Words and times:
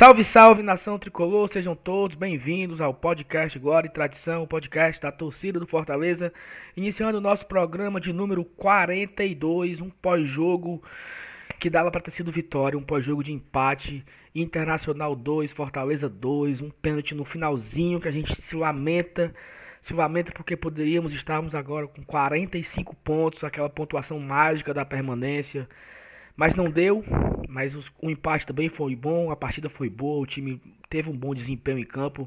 Salve, 0.00 0.24
salve, 0.24 0.62
nação 0.62 0.98
tricolor, 0.98 1.46
sejam 1.46 1.76
todos 1.76 2.16
bem-vindos 2.16 2.80
ao 2.80 2.94
podcast 2.94 3.58
Glória 3.58 3.86
e 3.86 3.92
Tradição, 3.92 4.44
o 4.44 4.46
podcast 4.46 4.98
da 4.98 5.12
torcida 5.12 5.60
do 5.60 5.66
Fortaleza, 5.66 6.32
iniciando 6.74 7.18
o 7.18 7.20
nosso 7.20 7.44
programa 7.44 8.00
de 8.00 8.10
número 8.10 8.42
42, 8.42 9.82
um 9.82 9.90
pós-jogo 9.90 10.82
que 11.58 11.68
dava 11.68 11.90
para 11.90 12.00
ter 12.00 12.12
sido 12.12 12.32
vitória, 12.32 12.78
um 12.78 12.82
pós-jogo 12.82 13.22
de 13.22 13.30
empate, 13.30 14.02
Internacional 14.34 15.14
2, 15.14 15.52
Fortaleza 15.52 16.08
2, 16.08 16.62
um 16.62 16.70
pênalti 16.70 17.14
no 17.14 17.26
finalzinho 17.26 18.00
que 18.00 18.08
a 18.08 18.10
gente 18.10 18.34
se 18.40 18.56
lamenta, 18.56 19.34
se 19.82 19.92
lamenta 19.92 20.32
porque 20.32 20.56
poderíamos 20.56 21.12
estarmos 21.12 21.54
agora 21.54 21.86
com 21.86 22.02
45 22.02 22.96
pontos, 23.04 23.44
aquela 23.44 23.68
pontuação 23.68 24.18
mágica 24.18 24.72
da 24.72 24.82
permanência. 24.82 25.68
Mas 26.40 26.54
não 26.54 26.70
deu, 26.70 27.04
mas 27.46 27.76
os, 27.76 27.92
o 28.00 28.08
empate 28.08 28.46
também 28.46 28.70
foi 28.70 28.96
bom, 28.96 29.30
a 29.30 29.36
partida 29.36 29.68
foi 29.68 29.90
boa, 29.90 30.22
o 30.22 30.24
time 30.24 30.58
teve 30.88 31.10
um 31.10 31.14
bom 31.14 31.34
desempenho 31.34 31.78
em 31.78 31.84
campo. 31.84 32.26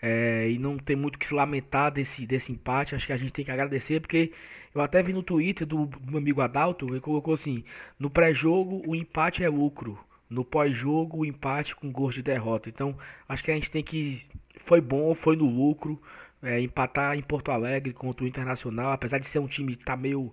É, 0.00 0.48
e 0.48 0.58
não 0.58 0.78
tem 0.78 0.96
muito 0.96 1.18
que 1.18 1.26
se 1.26 1.34
lamentar 1.34 1.92
desse, 1.92 2.26
desse 2.26 2.50
empate. 2.50 2.94
Acho 2.94 3.06
que 3.06 3.12
a 3.12 3.16
gente 3.18 3.30
tem 3.30 3.44
que 3.44 3.50
agradecer, 3.50 4.00
porque 4.00 4.32
eu 4.74 4.80
até 4.80 5.02
vi 5.02 5.12
no 5.12 5.22
Twitter 5.22 5.66
do, 5.66 5.84
do 5.84 6.00
meu 6.10 6.16
amigo 6.16 6.40
Adalto, 6.40 6.88
ele 6.88 7.00
colocou 7.00 7.34
assim: 7.34 7.62
no 7.98 8.08
pré-jogo 8.08 8.82
o 8.86 8.96
empate 8.96 9.44
é 9.44 9.50
lucro, 9.50 9.98
no 10.30 10.46
pós-jogo 10.46 11.18
o 11.18 11.26
empate 11.26 11.76
com 11.76 11.92
gosto 11.92 12.16
de 12.16 12.22
derrota. 12.22 12.70
Então 12.70 12.96
acho 13.28 13.44
que 13.44 13.50
a 13.50 13.54
gente 13.54 13.70
tem 13.70 13.84
que. 13.84 14.22
Foi 14.64 14.80
bom, 14.80 15.14
foi 15.14 15.36
no 15.36 15.44
lucro. 15.44 16.00
É, 16.42 16.58
empatar 16.58 17.18
em 17.18 17.22
Porto 17.22 17.52
Alegre 17.52 17.92
contra 17.92 18.24
o 18.24 18.26
Internacional, 18.26 18.92
apesar 18.92 19.18
de 19.18 19.26
ser 19.26 19.40
um 19.40 19.46
time 19.46 19.76
que 19.76 19.84
tá 19.84 19.94
meio 19.94 20.32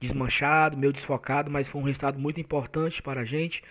desmanchado, 0.00 0.78
meio 0.78 0.92
desfocado, 0.92 1.50
mas 1.50 1.68
foi 1.68 1.80
um 1.80 1.84
resultado 1.84 2.18
muito 2.18 2.40
importante 2.40 3.02
para 3.02 3.20
a 3.20 3.24
gente. 3.24 3.62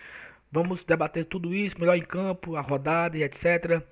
Vamos 0.50 0.84
debater 0.84 1.24
tudo 1.24 1.52
isso, 1.52 1.78
melhor 1.78 1.96
em 1.96 2.04
campo, 2.04 2.56
a 2.56 2.60
rodada 2.60 3.18
e 3.18 3.22
etc. 3.22 3.82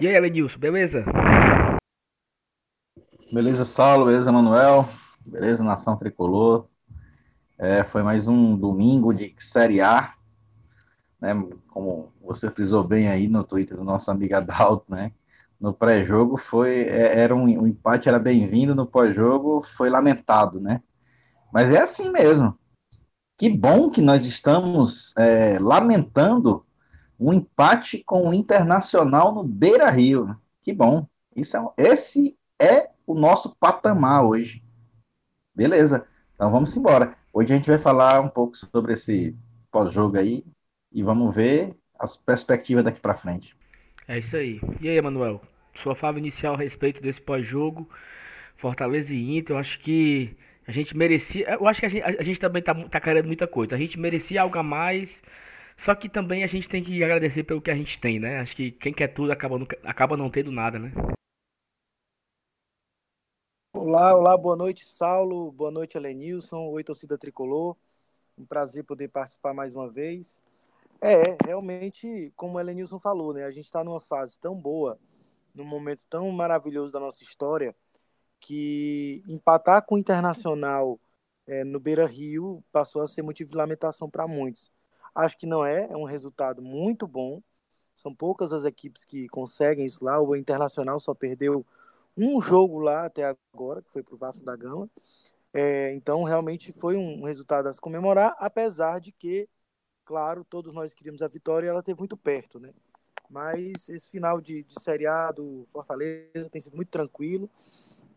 E 0.00 0.08
aí, 0.08 0.14
Elenilson, 0.14 0.58
beleza? 0.58 1.04
Beleza, 3.32 3.64
Saulo, 3.64 4.06
beleza, 4.06 4.30
Manuel, 4.30 4.88
beleza, 5.24 5.64
Nação 5.64 5.96
Tricolor. 5.96 6.66
É, 7.58 7.82
foi 7.84 8.02
mais 8.02 8.26
um 8.26 8.56
domingo 8.56 9.12
de 9.12 9.34
Série 9.38 9.80
A, 9.80 10.12
né? 11.20 11.34
Como 11.68 12.12
você 12.20 12.50
frisou 12.50 12.84
bem 12.84 13.08
aí 13.08 13.28
no 13.28 13.42
Twitter 13.42 13.76
do 13.76 13.84
nosso 13.84 14.10
amigo 14.10 14.34
Adalto, 14.34 14.84
né? 14.88 15.12
No 15.58 15.72
pré-jogo 15.72 16.36
foi 16.36 16.82
é, 16.82 17.18
era 17.20 17.34
um, 17.34 17.44
um 17.44 17.66
empate 17.66 18.08
era 18.08 18.18
bem-vindo, 18.18 18.74
no 18.74 18.86
pós-jogo 18.86 19.62
foi 19.62 19.88
lamentado, 19.88 20.60
né? 20.60 20.82
Mas 21.52 21.70
é 21.70 21.80
assim 21.80 22.10
mesmo. 22.10 22.58
Que 23.38 23.50
bom 23.50 23.90
que 23.90 24.00
nós 24.00 24.24
estamos 24.24 25.14
é, 25.16 25.58
lamentando 25.58 26.64
um 27.18 27.32
empate 27.32 28.02
com 28.04 28.28
o 28.28 28.34
Internacional 28.34 29.34
no 29.34 29.42
Beira 29.42 29.90
Rio. 29.90 30.36
Que 30.62 30.72
bom. 30.72 31.06
Isso 31.34 31.56
é, 31.56 31.90
esse 31.90 32.38
é 32.60 32.90
o 33.06 33.14
nosso 33.14 33.54
patamar 33.56 34.24
hoje. 34.24 34.62
Beleza. 35.54 36.06
Então 36.34 36.50
vamos 36.50 36.76
embora. 36.76 37.14
Hoje 37.32 37.52
a 37.52 37.56
gente 37.56 37.68
vai 37.68 37.78
falar 37.78 38.20
um 38.20 38.28
pouco 38.28 38.56
sobre 38.56 38.92
esse 38.92 39.36
pós-jogo 39.70 40.18
aí 40.18 40.44
e 40.92 41.02
vamos 41.02 41.34
ver 41.34 41.76
as 41.98 42.16
perspectivas 42.16 42.84
daqui 42.84 43.00
para 43.00 43.14
frente. 43.14 43.56
É 44.08 44.18
isso 44.18 44.36
aí. 44.36 44.60
E 44.80 44.88
aí, 44.88 44.96
Emanuel? 44.96 45.40
Sua 45.74 45.94
fala 45.94 46.18
inicial 46.18 46.54
a 46.54 46.58
respeito 46.58 47.02
desse 47.02 47.20
pós-jogo, 47.20 47.88
Fortaleza 48.56 49.12
e 49.12 49.36
Inter, 49.36 49.54
eu 49.54 49.60
acho 49.60 49.78
que 49.80 50.36
a 50.66 50.72
gente 50.72 50.96
merecia. 50.96 51.54
Eu 51.54 51.68
acho 51.68 51.80
que 51.80 51.86
a 51.86 51.88
gente, 51.88 52.02
a 52.02 52.22
gente 52.22 52.40
também 52.40 52.62
tá, 52.62 52.74
tá 52.88 53.00
querendo 53.00 53.26
muita 53.26 53.46
coisa. 53.46 53.76
A 53.76 53.78
gente 53.78 53.98
merecia 53.98 54.42
algo 54.42 54.58
a 54.58 54.62
mais. 54.62 55.22
Só 55.78 55.94
que 55.94 56.08
também 56.08 56.42
a 56.42 56.46
gente 56.46 56.68
tem 56.68 56.82
que 56.82 57.04
agradecer 57.04 57.44
pelo 57.44 57.60
que 57.60 57.70
a 57.70 57.74
gente 57.74 58.00
tem, 58.00 58.18
né? 58.18 58.40
Acho 58.40 58.56
que 58.56 58.72
quem 58.72 58.92
quer 58.92 59.08
tudo 59.08 59.30
acaba, 59.30 59.58
acaba 59.84 60.16
não 60.16 60.30
tendo 60.30 60.50
nada, 60.50 60.78
né? 60.78 60.90
Olá, 63.72 64.16
olá, 64.16 64.36
boa 64.36 64.56
noite, 64.56 64.84
Saulo. 64.84 65.52
Boa 65.52 65.70
noite, 65.70 65.96
Alenilson. 65.96 66.66
Oi, 66.70 66.82
torcida 66.82 67.16
tricolor. 67.16 67.76
Um 68.36 68.44
prazer 68.44 68.82
poder 68.84 69.08
participar 69.08 69.54
mais 69.54 69.74
uma 69.74 69.88
vez. 69.88 70.42
É, 71.00 71.36
realmente, 71.44 72.32
como 72.34 72.56
o 72.56 72.60
Elenilson 72.60 72.98
falou, 72.98 73.32
né? 73.32 73.44
A 73.44 73.50
gente 73.50 73.66
está 73.66 73.84
numa 73.84 74.00
fase 74.00 74.40
tão 74.40 74.54
boa, 74.56 74.98
num 75.54 75.64
momento 75.64 76.06
tão 76.08 76.28
maravilhoso 76.32 76.92
da 76.92 76.98
nossa 76.98 77.22
história 77.22 77.76
que 78.40 79.22
empatar 79.26 79.84
com 79.84 79.94
o 79.96 79.98
Internacional 79.98 80.98
é, 81.46 81.64
no 81.64 81.80
Beira 81.80 82.06
Rio 82.06 82.62
passou 82.72 83.02
a 83.02 83.08
ser 83.08 83.22
motivo 83.22 83.50
de 83.50 83.56
lamentação 83.56 84.10
para 84.10 84.26
muitos. 84.26 84.70
Acho 85.14 85.38
que 85.38 85.46
não 85.46 85.64
é, 85.64 85.86
é 85.90 85.96
um 85.96 86.04
resultado 86.04 86.60
muito 86.62 87.06
bom. 87.06 87.42
São 87.94 88.14
poucas 88.14 88.52
as 88.52 88.64
equipes 88.64 89.04
que 89.04 89.28
conseguem 89.28 89.86
isso 89.86 90.04
lá. 90.04 90.20
O 90.20 90.36
Internacional 90.36 91.00
só 91.00 91.14
perdeu 91.14 91.64
um 92.16 92.40
jogo 92.40 92.78
lá 92.78 93.06
até 93.06 93.24
agora, 93.54 93.82
que 93.82 93.90
foi 93.90 94.02
para 94.02 94.14
o 94.14 94.18
Vasco 94.18 94.44
da 94.44 94.56
Gama. 94.56 94.88
É, 95.52 95.94
então, 95.94 96.22
realmente 96.22 96.72
foi 96.72 96.96
um 96.96 97.24
resultado 97.24 97.66
a 97.66 97.72
se 97.72 97.80
comemorar, 97.80 98.36
apesar 98.38 99.00
de 99.00 99.10
que, 99.12 99.48
claro, 100.04 100.44
todos 100.44 100.74
nós 100.74 100.92
queríamos 100.92 101.22
a 101.22 101.28
vitória 101.28 101.66
e 101.66 101.70
ela 101.70 101.80
esteve 101.80 101.98
muito 101.98 102.16
perto, 102.16 102.60
né? 102.60 102.74
Mas 103.30 103.88
esse 103.88 104.10
final 104.10 104.40
de, 104.40 104.62
de 104.62 104.80
Série 104.80 105.06
A 105.06 105.32
do 105.32 105.64
Fortaleza 105.68 106.50
tem 106.50 106.60
sido 106.60 106.76
muito 106.76 106.90
tranquilo. 106.90 107.50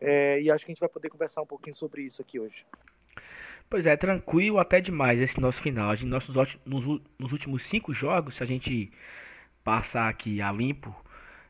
É, 0.00 0.40
e 0.40 0.50
acho 0.50 0.64
que 0.64 0.72
a 0.72 0.74
gente 0.74 0.80
vai 0.80 0.88
poder 0.88 1.10
conversar 1.10 1.42
um 1.42 1.46
pouquinho 1.46 1.74
sobre 1.74 2.02
isso 2.02 2.22
aqui 2.22 2.40
hoje. 2.40 2.64
Pois 3.68 3.86
é, 3.86 3.96
tranquilo 3.96 4.58
até 4.58 4.80
demais 4.80 5.20
esse 5.20 5.40
nosso 5.40 5.62
final. 5.62 5.94
De 5.94 6.04
nossos, 6.04 6.34
nos, 6.64 7.00
nos 7.18 7.32
últimos 7.32 7.64
cinco 7.64 7.92
jogos, 7.92 8.34
se 8.34 8.42
a 8.42 8.46
gente 8.46 8.90
passar 9.62 10.08
aqui 10.08 10.40
a 10.40 10.50
limpo, 10.50 10.94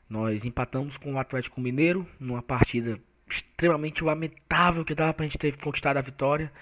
nós 0.08 0.44
empatamos 0.44 0.96
com 0.96 1.14
o 1.14 1.18
Atlético 1.18 1.60
Mineiro 1.60 2.06
numa 2.18 2.42
partida 2.42 3.00
extremamente 3.26 4.02
lamentável 4.02 4.84
que 4.84 4.94
dava 4.94 5.14
pra 5.14 5.24
gente 5.24 5.38
ter 5.38 5.56
conquistado 5.56 5.96
a 5.96 6.02
vitória. 6.02 6.52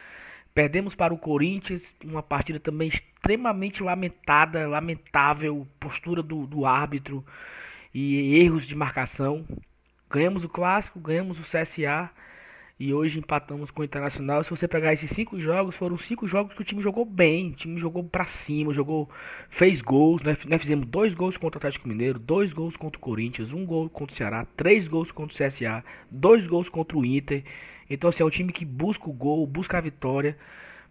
Perdemos 0.54 0.94
para 0.94 1.14
o 1.14 1.18
Corinthians, 1.18 1.94
uma 2.04 2.22
partida 2.22 2.60
também 2.60 2.88
extremamente 2.88 3.82
lamentada, 3.82 4.66
lamentável, 4.68 5.66
postura 5.80 6.22
do, 6.22 6.46
do 6.46 6.66
árbitro 6.66 7.24
e 7.94 8.38
erros 8.38 8.66
de 8.66 8.74
marcação. 8.74 9.46
Ganhamos 10.10 10.44
o 10.44 10.48
clássico, 10.48 10.98
ganhamos 10.98 11.38
o 11.38 11.42
CSA 11.42 12.10
e 12.80 12.94
hoje 12.94 13.18
empatamos 13.18 13.70
com 13.70 13.82
o 13.82 13.84
Internacional. 13.84 14.42
Se 14.44 14.50
você 14.50 14.68
pegar 14.68 14.92
esses 14.92 15.10
cinco 15.10 15.38
jogos, 15.38 15.76
foram 15.76 15.98
cinco 15.98 16.26
jogos 16.26 16.54
que 16.54 16.62
o 16.62 16.64
time 16.64 16.80
jogou 16.80 17.04
bem, 17.04 17.48
o 17.48 17.52
time 17.52 17.78
jogou 17.78 18.04
para 18.04 18.24
cima, 18.24 18.72
jogou, 18.72 19.10
fez 19.50 19.82
gols, 19.82 20.22
né? 20.22 20.36
Nós 20.46 20.62
fizemos 20.62 20.86
dois 20.86 21.12
gols 21.12 21.36
contra 21.36 21.56
o 21.56 21.60
Atlético 21.60 21.88
Mineiro, 21.88 22.18
dois 22.18 22.52
gols 22.52 22.76
contra 22.76 22.96
o 22.96 23.00
Corinthians, 23.00 23.52
um 23.52 23.66
gol 23.66 23.90
contra 23.90 24.14
o 24.14 24.16
Ceará, 24.16 24.46
três 24.56 24.86
gols 24.86 25.10
contra 25.10 25.34
o 25.34 25.48
CSA, 25.48 25.84
dois 26.10 26.46
gols 26.46 26.68
contra 26.68 26.96
o 26.96 27.04
Inter. 27.04 27.42
Então 27.90 28.08
assim, 28.08 28.22
é 28.22 28.26
um 28.26 28.30
time 28.30 28.52
que 28.52 28.64
busca 28.64 29.10
o 29.10 29.12
gol, 29.12 29.46
busca 29.46 29.76
a 29.76 29.80
vitória. 29.80 30.38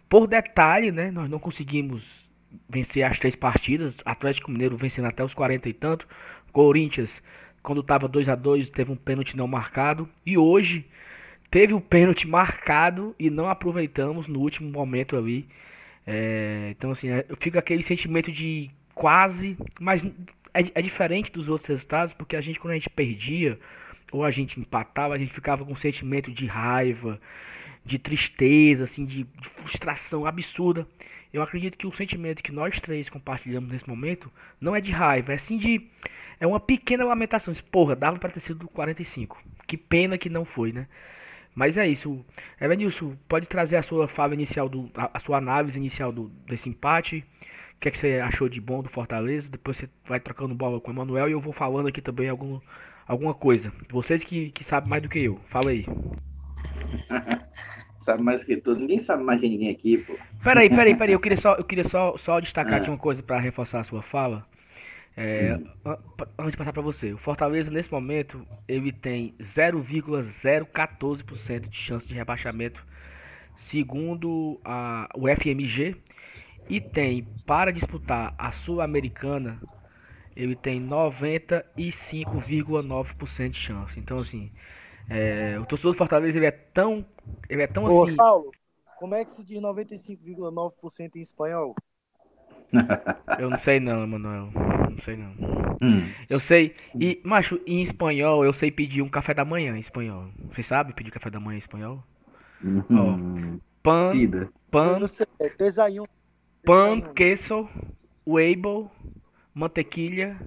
Por 0.10 0.28
detalhe, 0.28 0.92
né? 0.92 1.10
Nós 1.10 1.30
não 1.30 1.40
conseguimos 1.40 2.04
vencer 2.70 3.04
as 3.04 3.18
três 3.18 3.36
partidas. 3.36 3.96
Atlético 4.06 4.52
Mineiro 4.52 4.78
vencendo 4.78 5.06
até 5.06 5.24
os 5.24 5.34
40 5.34 5.70
e 5.70 5.74
tanto. 5.74 6.08
Corinthians 6.52 7.22
quando 7.68 7.82
estava 7.82 8.08
2 8.08 8.30
a 8.30 8.36
2 8.36 8.70
teve 8.70 8.94
um 8.94 8.96
pênalti 8.96 9.36
não 9.36 9.46
marcado. 9.46 10.08
E 10.26 10.38
hoje 10.38 10.86
teve 11.52 11.74
o 11.74 11.78
um 11.78 11.82
pênalti 11.82 12.26
marcado 12.26 13.14
e 13.20 13.30
não 13.30 13.50
aproveitamos 13.50 14.26
no 14.26 14.40
último 14.40 14.72
momento 14.72 15.18
ali. 15.18 15.46
É, 16.06 16.70
então, 16.72 16.92
assim, 16.92 17.10
é, 17.10 17.26
eu 17.28 17.36
fico 17.36 17.60
aquele 17.60 17.84
sentimento 17.84 18.32
de 18.32 18.72
quase. 18.96 19.58
Mas 19.82 20.02
é, 20.54 20.62
é, 20.76 20.82
diferente 20.82 21.30
dos 21.30 21.50
outros 21.50 21.68
resultados, 21.68 22.14
porque 22.14 22.38
a 22.38 22.42
gente, 22.42 22.58
quando 22.58 22.72
a 22.72 22.76
gente 22.76 22.90
perdia 22.90 23.60
ou 24.14 24.24
a 24.24 24.32
gente 24.32 24.58
empatava, 24.58 25.14
a 25.14 25.18
gente 25.18 25.34
ficava 25.34 25.66
com 25.66 25.74
um 25.74 25.76
sentimento 25.76 26.32
de 26.32 26.46
raiva, 26.46 27.20
de 27.84 28.00
tristeza, 28.00 28.86
assim, 28.86 29.04
de, 29.06 29.24
de 29.26 29.50
frustração 29.50 30.26
absurda. 30.26 30.88
Eu 31.34 31.42
acredito 31.42 31.78
que 31.78 31.88
o 31.88 31.92
sentimento 31.92 32.42
que 32.42 32.52
nós 32.52 32.80
três 32.80 33.10
compartilhamos 33.10 33.72
nesse 33.72 33.88
momento 33.88 34.32
não 34.60 34.76
é 34.76 34.82
de 34.82 34.92
raiva, 34.92 35.34
é 35.34 35.38
sim 35.38 35.58
de 35.58 35.88
é 36.40 36.46
uma 36.46 36.60
pequena 36.60 37.04
lamentação. 37.04 37.54
Porra, 37.72 37.96
dava 37.96 38.20
para 38.20 38.30
ter 38.30 38.40
sido 38.40 38.68
45. 38.68 39.42
Que 39.66 39.76
pena 39.76 40.18
que 40.18 40.30
não 40.30 40.46
foi, 40.46 40.72
né? 40.72 40.88
Mas 41.56 41.76
é 41.76 41.88
isso. 41.88 42.24
Evanilson, 42.62 43.16
pode 43.28 43.48
trazer 43.48 43.78
a 43.78 43.82
sua 43.82 44.08
fala 44.08 44.36
inicial, 44.36 44.70
do, 44.70 44.92
a, 44.96 45.20
sua 45.20 45.38
análise 45.38 45.78
inicial 45.78 46.12
do, 46.12 46.30
desse 46.46 46.70
empate. 46.70 47.26
O 47.76 47.80
que, 47.80 47.88
é 47.88 47.92
que 47.92 47.98
você 47.98 48.20
achou 48.20 48.48
de 48.48 48.62
bom 48.62 48.84
do 48.84 48.90
Fortaleza? 48.90 49.50
Depois 49.50 49.78
você 49.78 49.90
vai 50.06 50.20
trocando 50.20 50.54
bola 50.54 50.80
com 50.80 50.92
o 50.92 50.94
Emanuel 50.94 51.30
e 51.30 51.32
eu 51.32 51.42
vou 51.42 51.54
falando 51.54 51.88
aqui 51.88 52.02
também 52.02 52.30
algum, 52.30 52.60
alguma 53.08 53.34
coisa. 53.34 53.74
Vocês 53.90 54.24
que, 54.24 54.52
que 54.52 54.64
sabem 54.64 54.90
mais 54.90 55.02
do 55.02 55.10
que 55.10 55.20
eu. 55.20 55.40
Fala 55.50 55.72
aí. 55.72 55.86
sabe 58.08 58.24
mais 58.24 58.44
que 58.44 58.58
tudo. 58.58 58.80
Ninguém 58.80 59.00
sabe 59.00 59.24
mais 59.24 59.40
que 59.40 59.48
ninguém 59.50 59.70
aqui, 59.70 59.98
pô. 59.98 60.16
Peraí, 60.44 60.70
peraí, 60.70 60.96
peraí. 60.96 61.14
Eu 61.14 61.20
queria 61.28 61.38
só, 61.38 61.56
eu 61.56 61.64
queria 61.64 61.84
só, 61.84 62.16
só 62.18 62.40
destacar 62.40 62.76
ah. 62.76 62.78
aqui 62.78 62.90
uma 62.90 62.98
coisa 62.98 63.22
para 63.22 63.40
reforçar 63.40 63.82
a 63.82 63.84
sua 63.84 64.02
fala. 64.02 64.46
É, 65.16 65.58
hum. 65.58 65.68
Antes 66.38 66.52
de 66.52 66.58
passar 66.58 66.74
para 66.74 66.82
você, 66.82 67.12
o 67.12 67.18
Fortaleza 67.18 67.72
nesse 67.72 67.92
momento 67.92 68.48
ele 68.68 68.92
tem 68.92 69.34
0,014% 69.40 71.68
de 71.68 71.76
chance 71.76 72.08
de 72.08 72.14
rebaixamento, 72.14 72.86
segundo 73.58 74.62
a, 74.64 75.10
o 75.16 75.28
FMG, 75.28 75.96
e 76.70 76.80
tem 76.80 77.28
para 77.46 77.72
disputar 77.72 78.36
a 78.38 78.52
Sul-Americana 78.52 79.60
ele 80.38 80.56
tem 80.56 80.80
95,9% 80.80 83.50
de 83.50 83.58
chance. 83.58 84.00
Então, 84.00 84.20
assim, 84.20 84.52
é, 85.10 85.58
o 85.60 85.66
torcedor 85.66 85.94
do 85.94 85.98
Fortaleza 85.98 86.38
ele 86.38 86.46
é 86.46 86.52
tão, 86.52 87.06
ele 87.50 87.62
é 87.62 87.68
tão 87.68 87.86
Ô, 87.86 88.04
assim. 88.04 88.16
Saulo, 88.16 88.52
como 88.98 89.16
é 89.16 89.24
que 89.24 89.32
se 89.32 89.44
diz 89.44 89.62
95,9% 89.62 91.16
em 91.16 91.22
espanhol? 91.22 91.76
Eu 93.40 93.50
não 93.50 93.60
sei 93.60 93.80
não, 93.80 94.04
Emanuel. 94.04 94.52
Não 94.90 95.00
sei 95.02 95.16
não. 95.16 95.32
Hum. 95.82 96.12
Eu 96.30 96.40
sei. 96.40 96.76
E, 97.00 97.22
macho, 97.24 97.60
em 97.66 97.82
espanhol, 97.82 98.44
eu 98.44 98.52
sei 98.52 98.72
pedir 98.72 99.02
um 99.02 99.10
café 99.10 99.34
da 99.34 99.46
manhã 99.46 99.76
em 99.76 99.80
espanhol. 99.80 100.30
Você 100.52 100.64
sabe 100.64 100.94
pedir 100.94 101.12
café 101.12 101.30
da 101.30 101.40
manhã 101.40 101.58
em 101.58 101.60
espanhol? 101.60 102.04
Hum. 102.64 103.60
Pan, 103.84 104.12
Vida. 104.12 104.50
Pan, 104.72 105.00
é 105.40 105.50
desayuno. 105.50 106.10
pan, 106.66 107.00
queso, 107.14 107.70
weibo, 108.26 108.92
mantequilha. 109.54 110.38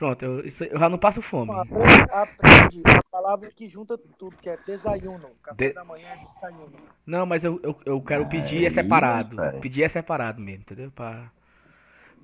Pronto, 0.00 0.24
eu, 0.24 0.46
isso- 0.46 0.64
eu 0.64 0.78
já 0.78 0.88
não 0.88 0.96
passo 0.96 1.20
fome. 1.20 1.52
Aprende, 1.52 2.10
aprende 2.10 2.82
a 2.86 3.02
palavra 3.10 3.50
que 3.54 3.68
junta 3.68 3.98
tudo, 4.18 4.34
que 4.38 4.48
é 4.48 4.56
desayuno. 4.66 5.28
Café 5.42 5.68
De- 5.68 5.74
da 5.74 5.84
manhã 5.84 6.08
é 6.08 6.16
desayuno. 6.16 6.72
Não, 7.06 7.26
mas 7.26 7.44
eu, 7.44 7.60
eu, 7.62 7.78
eu 7.84 8.00
quero 8.00 8.26
pedir 8.26 8.64
é 8.64 8.68
Aí, 8.68 8.70
separado. 8.70 9.36
rapaz. 9.36 9.60
Pedir 9.60 9.82
é 9.82 9.88
separado 9.90 10.40
mesmo, 10.40 10.62
entendeu? 10.62 10.90
Pra... 10.90 11.30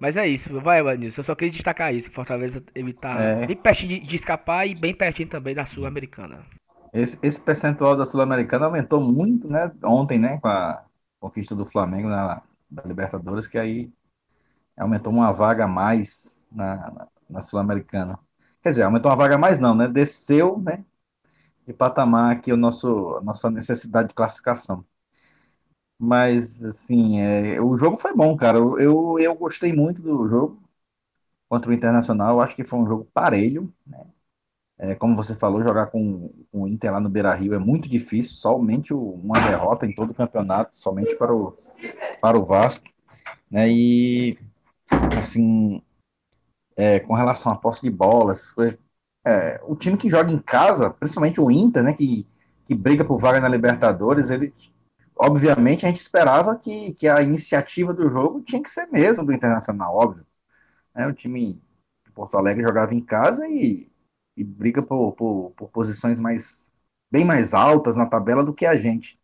Mas 0.01 0.17
é 0.17 0.27
isso, 0.27 0.59
vai, 0.59 0.83
Vanilson. 0.83 1.21
Eu 1.21 1.25
só 1.25 1.35
queria 1.35 1.53
destacar 1.53 1.95
isso. 1.95 2.09
Que 2.09 2.15
Fortaleza 2.15 2.63
ele 2.75 2.95
tá 2.95 3.21
É. 3.21 3.47
bem 3.47 3.57
pertinho 3.57 4.01
de, 4.01 4.07
de 4.07 4.17
escapar 4.17 4.67
e 4.67 4.75
bem 4.75 4.95
pertinho 4.95 5.29
também 5.29 5.55
da 5.55 5.67
Sul-Americana. 5.67 6.47
Esse, 6.95 7.19
esse 7.23 7.39
percentual 7.43 7.95
da 7.95 8.07
Sul-Americana 8.07 8.65
aumentou 8.65 9.03
muito, 9.03 9.49
né? 9.49 9.71
Ontem, 9.85 10.19
né? 10.19 10.39
Com 10.41 10.49
a 10.49 10.83
conquista 11.21 11.55
do 11.55 11.67
Flamengo 11.67 12.09
na, 12.09 12.41
da 12.71 12.83
Libertadores, 12.85 13.47
que 13.47 13.59
aí 13.59 13.91
aumentou 14.79 15.13
uma 15.13 15.31
vaga 15.31 15.65
a 15.65 15.69
mais 15.69 16.47
na, 16.51 16.77
na, 16.91 17.09
na 17.29 17.41
Sul-Americana. 17.43 18.19
Quer 18.63 18.71
dizer, 18.71 18.83
aumentou 18.85 19.11
uma 19.11 19.17
vaga 19.17 19.39
mais 19.39 19.59
não, 19.59 19.75
né? 19.75 19.89
Desceu, 19.89 20.59
né? 20.61 20.85
De 21.67 21.73
patamar 21.75 22.33
aqui 22.33 22.53
o 22.53 22.57
nosso, 22.59 23.17
a 23.19 23.23
nossa 23.23 23.51
necessidade 23.51 24.09
de 24.11 24.15
classificação. 24.15 24.85
Mas, 25.99 26.63
assim, 26.65 27.21
é, 27.21 27.61
o 27.61 27.77
jogo 27.79 27.99
foi 27.99 28.15
bom, 28.15 28.37
cara. 28.37 28.59
Eu, 28.59 28.79
eu, 28.79 29.19
eu 29.19 29.35
gostei 29.35 29.73
muito 29.73 30.03
do 30.03 30.29
jogo 30.29 30.63
contra 31.49 31.71
o 31.71 31.75
Internacional. 31.75 32.37
Eu 32.37 32.43
acho 32.43 32.57
que 32.57 32.65
foi 32.65 32.79
um 32.81 32.87
jogo 32.89 33.07
parelho. 33.15 33.73
É, 34.79 34.95
como 34.95 35.17
você 35.17 35.35
falou, 35.35 35.63
jogar 35.63 35.87
com, 35.87 36.29
com 36.53 36.63
o 36.63 36.69
Inter 36.69 36.93
lá 36.93 37.01
no 37.01 37.09
Beira-Rio 37.09 37.55
é 37.55 37.59
muito 37.59 37.89
difícil, 37.89 38.35
somente 38.37 38.93
o- 38.93 39.13
uma 39.13 39.41
derrota 39.41 39.87
em 39.87 39.95
todo 39.95 40.11
o 40.11 40.15
campeonato, 40.15 40.77
somente 40.77 41.15
para 41.17 41.35
o, 41.35 41.57
para 42.21 42.39
o 42.39 42.45
Vasco, 42.47 42.87
né? 43.51 43.69
E, 43.71 44.39
assim, 45.19 45.83
é, 46.77 47.01
com 47.01 47.15
relação 47.15 47.53
à 47.53 47.57
posse 47.57 47.83
de 47.83 47.91
bola, 47.91 48.33
essas 48.33 48.53
coisas, 48.53 48.79
é, 49.27 49.61
o 49.65 49.75
time 49.75 49.97
que 49.97 50.11
joga 50.11 50.33
em 50.33 50.39
casa, 50.39 50.91
principalmente 50.91 51.41
o 51.41 51.51
Inter, 51.51 51.83
né, 51.83 51.93
que, 51.93 52.27
que 52.65 52.75
briga 52.75 53.05
por 53.05 53.19
vaga 53.19 53.41
na 53.41 53.49
Libertadores, 53.49 54.31
ele, 54.31 54.55
obviamente, 55.17 55.85
a 55.85 55.89
gente 55.89 56.01
esperava 56.01 56.57
que, 56.57 56.93
que 56.95 57.09
a 57.09 57.23
iniciativa 57.23 57.93
do 57.93 58.09
jogo 58.11 58.43
tinha 58.43 58.63
que 58.63 58.71
ser 58.71 58.87
mesmo 58.87 59.25
do 59.25 59.33
Internacional, 59.33 59.95
óbvio. 59.95 60.27
Né? 60.95 61.07
O 61.07 61.13
time 61.13 61.61
de 62.05 62.13
Porto 62.13 62.37
Alegre 62.37 62.63
jogava 62.63 62.95
em 62.95 63.01
casa 63.01 63.49
e 63.49 63.91
e 64.37 64.45
briga 64.45 64.83
por, 64.83 65.13
por, 65.13 65.53
por 65.57 65.71
posições 65.71 66.21
mais 66.21 66.71
bem 67.11 67.25
mais 67.25 67.55
altas 67.55 67.97
na 67.97 68.07
tabela 68.07 68.45
do 68.45 68.53
que 68.53 68.67
a 68.67 68.77
gente. 68.77 69.19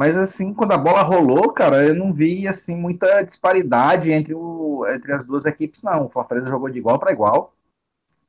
Mas 0.00 0.16
assim, 0.16 0.54
quando 0.54 0.72
a 0.72 0.78
bola 0.78 1.02
rolou, 1.02 1.52
cara, 1.52 1.84
eu 1.86 1.94
não 1.94 2.10
vi 2.10 2.48
assim 2.48 2.74
muita 2.74 3.20
disparidade 3.20 4.10
entre, 4.10 4.32
o, 4.32 4.86
entre 4.88 5.12
as 5.12 5.26
duas 5.26 5.44
equipes, 5.44 5.82
não. 5.82 6.06
O 6.06 6.08
Fortaleza 6.08 6.48
jogou 6.48 6.70
de 6.70 6.78
igual 6.78 6.98
para 6.98 7.12
igual, 7.12 7.54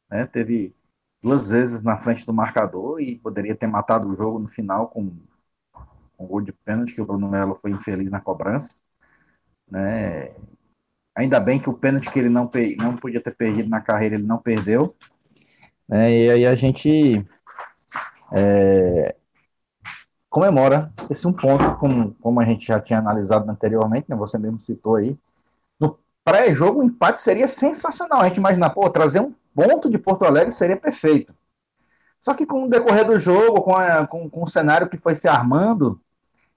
né? 0.10 0.26
Teve 0.26 0.76
duas 1.24 1.50
vezes 1.50 1.82
na 1.82 1.98
frente 1.98 2.26
do 2.26 2.34
marcador 2.34 3.00
e 3.00 3.18
poderia 3.18 3.56
ter 3.56 3.68
matado 3.68 4.10
o 4.10 4.16
jogo 4.18 4.38
no 4.38 4.50
final 4.50 4.90
com, 4.90 5.16
com 6.18 6.26
um 6.26 6.28
gol 6.28 6.42
de 6.42 6.52
pênalti 6.52 6.94
que 6.94 7.02
o 7.02 7.06
Bruno 7.06 7.30
Melo 7.30 7.56
foi 7.56 7.72
infeliz 7.72 8.12
na 8.12 8.20
cobrança, 8.20 8.78
né? 9.66 10.36
Ainda 11.16 11.40
bem 11.40 11.58
que 11.58 11.70
o 11.70 11.74
pênalti 11.74 12.12
que 12.12 12.20
ele 12.20 12.28
não, 12.28 12.52
não 12.80 12.98
podia 12.98 13.24
ter 13.24 13.34
perdido 13.34 13.70
na 13.70 13.80
carreira, 13.80 14.16
ele 14.16 14.28
não 14.28 14.40
perdeu. 14.40 14.94
Né? 15.88 16.12
E 16.12 16.30
aí 16.32 16.46
a 16.46 16.54
gente 16.54 17.26
é, 18.34 19.16
comemora 20.32 20.92
esse 21.10 21.28
um 21.28 21.34
ponto, 21.34 21.76
como, 21.78 22.16
como 22.22 22.40
a 22.40 22.46
gente 22.46 22.66
já 22.66 22.80
tinha 22.80 23.00
analisado 23.00 23.52
anteriormente, 23.52 24.10
né? 24.10 24.16
Você 24.16 24.40
mesmo 24.40 24.62
citou 24.62 24.96
aí. 24.96 25.18
No 25.80 26.00
pré-jogo, 26.24 26.80
o 26.80 26.84
empate 26.84 27.22
seria 27.22 27.48
sensacional. 27.48 28.22
A 28.22 28.28
gente 28.28 28.38
imagina, 28.38 28.70
pô, 28.70 28.90
trazer 28.90 29.20
um 29.20 29.36
ponto 29.54 29.90
de 29.90 30.00
Porto 30.00 30.26
Alegre 30.26 30.52
seria 30.54 30.78
perfeito. 30.78 31.36
Só 32.22 32.34
que 32.34 32.46
com 32.46 32.64
o 32.64 32.70
decorrer 32.70 33.06
do 33.06 33.20
jogo, 33.20 33.62
com, 33.62 33.76
a- 33.76 34.08
com, 34.08 34.30
com 34.30 34.44
o 34.44 34.48
cenário 34.48 34.90
que 34.90 34.98
foi 34.98 35.16
se 35.16 35.28
armando, 35.28 36.00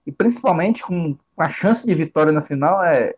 e 0.06 0.12
principalmente 0.12 0.82
com, 0.82 1.17
a 1.37 1.49
chance 1.49 1.85
de 1.87 1.94
vitória 1.94 2.32
no 2.32 2.43
final, 2.43 2.85
é, 2.85 3.15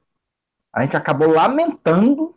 a 0.73 0.83
gente 0.83 0.97
acabou 0.97 1.29
lamentando 1.29 2.35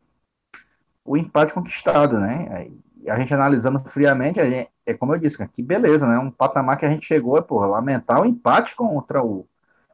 o 1.06 1.16
empate 1.18 1.54
conquistado, 1.54 2.20
né? 2.20 2.68
A 3.08 3.18
gente 3.18 3.34
analisando 3.34 3.82
friamente, 3.88 4.40
a 4.40 4.50
gente- 4.50 4.70
é 4.90 4.94
como 4.94 5.14
eu 5.14 5.20
disse, 5.20 5.38
cara, 5.38 5.50
que 5.54 5.62
beleza, 5.62 6.08
né? 6.08 6.18
Um 6.18 6.32
patamar 6.32 6.78
que 6.78 6.86
a 6.86 6.90
gente 6.90 7.06
chegou 7.06 7.38
é, 7.38 7.42
porra, 7.42 7.68
lamentar 7.68 8.22
o 8.22 8.26
empate 8.26 8.76
contra 8.76 9.24
o, 9.24 9.48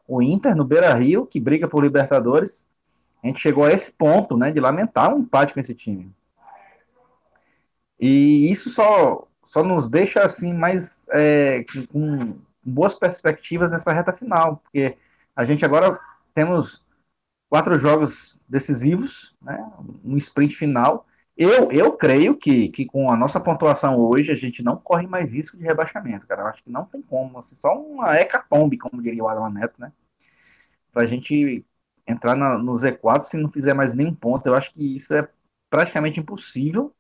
o 0.08 0.22
Inter 0.22 0.56
no 0.56 0.64
Beira-Rio, 0.64 1.26
que 1.26 1.40
briga 1.40 1.68
por 1.68 1.84
Libertadores. 1.84 2.66
A 3.22 3.28
gente 3.28 3.42
chegou 3.42 3.66
a 3.66 3.72
esse 3.72 3.94
ponto, 3.94 4.38
né, 4.38 4.52
de 4.52 4.60
lamentar 4.60 5.14
um 5.14 5.20
empate 5.20 5.54
com 5.54 5.60
esse 5.60 5.74
time. 5.74 6.12
E 8.00 8.52
isso 8.52 8.70
só, 8.70 9.28
só 9.48 9.64
nos 9.64 9.90
deixa, 9.90 10.22
assim, 10.22 10.54
mais 10.54 11.06
é, 11.10 11.66
com 11.92 12.36
boas 12.64 12.94
perspectivas 12.94 13.72
nessa 13.72 13.92
reta 13.92 14.14
final, 14.14 14.58
porque 14.58 14.96
a 15.36 15.44
gente 15.44 15.66
agora 15.66 16.00
temos 16.34 16.86
quatro 17.50 17.78
jogos 17.78 18.40
decisivos, 18.48 19.36
né, 19.42 19.72
um 20.04 20.18
sprint 20.18 20.56
final, 20.56 21.06
eu, 21.38 21.72
eu 21.72 21.94
creio 21.98 22.38
que, 22.38 22.70
que 22.70 22.86
com 22.86 23.12
a 23.12 23.18
nossa 23.18 23.40
pontuação 23.40 23.98
hoje, 23.98 24.32
a 24.32 24.36
gente 24.36 24.64
não 24.64 24.78
corre 24.78 25.08
mais 25.08 25.30
risco 25.30 25.58
de 25.58 25.64
rebaixamento, 25.64 26.28
cara. 26.28 26.44
Eu 26.44 26.48
acho 26.48 26.64
que 26.64 26.72
não 26.72 26.86
tem 26.86 27.02
como. 27.02 27.40
Assim, 27.40 27.56
só 27.56 27.74
uma 27.78 28.16
hecatombe, 28.20 28.78
como 28.78 29.02
diria 29.04 29.24
o 29.24 29.28
Alan 29.30 29.50
Neto, 29.52 29.76
né? 29.80 29.92
Pra 30.92 31.06
gente 31.06 31.66
entrar 32.08 32.36
na, 32.36 32.58
no 32.58 32.74
Z4 32.78 33.30
se 33.30 33.38
não 33.38 33.52
fizer 33.52 33.74
mais 33.74 33.96
nenhum 33.96 34.14
ponto. 34.14 34.46
Eu 34.48 34.56
acho 34.56 34.74
que 34.74 34.96
isso 34.96 35.14
é 35.14 35.28
praticamente 35.70 36.20
impossível. 36.20 36.94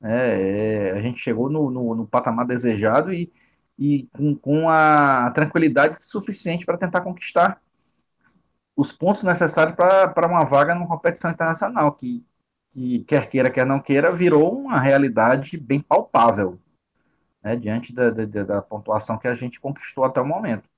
né? 0.00 0.88
É, 0.90 0.92
a 0.92 1.02
gente 1.02 1.20
chegou 1.20 1.50
no, 1.50 1.70
no, 1.70 1.94
no 1.96 2.06
patamar 2.06 2.46
desejado 2.46 3.12
e, 3.12 3.32
e 3.78 4.08
com, 4.14 4.36
com 4.36 4.70
a 4.70 5.30
tranquilidade 5.32 6.02
suficiente 6.04 6.66
para 6.66 6.78
tentar 6.78 7.02
conquistar 7.02 7.62
os 8.76 8.92
pontos 8.92 9.22
necessários 9.22 9.76
para 9.76 10.26
uma 10.26 10.44
vaga 10.44 10.74
numa 10.74 10.88
competição 10.88 11.30
internacional, 11.30 11.92
que 11.92 12.24
que 12.74 13.04
quer 13.04 13.28
queira, 13.28 13.50
quer 13.50 13.64
não 13.64 13.80
queira, 13.80 14.12
virou 14.12 14.52
uma 14.58 14.80
realidade 14.80 15.56
bem 15.56 15.80
palpável, 15.80 16.58
né, 17.42 17.54
diante 17.56 17.92
da, 17.94 18.10
da, 18.10 18.42
da, 18.42 18.62
pontuação 18.62 19.16
que 19.16 19.28
a 19.28 19.34
gente 19.36 19.60
conquistou 19.60 20.04
até 20.04 20.20
o 20.20 20.26
momento. 20.26 20.68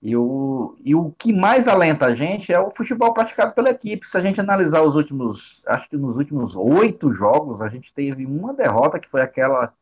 E 0.00 0.16
o, 0.16 0.76
e 0.84 0.94
o 0.94 1.12
que 1.12 1.32
mais 1.32 1.68
alenta 1.68 2.06
a 2.06 2.14
gente 2.14 2.52
é 2.52 2.60
o 2.60 2.70
futebol 2.72 3.12
praticado 3.12 3.54
pela 3.54 3.70
equipe. 3.70 4.08
Se 4.08 4.16
a 4.18 4.20
gente 4.20 4.40
analisar 4.40 4.82
os 4.82 4.96
últimos, 4.96 5.62
acho 5.66 5.88
que 5.88 5.96
nos 5.96 6.16
últimos 6.16 6.56
oito 6.56 7.12
jogos, 7.12 7.60
a 7.60 7.68
gente 7.68 7.92
teve 7.94 8.26
uma 8.26 8.52
derrota, 8.52 8.98
que 8.98 9.08
foi 9.08 9.22
aquela 9.22 9.72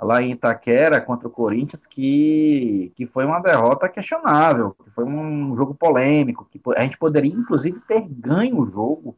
lá 0.00 0.22
em 0.22 0.32
Itaquera 0.32 1.00
contra 1.00 1.28
o 1.28 1.30
Corinthians, 1.30 1.86
que, 1.86 2.92
que 2.94 3.06
foi 3.06 3.24
uma 3.24 3.40
derrota 3.40 3.88
questionável, 3.88 4.74
que 4.84 4.90
foi 4.90 5.04
um 5.04 5.56
jogo 5.56 5.74
polêmico, 5.74 6.46
que 6.50 6.60
a 6.76 6.82
gente 6.82 6.98
poderia, 6.98 7.32
inclusive, 7.32 7.80
ter 7.80 8.02
ganho 8.02 8.58
o 8.58 8.70
jogo, 8.70 9.16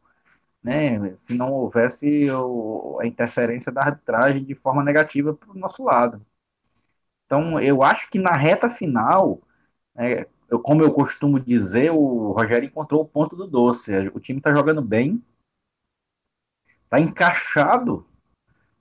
né, 0.63 1.15
se 1.15 1.33
não 1.33 1.51
houvesse 1.51 2.29
o, 2.31 2.99
a 3.01 3.07
interferência 3.07 3.71
da 3.71 3.81
arbitragem 3.81 4.43
de 4.43 4.55
forma 4.55 4.83
negativa 4.83 5.33
para 5.33 5.51
o 5.51 5.57
nosso 5.57 5.83
lado. 5.83 6.25
Então, 7.25 7.59
eu 7.59 7.83
acho 7.83 8.09
que 8.09 8.19
na 8.19 8.33
reta 8.33 8.69
final, 8.69 9.41
é, 9.95 10.27
eu, 10.49 10.59
como 10.59 10.83
eu 10.83 10.91
costumo 10.91 11.39
dizer, 11.39 11.91
o 11.91 12.31
Rogério 12.31 12.67
encontrou 12.67 13.01
o 13.01 13.05
ponto 13.05 13.35
do 13.35 13.47
doce. 13.47 13.95
O 14.13 14.19
time 14.19 14.39
está 14.39 14.53
jogando 14.53 14.81
bem, 14.81 15.23
está 16.83 16.99
encaixado. 16.99 18.05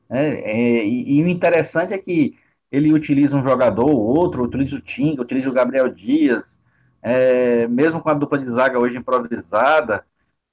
Né, 0.09 0.41
é, 0.41 0.85
e, 0.85 1.19
e, 1.19 1.23
o 1.23 1.29
interessante 1.29 1.93
é 1.93 1.99
que 1.99 2.39
ele 2.73 2.93
utiliza 2.93 3.37
um 3.37 3.43
jogador, 3.43 3.89
ou 3.91 4.01
outro, 4.01 4.43
utiliza 4.43 4.77
o 4.77 4.81
Tinga, 4.81 5.23
utiliza 5.23 5.49
o 5.49 5.53
Gabriel 5.53 5.89
Dias, 5.89 6.63
é, 7.03 7.67
mesmo 7.69 8.01
com 8.01 8.11
a 8.11 8.15
dupla 8.15 8.39
de 8.39 8.47
zaga 8.47 8.79
hoje 8.79 8.97
improvisada, 8.97 10.05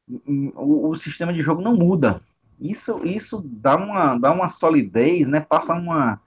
o, 0.08 0.90
o, 0.90 0.96
sistema 0.96 1.34
de 1.34 1.42
jogo 1.42 1.62
não 1.62 1.76
muda. 1.76 2.22
Isso, 2.60 3.04
isso 3.06 3.42
dá, 3.44 3.76
uma, 3.76 4.18
dá 4.18 4.32
uma 4.32 4.50
solidez, 4.50 5.28
né? 5.28 5.42
passa 5.42 5.74
uma, 5.74 6.22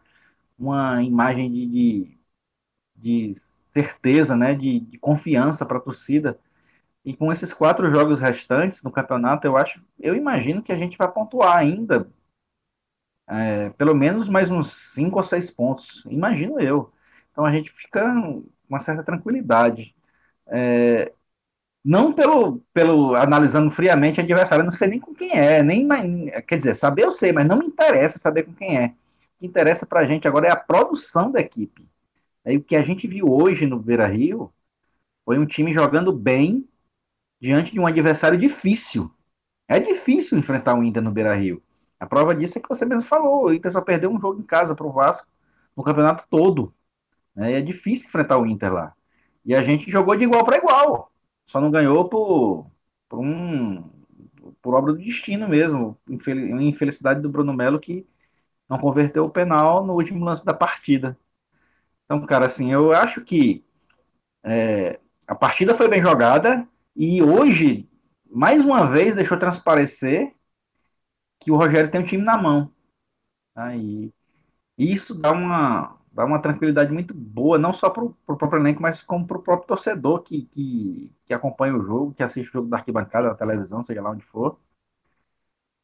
uma 0.59 1.03
imagem 1.03 1.51
de, 1.51 1.67
de, 1.67 2.19
de 2.97 3.35
certeza, 3.35 4.37
né? 4.37 4.55
de, 4.55 4.81
de 4.81 4.99
confiança 4.99 5.65
para 5.67 5.79
a 5.79 5.81
torcida. 5.81 6.39
E 7.05 7.15
com 7.17 7.33
esses 7.33 7.55
quatro 7.55 7.91
jogos 7.91 8.21
restantes 8.21 8.83
no 8.85 8.93
campeonato, 8.93 9.47
eu 9.47 9.57
acho, 9.57 9.81
eu 9.99 10.15
imagino 10.15 10.63
que 10.63 10.73
a 10.73 10.77
gente 10.77 10.99
vai 10.99 11.11
pontuar 11.11 11.57
ainda 11.57 12.11
é, 13.29 13.71
pelo 13.71 13.95
menos 13.95 14.29
mais 14.29 14.51
uns 14.51 14.73
cinco 14.73 15.19
ou 15.19 15.23
seis 15.23 15.51
pontos, 15.51 16.05
imagino 16.07 16.61
eu. 16.61 16.93
Então 17.31 17.45
a 17.45 17.53
gente 17.53 17.71
fica 17.71 18.03
com 18.03 18.45
uma 18.69 18.81
certa 18.81 19.03
tranquilidade. 19.05 19.95
É, 20.47 21.13
não 21.89 22.13
pelo, 22.13 22.61
pelo 22.75 23.15
analisando 23.17 23.71
friamente 23.71 24.21
o 24.21 24.23
adversário, 24.23 24.61
eu 24.61 24.67
não 24.67 24.73
sei 24.73 24.89
nem 24.89 25.01
com 25.01 25.15
quem 25.15 25.33
é, 25.33 25.63
nem 25.63 25.89
quer 26.47 26.59
dizer, 26.59 26.75
saber 26.75 27.05
eu 27.05 27.11
sei, 27.11 27.33
mas 27.33 27.47
não 27.47 27.57
me 27.57 27.65
interessa 27.65 28.19
saber 28.19 28.43
com 28.43 28.53
quem 28.53 28.77
é. 28.77 28.89
O 28.89 29.41
que 29.41 29.47
interessa 29.47 29.87
para 29.87 30.01
a 30.01 30.05
gente 30.05 30.29
agora 30.29 30.49
é 30.49 30.51
a 30.51 30.57
produção 30.57 31.31
da 31.31 31.41
equipe. 31.41 31.89
É, 32.45 32.55
o 32.55 32.63
que 32.63 32.77
a 32.77 32.83
gente 32.83 33.09
viu 33.09 33.33
hoje 33.33 33.65
no 33.67 33.79
Beira 33.79 34.07
Rio 34.07 34.53
foi 35.25 35.39
um 35.39 35.47
time 35.47 35.73
jogando 35.73 36.13
bem 36.13 36.69
diante 37.41 37.73
de 37.73 37.81
um 37.81 37.87
adversário 37.87 38.39
difícil. 38.39 39.11
É 39.67 39.81
difícil 39.81 40.37
enfrentar 40.37 40.75
o 40.75 40.85
Inter 40.85 41.03
no 41.03 41.11
Beira 41.11 41.35
Rio. 41.35 41.63
A 41.99 42.05
prova 42.05 42.35
disso 42.35 42.59
é 42.59 42.61
que 42.61 42.69
você 42.69 42.85
mesmo 42.85 43.09
falou: 43.09 43.47
o 43.47 43.55
Inter 43.55 43.73
só 43.73 43.81
perdeu 43.81 44.11
um 44.11 44.21
jogo 44.21 44.39
em 44.39 44.45
casa 44.45 44.75
para 44.75 44.87
o 44.87 44.93
Vasco 44.93 45.27
no 45.75 45.83
campeonato 45.83 46.27
todo. 46.29 46.75
Né? 47.35 47.55
É 47.55 47.63
difícil 47.63 48.09
enfrentar 48.09 48.37
o 48.37 48.45
Inter 48.45 48.75
lá. 48.75 48.93
E 49.43 49.55
a 49.55 49.63
gente 49.63 49.91
jogou 49.91 50.15
de 50.15 50.25
igual 50.25 50.45
para 50.45 50.59
igual. 50.59 51.11
Só 51.49 51.61
não 51.61 51.71
ganhou 51.71 52.09
por, 52.09 52.71
por, 53.09 53.19
um, 53.19 53.83
por 54.63 54.75
obra 54.75 54.93
do 54.93 55.01
destino 55.01 55.49
mesmo. 55.49 55.99
Infelicidade 56.09 57.21
do 57.21 57.31
Bruno 57.31 57.55
Melo 57.55 57.81
que 57.81 58.07
não 58.69 58.79
converteu 58.79 59.25
o 59.25 59.31
penal 59.31 59.85
no 59.85 59.95
último 59.95 60.25
lance 60.25 60.45
da 60.45 60.55
partida. 60.55 61.19
Então, 62.05 62.25
cara, 62.27 62.47
assim, 62.47 62.73
eu 62.73 62.93
acho 62.93 63.25
que 63.25 63.65
é, 64.45 65.01
a 65.27 65.35
partida 65.35 65.75
foi 65.75 65.89
bem 65.89 66.03
jogada 66.03 66.69
e 66.95 67.23
hoje, 67.23 67.89
mais 68.31 68.65
uma 68.65 68.87
vez, 68.87 69.15
deixou 69.15 69.39
transparecer 69.39 70.35
que 71.41 71.51
o 71.51 71.57
Rogério 71.57 71.91
tem 71.91 72.01
um 72.01 72.05
time 72.05 72.23
na 72.23 72.37
mão. 72.37 72.73
Tá? 73.55 73.75
E 73.77 74.13
isso 74.79 75.19
dá 75.19 75.33
uma, 75.33 75.98
dá 76.19 76.25
uma 76.25 76.43
tranquilidade 76.43 76.93
muito 76.93 77.15
boa, 77.15 77.59
não 77.59 77.73
só 77.73 77.89
para 77.89 78.03
o 78.03 78.13
próprio 78.27 78.61
elenco, 78.61 78.83
mas 78.83 79.05
como 79.05 79.25
para 79.25 79.39
o 79.39 79.43
próprio 79.43 79.69
torcedor 79.69 80.21
que, 80.25 80.43
que, 80.47 81.13
que, 81.25 81.33
acompanha 81.33 81.77
o 81.77 81.81
jogo, 81.85 82.13
que 82.13 82.25
assiste 82.25 82.51
o 82.51 82.53
jogo 82.55 82.69
da 82.69 82.79
arquibancada, 82.79 83.29
da 83.29 83.37
televisão, 83.37 83.85
seja 83.85 84.03
lá 84.03 84.11
onde 84.11 84.25
for. 84.25 84.59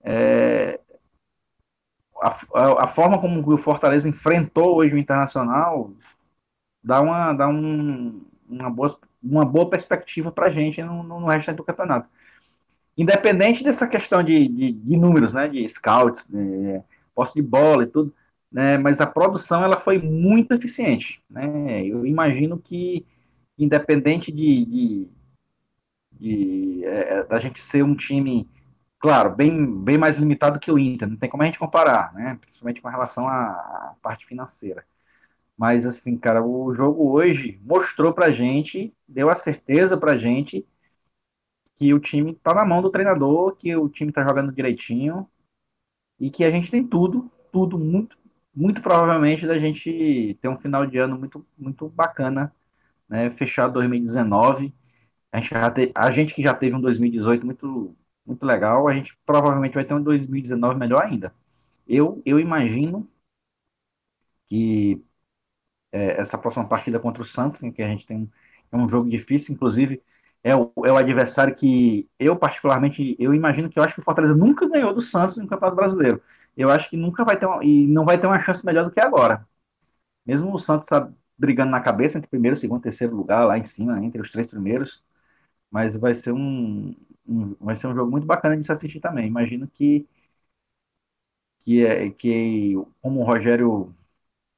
É, 0.03 0.81
a, 2.21 2.85
a, 2.85 2.88
forma 2.88 3.21
como 3.21 3.49
o 3.49 3.57
Fortaleza 3.57 4.09
enfrentou 4.09 4.75
hoje 4.79 4.93
o 4.93 4.99
Internacional 4.99 5.93
dá 6.83 7.00
uma, 7.00 7.33
dá 7.33 7.47
um, 7.47 8.26
uma, 8.49 8.69
boa, 8.69 8.99
uma 9.23 9.45
boa 9.45 9.71
perspectiva 9.71 10.33
para 10.33 10.47
a 10.47 10.50
gente 10.50 10.83
no, 10.83 11.05
no 11.05 11.26
restante 11.29 11.59
do 11.59 11.64
campeonato. 11.64 12.09
Independente 12.99 13.62
dessa 13.62 13.87
questão 13.87 14.21
de, 14.21 14.49
de, 14.49 14.73
de 14.73 14.97
números, 14.97 15.33
né, 15.33 15.47
de 15.47 15.67
scouts, 15.69 16.29
né, 16.29 16.83
posse 17.14 17.35
de 17.35 17.43
bola 17.43 17.85
e 17.85 17.87
tudo, 17.87 18.12
né, 18.54 18.78
mas 18.78 19.00
a 19.00 19.06
produção 19.06 19.64
ela 19.64 19.76
foi 19.80 19.99
muito 19.99 20.54
eficiente. 20.54 21.20
Né? 21.28 21.84
Eu 21.84 22.06
imagino 22.06 22.56
que, 22.56 23.04
independente 23.58 24.30
de, 24.30 24.64
de, 24.64 25.11
de 26.12 26.84
é, 26.84 27.25
da 27.25 27.40
gente 27.40 27.61
ser 27.61 27.82
um 27.82 27.96
time, 27.96 28.49
claro, 29.00 29.34
bem, 29.34 29.66
bem 29.82 29.99
mais 29.99 30.18
limitado 30.18 30.61
que 30.61 30.70
o 30.70 30.78
Inter, 30.78 31.08
não 31.08 31.16
tem 31.16 31.28
como 31.28 31.42
a 31.42 31.46
gente 31.46 31.58
comparar, 31.58 32.14
né? 32.14 32.38
principalmente 32.40 32.80
com 32.80 32.88
relação 32.88 33.26
à, 33.28 33.49
à 33.49 33.96
parte 34.00 34.25
financeira. 34.25 34.87
Mas, 35.58 35.84
assim, 35.84 36.16
cara, 36.16 36.40
o 36.44 36.73
jogo 36.75 37.11
hoje 37.11 37.61
mostrou 37.64 38.12
pra 38.12 38.30
gente, 38.30 38.94
deu 39.08 39.30
a 39.30 39.37
certeza 39.37 39.96
pra 39.96 40.16
gente 40.16 40.64
que 41.76 41.92
o 41.92 41.99
time 41.99 42.37
tá 42.37 42.54
na 42.54 42.64
mão 42.64 42.80
do 42.80 42.90
treinador, 42.90 43.56
que 43.56 43.75
o 43.75 43.88
time 43.88 44.12
tá 44.12 44.23
jogando 44.23 44.52
direitinho 44.52 45.28
e 46.20 46.30
que 46.30 46.44
a 46.44 46.52
gente 46.52 46.70
tem 46.70 46.87
tudo, 46.87 47.28
tudo 47.50 47.76
muito 47.76 48.16
muito 48.54 48.82
provavelmente 48.82 49.46
da 49.46 49.58
gente 49.58 50.38
ter 50.40 50.49
um 50.49 50.58
final 50.58 50.87
de 50.87 50.99
ano 50.99 51.18
muito, 51.18 51.46
muito 51.58 51.88
bacana, 51.88 52.54
né? 53.08 53.30
Fechar 53.30 53.68
2019. 53.68 54.75
A 55.32 55.40
gente, 55.40 55.50
já 55.50 55.75
a 55.94 56.11
gente 56.12 56.34
que 56.34 56.42
já 56.42 56.54
teve 56.54 56.76
um 56.76 56.80
2018 56.80 57.44
muito, 57.46 57.96
muito 58.26 58.46
legal, 58.46 58.88
a 58.88 58.94
gente 58.94 59.16
provavelmente 59.26 59.75
vai 59.75 59.84
ter 59.84 59.94
um 59.94 60.02
2019 60.02 60.78
melhor 60.78 61.02
ainda. 61.04 61.34
Eu, 61.87 62.23
eu 62.25 62.40
imagino 62.40 63.08
que 64.49 65.02
é, 65.92 66.20
essa 66.20 66.38
próxima 66.38 66.66
partida 66.68 66.99
contra 67.00 67.23
o 67.23 67.25
Santos, 67.25 67.62
em 67.62 67.73
que 67.73 67.82
a 67.82 67.88
gente 67.88 68.06
tem 68.06 68.16
um, 68.18 68.28
é 68.73 68.76
um 68.76 68.88
jogo 68.88 69.08
difícil, 69.11 69.54
inclusive 69.54 70.02
é 70.42 70.54
o, 70.54 70.73
é 70.84 70.92
o 70.92 70.96
adversário 70.96 71.54
que 71.54 72.08
eu 72.18 72.37
particularmente, 72.37 73.16
eu 73.18 73.34
imagino 73.34 73.70
que 73.70 73.78
eu 73.78 73.82
acho 73.82 73.94
que 73.94 74.00
o 74.00 74.04
Fortaleza 74.04 74.37
nunca 74.37 74.68
ganhou 74.68 74.94
do 74.94 75.00
Santos 75.00 75.37
no 75.38 75.46
Campeonato 75.46 75.76
Brasileiro 75.76 76.23
eu 76.56 76.70
acho 76.70 76.90
que 76.90 76.96
nunca 76.96 77.25
vai 77.25 77.37
ter 77.38 77.46
uma, 77.46 77.64
e 77.64 77.87
não 77.87 78.04
vai 78.04 78.18
ter 78.18 78.26
uma 78.26 78.38
chance 78.40 78.64
melhor 78.64 78.84
do 78.84 78.90
que 78.92 79.00
agora. 79.00 79.46
Mesmo 80.26 80.54
o 80.54 80.58
Santos 80.58 80.87
sabe, 80.88 81.14
brigando 81.38 81.70
na 81.73 81.80
cabeça 81.80 82.18
entre 82.18 82.30
primeiro, 82.30 82.56
segundo, 82.56 82.82
terceiro 82.82 83.16
lugar 83.16 83.46
lá 83.46 83.58
em 83.58 83.64
cima, 83.64 84.04
entre 84.04 84.20
os 84.23 84.30
três 84.30 84.46
primeiros, 84.49 85.04
mas 85.70 85.96
vai 85.96 86.14
ser 86.14 86.32
um, 86.32 86.96
um 87.28 87.54
vai 87.61 87.76
ser 87.76 87.88
um 87.88 87.94
jogo 87.96 88.11
muito 88.11 88.26
bacana 88.26 88.56
de 88.58 88.64
se 88.66 88.73
assistir 88.73 89.00
também. 89.00 89.26
Imagino 89.28 89.68
que 89.68 90.06
que 91.62 91.84
é 91.84 92.11
que 92.11 92.75
como 93.02 93.20
o 93.20 93.25
Rogério 93.25 93.94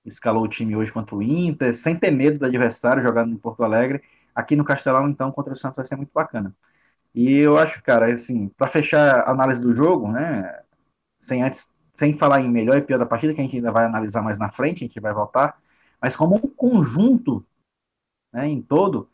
escalou 0.04 0.44
o 0.44 0.48
time 0.48 0.76
hoje 0.76 0.92
contra 0.92 1.16
o 1.16 1.22
Inter, 1.22 1.74
sem 1.76 1.98
ter 1.98 2.10
medo 2.12 2.38
do 2.40 2.46
adversário 2.46 3.02
jogando 3.02 3.32
em 3.34 3.38
Porto 3.38 3.64
Alegre, 3.64 4.02
aqui 4.34 4.56
no 4.56 4.64
Castelão 4.64 5.08
então 5.08 5.32
contra 5.32 5.52
o 5.54 5.56
Santos 5.56 5.76
vai 5.78 5.86
ser 5.86 5.96
muito 5.96 6.12
bacana. 6.14 6.54
E 7.14 7.32
eu 7.38 7.58
acho, 7.58 7.82
cara, 7.82 8.12
assim, 8.12 8.48
para 8.50 8.68
fechar 8.68 9.20
a 9.22 9.32
análise 9.32 9.62
do 9.62 9.74
jogo, 9.76 10.10
né, 10.12 10.60
sem 11.20 11.42
antes 11.42 11.74
sem 11.96 12.14
falar 12.14 12.40
em 12.42 12.50
melhor 12.50 12.76
e 12.78 12.82
pior 12.82 12.98
da 12.98 13.06
partida, 13.06 13.34
que 13.34 13.40
a 13.40 13.44
gente 13.44 13.56
ainda 13.56 13.72
vai 13.72 13.84
analisar 13.86 14.22
mais 14.22 14.38
na 14.38 14.50
frente, 14.50 14.84
a 14.84 14.86
gente 14.86 15.00
vai 15.00 15.12
voltar, 15.14 15.58
mas 16.00 16.16
como 16.16 16.36
um 16.36 16.40
conjunto, 16.40 17.44
né, 18.32 18.48
em 18.48 18.62
todo, 18.62 19.08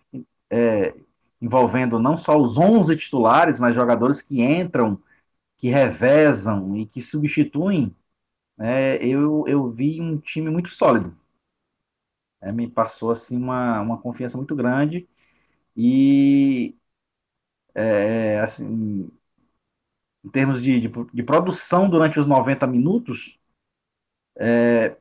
é, 0.51 0.95
envolvendo 1.41 1.99
não 1.99 2.19
só 2.19 2.41
os 2.41 2.59
11 2.59 2.97
titulares, 2.97 3.59
mas 3.61 3.75
jogadores 3.75 4.23
que 4.23 4.43
entram, 4.43 5.01
que 5.59 5.69
revezam 5.71 6.77
e 6.77 6.87
que 6.87 7.03
substituem, 7.03 7.95
né, 8.59 8.97
eu, 9.05 9.45
eu 9.49 9.71
vi 9.71 10.01
um 10.01 10.19
time 10.19 10.51
muito 10.51 10.71
sólido. 10.71 11.17
É, 12.41 12.51
me 12.53 12.69
passou 12.69 13.11
assim 13.13 13.37
uma, 13.39 13.81
uma 13.81 13.99
confiança 14.01 14.37
muito 14.37 14.55
grande 14.57 15.09
e 15.77 16.77
é, 17.75 18.41
assim 18.41 19.11
em 20.25 20.29
termos 20.31 20.63
de, 20.63 20.81
de, 20.81 20.93
de, 21.13 21.23
produção 21.23 21.89
durante 21.91 22.19
os 22.21 22.27
90 22.27 22.67
minutos, 22.67 23.39
é, 24.39 24.97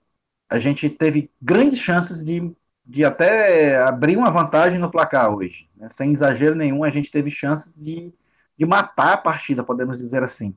a 0.49 0.59
gente 0.59 0.89
teve 0.89 1.31
grandes 1.41 1.79
chances 1.79 2.25
de, 2.25 2.53
de 2.85 3.05
até 3.05 3.77
abrir 3.81 4.17
uma 4.17 4.31
vantagem 4.31 4.79
no 4.79 4.91
placar 4.91 5.33
hoje. 5.33 5.69
Né? 5.75 5.89
Sem 5.89 6.11
exagero 6.11 6.55
nenhum, 6.55 6.83
a 6.83 6.89
gente 6.89 7.11
teve 7.11 7.31
chances 7.31 7.83
de, 7.83 8.13
de 8.57 8.65
matar 8.65 9.13
a 9.13 9.17
partida, 9.17 9.63
podemos 9.63 9.97
dizer 9.97 10.23
assim. 10.23 10.55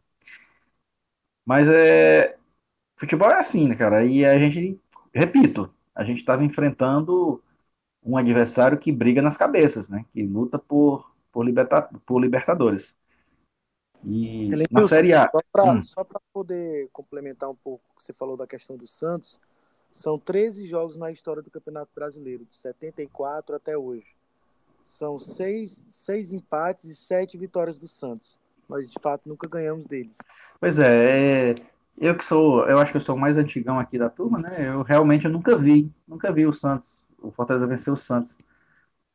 Mas 1.44 1.68
é, 1.68 2.36
futebol 2.96 3.30
é 3.30 3.38
assim, 3.38 3.68
né, 3.68 3.74
cara? 3.74 4.04
E 4.04 4.24
a 4.24 4.38
gente, 4.38 4.80
repito, 5.12 5.72
a 5.94 6.04
gente 6.04 6.18
estava 6.18 6.44
enfrentando 6.44 7.42
um 8.02 8.16
adversário 8.16 8.78
que 8.78 8.92
briga 8.92 9.22
nas 9.22 9.36
cabeças, 9.36 9.88
né? 9.90 10.04
Que 10.12 10.22
luta 10.22 10.58
por, 10.58 11.14
por, 11.32 11.44
liberta, 11.44 11.82
por 12.06 12.20
Libertadores. 12.20 12.98
E 14.04 14.52
Ele, 14.52 14.66
na 14.70 14.82
Série 14.82 15.14
A. 15.14 15.30
Só 15.82 16.04
para 16.04 16.18
hum. 16.18 16.22
poder 16.32 16.88
complementar 16.92 17.50
um 17.50 17.54
pouco 17.54 17.82
o 17.92 17.96
que 17.96 18.04
você 18.04 18.12
falou 18.12 18.36
da 18.36 18.46
questão 18.46 18.76
do 18.76 18.86
Santos, 18.86 19.40
são 19.90 20.18
13 20.18 20.66
jogos 20.66 20.96
na 20.96 21.10
história 21.10 21.42
do 21.42 21.50
Campeonato 21.50 21.90
Brasileiro, 21.94 22.44
de 22.44 22.56
74 22.56 23.54
até 23.54 23.78
hoje. 23.78 24.06
São 24.82 25.18
seis, 25.18 25.86
seis 25.88 26.32
empates 26.32 26.84
e 26.84 26.94
sete 26.94 27.38
vitórias 27.38 27.78
do 27.78 27.88
Santos. 27.88 28.38
Mas 28.68 28.90
de 28.90 28.98
fato 29.00 29.28
nunca 29.28 29.48
ganhamos 29.48 29.86
deles. 29.86 30.18
Pois 30.60 30.78
é, 30.78 31.50
é 31.50 31.54
eu 31.96 32.16
que 32.16 32.24
sou, 32.24 32.68
eu 32.68 32.78
acho 32.78 32.90
que 32.90 32.96
eu 32.96 33.00
sou 33.00 33.14
o 33.14 33.18
mais 33.18 33.38
antigão 33.38 33.78
aqui 33.78 33.98
da 33.98 34.10
turma, 34.10 34.38
né? 34.38 34.68
Eu 34.68 34.82
realmente 34.82 35.26
eu 35.26 35.30
nunca 35.30 35.56
vi, 35.56 35.90
nunca 36.08 36.32
vi 36.32 36.44
o 36.44 36.52
Santos, 36.52 36.98
o 37.22 37.30
Fortaleza 37.30 37.66
vencer 37.66 37.92
o 37.92 37.96
Santos 37.96 38.36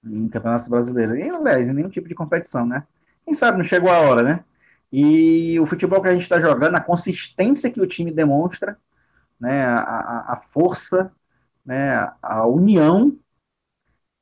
em 0.03 0.27
campeonatos 0.29 0.67
brasileiros. 0.67 1.17
E, 1.17 1.24
aliás, 1.24 1.67
em 1.67 1.74
nenhum 1.74 1.89
tipo 1.89 2.08
de 2.08 2.15
competição, 2.15 2.65
né? 2.65 2.86
Quem 3.25 3.34
sabe 3.34 3.58
não 3.58 3.65
chegou 3.65 3.91
a 3.91 4.00
hora, 4.00 4.24
né? 4.24 4.46
E 4.91 5.60
o 5.60 5.65
futebol 5.65 6.01
que 6.01 6.10
a 6.10 6.13
gente 6.13 6.24
está 6.24 6.39
jogando, 6.41 6.75
a 6.75 6.81
consistência 6.81 7.72
que 7.72 7.81
o 7.81 7.88
time 7.88 8.12
demonstra, 8.12 8.77
né, 9.39 9.65
a, 9.65 10.34
a 10.34 10.41
força, 10.41 11.12
né, 11.65 11.96
a 12.22 12.48
união, 12.48 13.17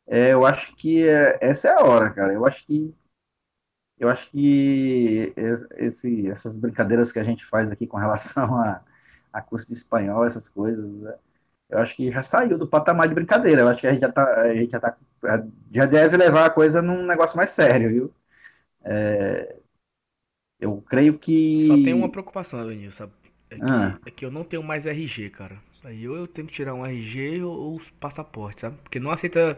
é, 0.08 0.34
eu 0.34 0.46
acho 0.46 0.76
que 0.76 1.08
é, 1.08 1.38
essa 1.42 1.70
é 1.70 1.72
a 1.74 1.82
hora, 1.84 2.10
cara. 2.14 2.34
Eu 2.34 2.46
acho 2.46 2.66
que 2.66 2.94
eu 4.00 4.10
acho 4.10 4.30
que 4.32 5.34
esse, 5.78 6.30
essas 6.30 6.58
brincadeiras 6.58 7.12
que 7.12 7.20
a 7.20 7.24
gente 7.24 7.46
faz 7.46 7.72
aqui 7.72 7.88
com 7.88 7.98
relação 7.98 8.56
a, 8.62 8.82
a 9.34 9.42
curso 9.42 9.68
de 9.68 9.74
espanhol, 9.74 10.24
essas 10.26 10.48
coisas, 10.50 11.04
é, 11.06 11.18
eu 11.70 11.80
acho 11.80 11.96
que 11.96 12.12
já 12.12 12.24
saiu 12.24 12.58
do 12.58 12.68
patamar 12.70 13.08
de 13.10 13.16
brincadeira. 13.16 13.62
Eu 13.62 13.70
acho 13.70 13.82
que 13.82 13.88
a 13.88 13.94
gente 13.94 14.02
já, 14.02 14.12
tá, 14.12 14.42
a 14.42 14.54
gente 14.56 14.72
já, 14.72 14.80
tá, 14.80 14.98
já 15.72 15.86
deve 15.86 16.18
levar 16.18 16.46
a 16.46 16.50
coisa 16.50 16.82
num 16.82 17.06
negócio 17.06 17.38
mais 17.38 17.50
sério, 17.52 17.90
viu? 17.90 18.14
É, 18.84 19.58
eu 20.60 20.84
creio 20.88 21.18
que. 21.18 21.68
Só 21.68 21.76
tem 21.76 21.94
uma 21.94 22.10
preocupação, 22.10 22.60
Avenil, 22.60 22.92
sabe? 22.92 23.12
É 23.50 23.56
que, 23.56 23.62
ah. 23.64 23.98
é 24.06 24.12
que 24.12 24.26
eu 24.26 24.32
não 24.32 24.44
tenho 24.44 24.64
mais 24.64 24.86
RG, 24.86 25.30
cara. 25.30 25.58
Aí 25.84 26.04
eu 26.04 26.28
tenho 26.28 26.48
que 26.48 26.54
tirar 26.54 26.74
um 26.74 26.86
RG 26.86 27.42
ou 27.44 27.76
os 27.76 27.90
passaportes, 27.92 28.62
sabe? 28.62 28.78
Porque 28.84 29.00
não 29.00 29.12
aceita. 29.12 29.58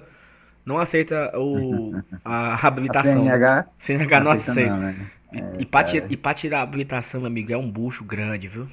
Não 0.65 0.77
aceita 0.77 1.31
o, 1.35 1.91
a 2.23 2.67
habilitação. 2.67 3.27
A 3.27 3.31
CNH? 3.31 3.67
CNH 3.79 4.19
não 4.19 4.31
aceita. 4.31 4.51
aceita. 4.51 4.71
Não, 4.71 4.81
né? 4.81 5.11
e, 5.31 5.39
é, 5.39 5.61
e, 5.61 5.65
pra 5.65 5.83
tirar, 5.83 6.11
e 6.11 6.17
pra 6.17 6.33
tirar 6.33 6.59
a 6.59 6.63
habilitação, 6.63 7.21
meu 7.21 7.27
amigo, 7.27 7.51
é 7.51 7.57
um 7.57 7.71
bucho 7.71 8.03
grande, 8.03 8.47
viu? 8.47 8.69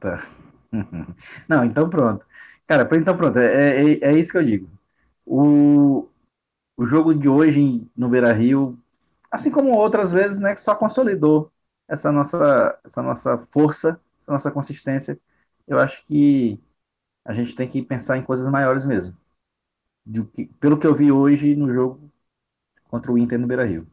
Tá. 0.00 0.18
Não, 1.48 1.64
então 1.64 1.90
pronto. 1.90 2.24
Cara, 2.66 2.88
então 2.96 3.16
pronto, 3.16 3.38
é, 3.38 3.82
é, 3.82 3.98
é 4.00 4.18
isso 4.18 4.32
que 4.32 4.38
eu 4.38 4.44
digo. 4.44 4.70
O, 5.26 6.08
o 6.76 6.86
jogo 6.86 7.14
de 7.14 7.28
hoje 7.28 7.86
no 7.96 8.08
Beira 8.08 8.32
Rio, 8.32 8.78
assim 9.34 9.50
como 9.50 9.70
outras 9.76 10.12
vezes, 10.12 10.38
né, 10.38 10.56
só 10.56 10.74
consolidou 10.74 11.52
essa 11.88 12.12
nossa, 12.12 12.80
essa 12.84 13.02
nossa 13.02 13.38
força, 13.38 14.00
essa 14.18 14.32
nossa 14.32 14.50
consistência. 14.52 15.20
Eu 15.66 15.78
acho 15.78 16.04
que 16.06 16.60
a 17.24 17.34
gente 17.34 17.54
tem 17.56 17.68
que 17.68 17.82
pensar 17.82 18.18
em 18.18 18.24
coisas 18.24 18.50
maiores 18.50 18.86
mesmo. 18.86 19.16
Que, 20.34 20.46
pelo 20.60 20.78
que 20.78 20.86
eu 20.86 20.94
vi 20.94 21.10
hoje 21.12 21.56
no 21.56 21.72
jogo 21.72 22.10
contra 22.88 23.12
o 23.12 23.18
Inter 23.18 23.38
no 23.38 23.46
Beira 23.46 23.64
Rio. 23.64 23.86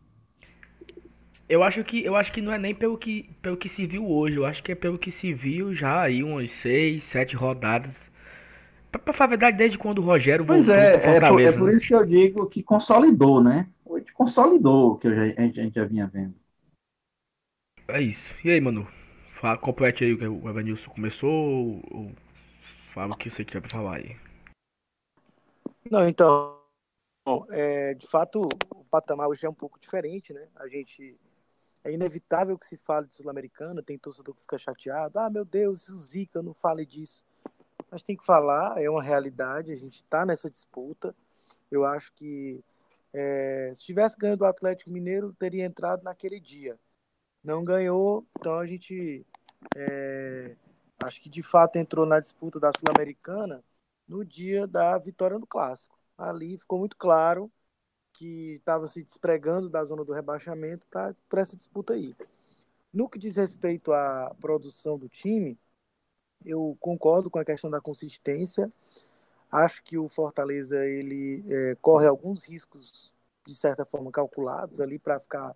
Eu 1.50 1.64
acho 1.64 1.84
que 1.84 2.04
eu 2.04 2.16
acho 2.16 2.32
que 2.32 2.42
não 2.42 2.54
é 2.54 2.58
nem 2.58 2.74
pelo 2.74 2.98
que 2.98 3.30
pelo 3.42 3.58
que 3.58 3.68
se 3.68 3.86
viu 3.86 4.10
hoje, 4.10 4.38
eu 4.38 4.46
acho 4.46 4.64
que 4.64 4.72
é 4.72 4.76
pelo 4.76 4.98
que 4.98 5.12
se 5.12 5.34
viu 5.34 5.74
já 5.74 6.02
aí 6.02 6.24
umas 6.24 6.50
seis, 6.52 7.04
sete 7.04 7.36
rodadas. 7.36 8.10
Pra, 8.92 9.00
pra 9.00 9.14
falar 9.14 9.28
a 9.28 9.32
verdade, 9.32 9.58
desde 9.58 9.78
quando 9.78 10.00
o 10.00 10.04
Rogério 10.06 10.46
pois 10.46 10.70
é, 10.70 10.96
é 11.18 11.22
por, 11.22 11.42
é 11.42 11.52
por 11.52 11.74
isso 11.74 11.88
que 11.88 11.96
eu 11.96 12.06
digo 12.06 12.48
que 12.48 12.64
consolidou, 12.64 13.44
né? 13.44 13.70
Hoje 13.92 14.06
consolidou 14.14 14.94
o 14.94 14.98
que 14.98 15.14
já, 15.14 15.22
a, 15.22 15.26
gente, 15.28 15.60
a 15.60 15.64
gente 15.64 15.76
já 15.76 15.84
vinha 15.84 16.08
vendo. 16.08 16.34
É 17.90 18.02
isso. 18.02 18.34
E 18.42 18.50
aí, 18.50 18.62
mano? 18.62 18.88
Fala, 19.42 19.58
complete 19.58 20.06
aí 20.06 20.14
o 20.14 20.18
que 20.18 20.26
o 20.26 20.50
Evanilson 20.50 20.90
começou 20.92 21.84
ou, 21.92 22.16
fala 22.94 23.14
o 23.14 23.18
que 23.18 23.30
você 23.30 23.44
quer 23.44 23.62
falar 23.70 23.98
aí. 23.98 24.16
Não, 25.92 26.08
então, 26.08 26.58
é, 27.50 27.94
de 27.94 28.08
fato, 28.08 28.48
o 28.74 28.86
patamar 28.86 29.28
hoje 29.28 29.46
é 29.46 29.50
um 29.50 29.54
pouco 29.54 29.78
diferente, 29.78 30.32
né? 30.32 30.48
A 30.56 30.70
gente 30.70 31.20
é 31.84 31.92
inevitável 31.92 32.58
que 32.58 32.68
se 32.68 32.78
fale 32.78 33.08
de 33.08 33.16
Sul-Americana, 33.16 33.84
tem 33.84 33.98
torcedor 33.98 34.36
que 34.36 34.42
fica 34.42 34.58
chateado. 34.58 35.20
Ah, 35.20 35.30
meu 35.30 35.44
Deus, 35.44 35.90
o 35.90 36.00
Zica 36.00 36.42
não 36.42 36.54
fale 36.54 36.86
disso. 36.86 37.26
Mas 37.92 38.04
tem 38.04 38.16
que 38.16 38.24
falar, 38.24 38.82
é 38.82 38.90
uma 38.90 39.04
realidade, 39.04 39.74
a 39.74 39.76
gente 39.76 39.96
está 39.96 40.26
nessa 40.26 40.50
disputa. 40.50 41.14
Eu 41.70 41.84
acho 41.84 42.14
que 42.14 42.64
é, 43.14 43.72
se 43.74 43.82
tivesse 43.82 44.18
ganho 44.18 44.38
do 44.38 44.46
Atlético 44.46 44.92
Mineiro, 44.92 45.34
teria 45.34 45.66
entrado 45.66 46.04
naquele 46.04 46.40
dia. 46.40 46.80
Não 47.44 47.64
ganhou, 47.64 48.26
então 48.40 48.60
a 48.60 48.66
gente 48.66 49.26
é, 49.76 50.56
acho 51.04 51.22
que 51.22 51.30
de 51.30 51.42
fato 51.42 51.78
entrou 51.78 52.06
na 52.06 52.20
disputa 52.20 52.60
da 52.60 52.72
Sul-Americana 52.72 53.64
no 54.08 54.24
dia 54.26 54.68
da 54.68 54.98
vitória 54.98 55.40
no 55.40 55.48
Clássico. 55.48 55.98
Ali 56.18 56.58
ficou 56.58 56.80
muito 56.80 56.96
claro 56.98 57.52
que 58.14 58.56
estava 58.56 58.88
se 58.88 59.04
despregando 59.04 59.70
da 59.70 59.84
zona 59.84 60.06
do 60.06 60.14
rebaixamento 60.14 60.86
para 60.88 61.42
essa 61.42 61.56
disputa 61.56 61.94
aí. 61.94 62.16
No 62.94 63.10
que 63.10 63.18
diz 63.18 63.38
respeito 63.38 63.92
à 63.94 64.36
produção 64.40 64.98
do 64.98 65.10
time, 65.10 65.58
eu 66.46 66.78
concordo 66.80 67.30
com 67.30 67.40
a 67.40 67.46
questão 67.46 67.70
da 67.70 67.82
consistência. 67.82 68.72
Acho 69.52 69.84
que 69.84 69.98
o 69.98 70.08
Fortaleza 70.08 70.86
ele 70.86 71.44
é, 71.50 71.76
corre 71.82 72.08
alguns 72.08 72.46
riscos 72.46 73.14
de 73.46 73.56
certa 73.56 73.84
forma 73.84 74.12
calculados 74.12 74.80
ali 74.80 74.98
para 74.98 75.20
ficar 75.20 75.56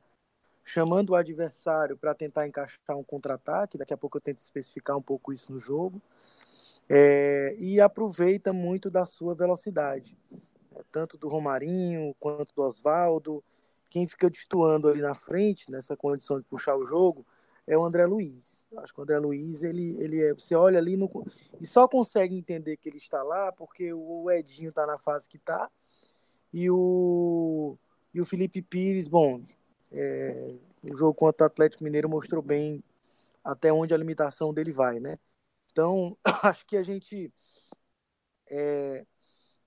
chamando 0.63 1.12
o 1.12 1.15
adversário 1.15 1.95
para 1.95 2.13
tentar 2.15 2.47
encaixar 2.47 2.97
um 2.97 3.03
contra-ataque. 3.03 3.77
Daqui 3.77 3.93
a 3.93 3.97
pouco 3.97 4.17
eu 4.17 4.21
tento 4.21 4.39
especificar 4.39 4.97
um 4.97 5.01
pouco 5.01 5.31
isso 5.31 5.51
no 5.51 5.60
jogo. 5.60 6.01
É, 6.89 7.55
e 7.58 7.79
aproveita 7.79 8.51
muito 8.51 8.89
da 8.89 9.05
sua 9.05 9.34
velocidade 9.34 10.17
tanto 10.91 11.17
do 11.17 11.27
Romarinho 11.27 12.15
quanto 12.19 12.53
do 12.55 12.63
Oswaldo. 12.63 13.43
Quem 13.89 14.08
fica 14.08 14.29
destoando 14.29 14.89
ali 14.89 15.01
na 15.01 15.13
frente, 15.13 15.71
nessa 15.71 15.95
condição 15.95 16.39
de 16.39 16.45
puxar 16.45 16.75
o 16.75 16.86
jogo, 16.86 17.25
é 17.67 17.78
o 17.78 17.84
André 17.84 18.06
Luiz. 18.06 18.65
Eu 18.71 18.80
acho 18.80 18.93
que 18.93 18.99
o 18.99 19.04
André 19.04 19.17
Luiz, 19.19 19.63
ele, 19.63 19.95
ele 19.99 20.21
é, 20.21 20.34
você 20.34 20.56
olha 20.56 20.78
ali 20.78 20.95
no, 20.95 21.10
e 21.60 21.65
só 21.65 21.88
consegue 21.88 22.36
entender 22.36 22.78
que 22.78 22.89
ele 22.89 22.97
está 22.97 23.23
lá 23.23 23.51
porque 23.51 23.93
o 23.93 24.30
Edinho 24.30 24.69
está 24.69 24.86
na 24.86 24.97
fase 24.97 25.28
que 25.28 25.38
está 25.38 25.69
e 26.54 26.69
o, 26.69 27.78
e 28.13 28.21
o 28.21 28.25
Felipe 28.25 28.62
Pires, 28.62 29.08
bom, 29.08 29.43
é, 29.91 30.56
o 30.84 30.95
jogo 30.95 31.13
contra 31.13 31.45
o 31.45 31.47
Atlético 31.47 31.84
Mineiro 31.84 32.10
mostrou 32.10 32.41
bem 32.41 32.84
até 33.43 33.71
onde 33.73 33.93
a 33.93 33.97
limitação 33.97 34.54
dele 34.54 34.71
vai, 34.71 34.99
né? 34.99 35.17
Então, 35.71 36.17
acho 36.43 36.65
que 36.65 36.78
a 36.78 36.84
gente 36.84 37.32
é, 38.49 39.06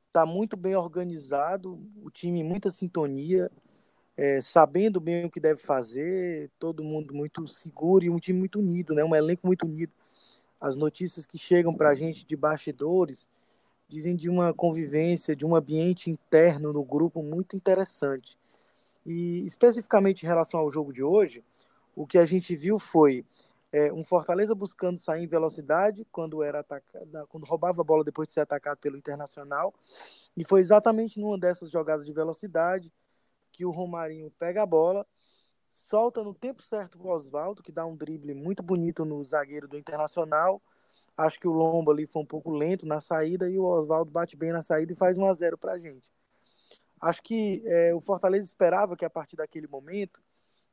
está 0.07 0.25
muito 0.25 0.57
bem 0.57 0.75
organizado, 0.75 1.79
o 2.03 2.11
time 2.11 2.43
muita 2.43 2.71
sintonia, 2.71 3.51
é, 4.19 4.41
sabendo 4.41 5.01
bem 5.01 5.25
o 5.25 5.31
que 5.31 5.39
deve 5.39 5.61
fazer, 5.61 6.51
todo 6.59 6.83
mundo 6.83 7.15
muito 7.15 7.47
seguro 7.47 8.05
e 8.05 8.11
um 8.11 8.19
time 8.19 8.37
muito 8.37 8.59
unido, 8.59 8.93
né? 8.93 9.05
um 9.05 9.15
elenco 9.15 9.47
muito 9.47 9.65
unido. 9.65 9.93
As 10.61 10.75
notícias 10.75 11.25
que 11.25 11.39
chegam 11.39 11.73
para 11.73 11.91
a 11.91 11.95
gente 11.95 12.27
de 12.27 12.35
bastidores 12.35 13.31
dizem 13.89 14.17
de 14.17 14.29
uma 14.29 14.53
convivência, 14.53 15.37
de 15.37 15.47
um 15.47 15.55
ambiente 15.55 16.11
interno 16.11 16.73
no 16.73 16.83
grupo 16.83 17.23
muito 17.23 17.55
interessante. 17.55 18.37
E 19.07 19.47
especificamente 19.47 20.25
em 20.25 20.27
relação 20.27 20.59
ao 20.59 20.71
jogo 20.71 20.93
de 20.93 21.03
hoje, 21.03 21.45
o 21.95 22.05
que 22.05 22.19
a 22.19 22.25
gente 22.25 22.57
viu 22.57 22.77
foi 22.77 23.25
é, 23.71 23.93
um 23.93 24.03
Fortaleza 24.03 24.53
buscando 24.53 24.99
sair 24.99 25.23
em 25.23 25.29
velocidade 25.29 26.05
quando 26.11 26.43
era 26.43 26.59
atacado, 26.59 27.25
quando 27.29 27.45
roubava 27.45 27.83
a 27.83 27.85
bola 27.85 28.03
depois 28.03 28.27
de 28.27 28.35
ser 28.35 28.41
atacado 28.41 28.79
pelo 28.79 28.97
Internacional. 28.97 29.73
E 30.37 30.45
foi 30.45 30.61
exatamente 30.61 31.21
numa 31.21 31.39
dessas 31.39 31.71
jogadas 31.71 32.05
de 32.05 32.13
velocidade 32.13 32.93
que 33.53 33.65
o 33.65 33.71
Romarinho 33.71 34.31
pega 34.39 34.63
a 34.63 34.67
bola, 34.67 35.07
solta 35.69 36.23
no 36.23 36.35
tempo 36.35 36.63
certo 36.63 36.99
o 37.01 37.09
Oswaldo, 37.09 37.63
que 37.63 37.73
dá 37.73 37.85
um 37.87 37.97
drible 37.97 38.35
muito 38.35 38.63
bonito 38.63 39.05
no 39.05 39.23
zagueiro 39.23 39.69
do 39.69 39.79
Internacional. 39.79 40.63
Acho 41.17 41.39
que 41.41 41.49
o 41.49 41.53
Lombo 41.53 41.91
ali 41.91 42.07
foi 42.07 42.23
um 42.23 42.27
pouco 42.27 42.51
lento 42.51 42.87
na 42.87 43.01
saída 43.01 43.51
e 43.51 43.59
o 43.59 43.65
Oswaldo 43.65 44.11
bate 44.11 44.37
bem 44.37 44.53
na 44.53 44.63
saída 44.63 44.93
e 44.93 44.97
faz 44.97 45.19
1 45.19 45.27
a 45.27 45.33
0 45.33 45.59
para 45.59 45.73
a 45.73 45.79
gente. 45.79 46.13
Acho 47.01 47.23
que 47.23 47.63
é, 47.67 47.95
o 47.95 48.01
Fortaleza 48.01 48.47
esperava 48.47 48.97
que 48.97 49.05
a 49.05 49.11
partir 49.11 49.37
daquele 49.37 49.67
momento 49.67 50.23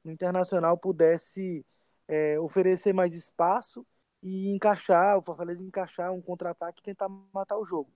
o 0.03 0.09
Internacional 0.09 0.77
pudesse 0.77 1.65
é, 2.07 2.39
oferecer 2.39 2.93
mais 2.93 3.13
espaço 3.13 3.85
e 4.21 4.49
encaixar, 4.49 5.17
o 5.17 5.21
Fortaleza 5.21 5.63
encaixar 5.63 6.11
um 6.11 6.21
contra-ataque 6.21 6.79
e 6.81 6.83
tentar 6.83 7.09
matar 7.33 7.57
o 7.57 7.65
jogo. 7.65 7.91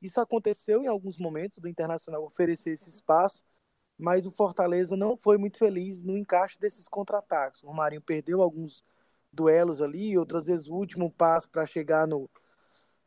Isso 0.00 0.20
aconteceu 0.20 0.82
em 0.82 0.88
alguns 0.88 1.18
momentos 1.18 1.58
do 1.58 1.68
Internacional 1.68 2.24
oferecer 2.24 2.72
esse 2.72 2.88
espaço, 2.88 3.44
mas 3.98 4.26
o 4.26 4.30
Fortaleza 4.30 4.96
não 4.96 5.16
foi 5.16 5.38
muito 5.38 5.58
feliz 5.58 6.02
no 6.02 6.16
encaixe 6.16 6.58
desses 6.58 6.88
contra-ataques. 6.88 7.62
O 7.62 7.66
Romarinho 7.66 8.02
perdeu 8.02 8.42
alguns 8.42 8.84
duelos 9.32 9.80
ali, 9.80 10.18
outras 10.18 10.46
vezes 10.46 10.68
o 10.68 10.74
último 10.74 11.10
passo 11.10 11.48
para 11.48 11.64
chegar 11.64 12.06
no, 12.06 12.28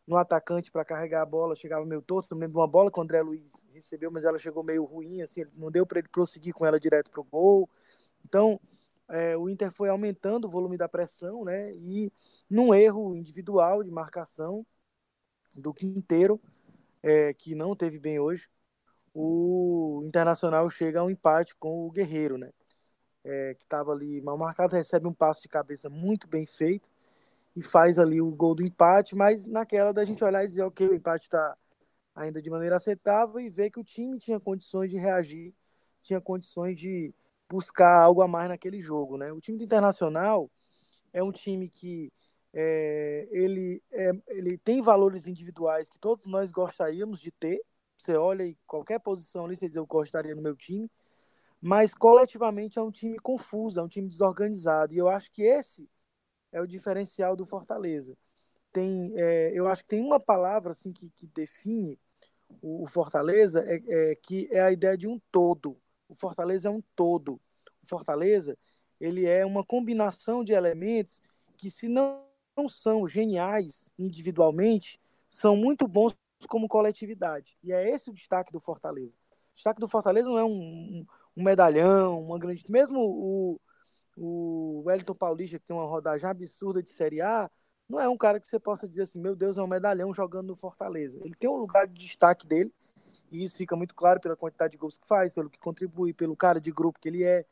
no 0.08 0.18
atacante 0.18 0.72
para 0.72 0.86
carregar 0.86 1.22
a 1.22 1.26
bola 1.26 1.56
chegava 1.56 1.86
meio 1.86 2.02
torto. 2.02 2.34
Lembro 2.34 2.54
de 2.54 2.58
uma 2.58 2.68
bola 2.68 2.92
que 2.92 3.00
o 3.00 3.02
André 3.02 3.22
Luiz 3.22 3.66
recebeu, 3.74 4.12
mas 4.12 4.24
ela 4.24 4.38
chegou 4.38 4.64
meio 4.64 4.84
ruim, 4.84 5.22
assim, 5.22 5.46
não 5.56 5.72
deu 5.72 5.86
para 5.86 6.00
ele 6.00 6.08
prosseguir 6.08 6.54
com 6.54 6.66
ela 6.66 6.80
direto 6.80 7.12
para 7.12 7.22
o 7.22 7.24
gol. 7.24 7.70
Então, 8.24 8.60
é, 9.10 9.38
o 9.38 9.50
Inter 9.50 9.72
foi 9.72 9.90
aumentando 9.90 10.46
o 10.46 10.50
volume 10.50 10.78
da 10.78 10.90
pressão, 10.90 11.44
né? 11.44 11.74
E 11.74 12.12
num 12.50 12.74
erro 12.74 13.16
individual 13.16 13.84
de 13.84 13.92
marcação 13.92 14.66
do 15.54 15.74
Quinteiro, 15.74 16.40
é, 17.02 17.34
que 17.34 17.56
não 17.56 17.76
teve 17.76 18.00
bem 18.00 18.20
hoje, 18.20 18.50
o 19.16 20.04
Internacional 20.06 20.70
chega 20.70 21.00
a 21.00 21.04
um 21.04 21.10
empate 21.10 21.56
com 21.56 21.88
o 21.88 21.92
Guerreiro, 21.92 22.38
né? 22.38 22.52
É, 23.24 23.56
que 23.56 23.64
estava 23.64 23.92
ali 23.92 24.22
mal 24.22 24.38
marcado, 24.38 24.76
recebe 24.76 25.08
um 25.08 25.14
passo 25.14 25.42
de 25.42 25.48
cabeça 25.48 25.90
muito 25.90 26.28
bem 26.28 26.46
feito 26.46 26.88
e 27.56 27.62
faz 27.62 27.98
ali 27.98 28.22
o 28.22 28.30
gol 28.30 28.54
do 28.54 28.62
empate, 28.62 29.16
mas 29.16 29.46
naquela 29.46 29.92
da 29.92 30.04
gente 30.06 30.24
olhar 30.24 30.44
e 30.44 30.48
dizer, 30.48 30.64
ok, 30.64 30.88
o 30.90 30.94
empate 30.94 31.24
está 31.24 31.58
ainda 32.14 32.42
de 32.42 32.50
maneira 32.50 32.76
aceitável 32.76 33.40
e 33.40 33.50
ver 33.50 33.72
que 33.72 33.80
o 33.80 33.84
time 33.84 34.20
tinha 34.20 34.40
condições 34.40 34.92
de 34.92 34.98
reagir, 34.98 35.56
tinha 36.02 36.22
condições 36.22 36.78
de 36.78 37.14
buscar 37.50 38.02
algo 38.02 38.22
a 38.22 38.28
mais 38.28 38.50
naquele 38.50 38.82
jogo, 38.82 39.18
né? 39.18 39.32
O 39.32 39.40
time 39.40 39.58
do 39.58 39.64
Internacional 39.64 40.52
é 41.14 41.24
um 41.24 41.32
time 41.32 41.70
que 41.70 42.12
é, 42.54 43.28
ele, 43.32 43.82
é, 43.92 44.12
ele 44.28 44.58
tem 44.58 44.82
valores 44.82 45.28
individuais 45.28 45.90
que 45.90 46.00
todos 46.00 46.26
nós 46.26 46.52
gostaríamos 46.52 47.20
de 47.20 47.32
ter. 47.32 47.62
Você 47.98 48.16
olha 48.16 48.44
em 48.44 48.58
qualquer 48.68 49.00
posição 49.00 49.46
ali, 49.46 49.56
você 49.56 49.68
diz 49.68 49.78
eu 49.78 49.86
gostaria 49.86 50.36
no 50.36 50.42
meu 50.42 50.56
time, 50.56 50.90
mas 51.62 51.94
coletivamente 51.94 52.78
é 52.78 52.82
um 52.82 52.92
time 52.92 53.18
confuso, 53.18 53.80
é 53.80 53.84
um 53.84 53.88
time 53.88 54.08
desorganizado. 54.08 54.94
E 54.94 54.98
eu 54.98 55.10
acho 55.10 55.32
que 55.32 55.44
esse 55.44 55.90
é 56.52 56.62
o 56.62 56.68
diferencial 56.68 57.36
do 57.36 57.46
Fortaleza. 57.46 58.18
Tem, 58.72 59.14
é, 59.16 59.52
eu 59.54 59.68
acho 59.68 59.84
que 59.84 59.90
tem 59.90 60.02
uma 60.02 60.20
palavra 60.20 60.72
assim 60.72 60.92
que, 60.92 61.10
que 61.10 61.28
define 61.28 62.00
o, 62.62 62.84
o 62.84 62.88
Fortaleza 62.88 63.64
é, 63.66 63.82
é, 63.88 64.16
que 64.16 64.48
é 64.52 64.62
a 64.62 64.72
ideia 64.72 64.98
de 64.98 65.08
um 65.08 65.20
todo. 65.32 65.78
O 66.08 66.16
Fortaleza 66.16 66.68
é 66.68 66.72
um 66.72 66.84
todo. 66.96 67.40
O 67.82 67.88
Fortaleza, 67.88 68.58
ele 69.00 69.26
é 69.26 69.46
uma 69.46 69.64
combinação 69.64 70.44
de 70.44 70.54
elementos 70.54 71.22
que, 71.58 71.70
se 71.70 71.88
não, 71.88 72.26
não 72.56 72.68
são 72.68 73.08
geniais 73.08 73.92
individualmente, 73.98 75.00
são 75.30 75.56
muito 75.56 75.88
bons 75.88 76.16
como 76.48 76.68
coletividade. 76.68 77.58
E 77.64 77.72
é 77.72 77.90
esse 77.90 78.10
o 78.10 78.14
destaque 78.14 78.52
do 78.52 78.60
Fortaleza. 78.60 79.16
O 79.52 79.56
destaque 79.56 79.80
do 79.80 79.88
Fortaleza 79.88 80.30
não 80.30 80.38
é 80.38 80.44
um, 80.44 81.06
um 81.36 81.44
medalhão, 81.44 82.22
uma 82.22 82.38
grande. 82.38 82.64
Mesmo 82.70 83.00
o, 83.00 83.62
o 84.18 84.84
Wellington 84.86 85.16
Paulista, 85.16 85.60
que 85.60 85.66
tem 85.66 85.76
uma 85.76 85.88
rodagem 85.88 86.30
absurda 86.30 86.84
de 86.84 86.90
Série 86.90 87.22
A, 87.22 87.50
não 87.88 88.00
é 88.00 88.10
um 88.10 88.18
cara 88.18 88.40
que 88.40 88.48
você 88.48 88.60
possa 88.60 88.88
dizer 88.88 89.04
assim, 89.04 89.20
meu 89.20 89.36
Deus, 89.36 89.58
é 89.58 89.64
um 89.64 89.68
medalhão 89.68 90.12
jogando 90.14 90.48
no 90.48 90.56
Fortaleza. 90.56 91.20
Ele 91.24 91.36
tem 91.36 91.50
um 91.50 91.58
lugar 91.58 91.88
de 91.88 91.94
destaque 91.94 92.48
dele, 92.48 92.74
e 93.32 93.44
isso 93.44 93.58
fica 93.58 93.76
muito 93.76 93.94
claro 93.94 94.20
pela 94.20 94.36
quantidade 94.36 94.72
de 94.72 94.78
gols 94.78 94.98
que 94.98 95.08
faz, 95.08 95.32
pelo 95.32 95.50
que 95.50 95.60
contribui, 95.60 96.14
pelo 96.14 96.36
cara 96.36 96.60
de 96.60 96.72
grupo 96.72 97.00
que 97.00 97.08
ele 97.08 97.24
é, 97.24 97.46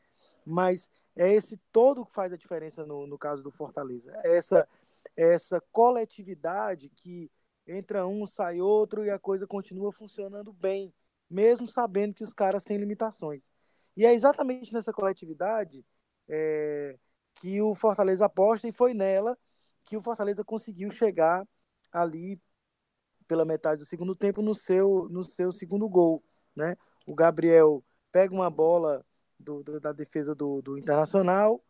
mas 0.44 0.88
é 1.16 1.32
esse 1.32 1.56
todo 1.72 2.04
que 2.04 2.12
faz 2.12 2.32
a 2.32 2.36
diferença 2.36 2.84
no, 2.84 3.06
no 3.06 3.16
caso 3.16 3.42
do 3.42 3.50
Fortaleza. 3.50 4.12
É 4.24 4.36
essa, 4.36 4.68
é 5.16 5.34
essa 5.34 5.62
coletividade 5.72 6.88
que 6.88 7.30
entra 7.66 8.06
um, 8.06 8.26
sai 8.26 8.60
outro 8.60 9.04
e 9.04 9.10
a 9.10 9.18
coisa 9.18 9.46
continua 9.46 9.92
funcionando 9.92 10.52
bem, 10.52 10.94
mesmo 11.28 11.66
sabendo 11.66 12.14
que 12.14 12.24
os 12.24 12.34
caras 12.34 12.64
têm 12.64 12.76
limitações. 12.76 13.50
E 13.96 14.04
é 14.04 14.12
exatamente 14.12 14.72
nessa 14.72 14.92
coletividade 14.92 15.84
é, 16.28 16.98
que 17.36 17.60
o 17.60 17.74
Fortaleza 17.74 18.26
aposta 18.26 18.68
e 18.68 18.72
foi 18.72 18.94
nela 18.94 19.36
que 19.84 19.96
o 19.96 20.02
Fortaleza 20.02 20.44
conseguiu 20.44 20.90
chegar 20.90 21.46
ali 21.92 22.40
pela 23.26 23.44
metade 23.44 23.82
do 23.82 23.86
segundo 23.86 24.14
tempo 24.14 24.42
no 24.42 24.54
seu, 24.54 25.08
no 25.10 25.24
seu 25.24 25.52
segundo 25.52 25.88
gol. 25.88 26.22
Né? 26.54 26.76
O 27.06 27.14
Gabriel 27.14 27.84
pega 28.12 28.34
uma 28.34 28.50
bola 28.50 29.04
do, 29.38 29.62
do, 29.62 29.80
da 29.80 29.92
defesa 29.92 30.34
do, 30.34 30.62
do 30.62 30.78
Internacional, 30.78 31.62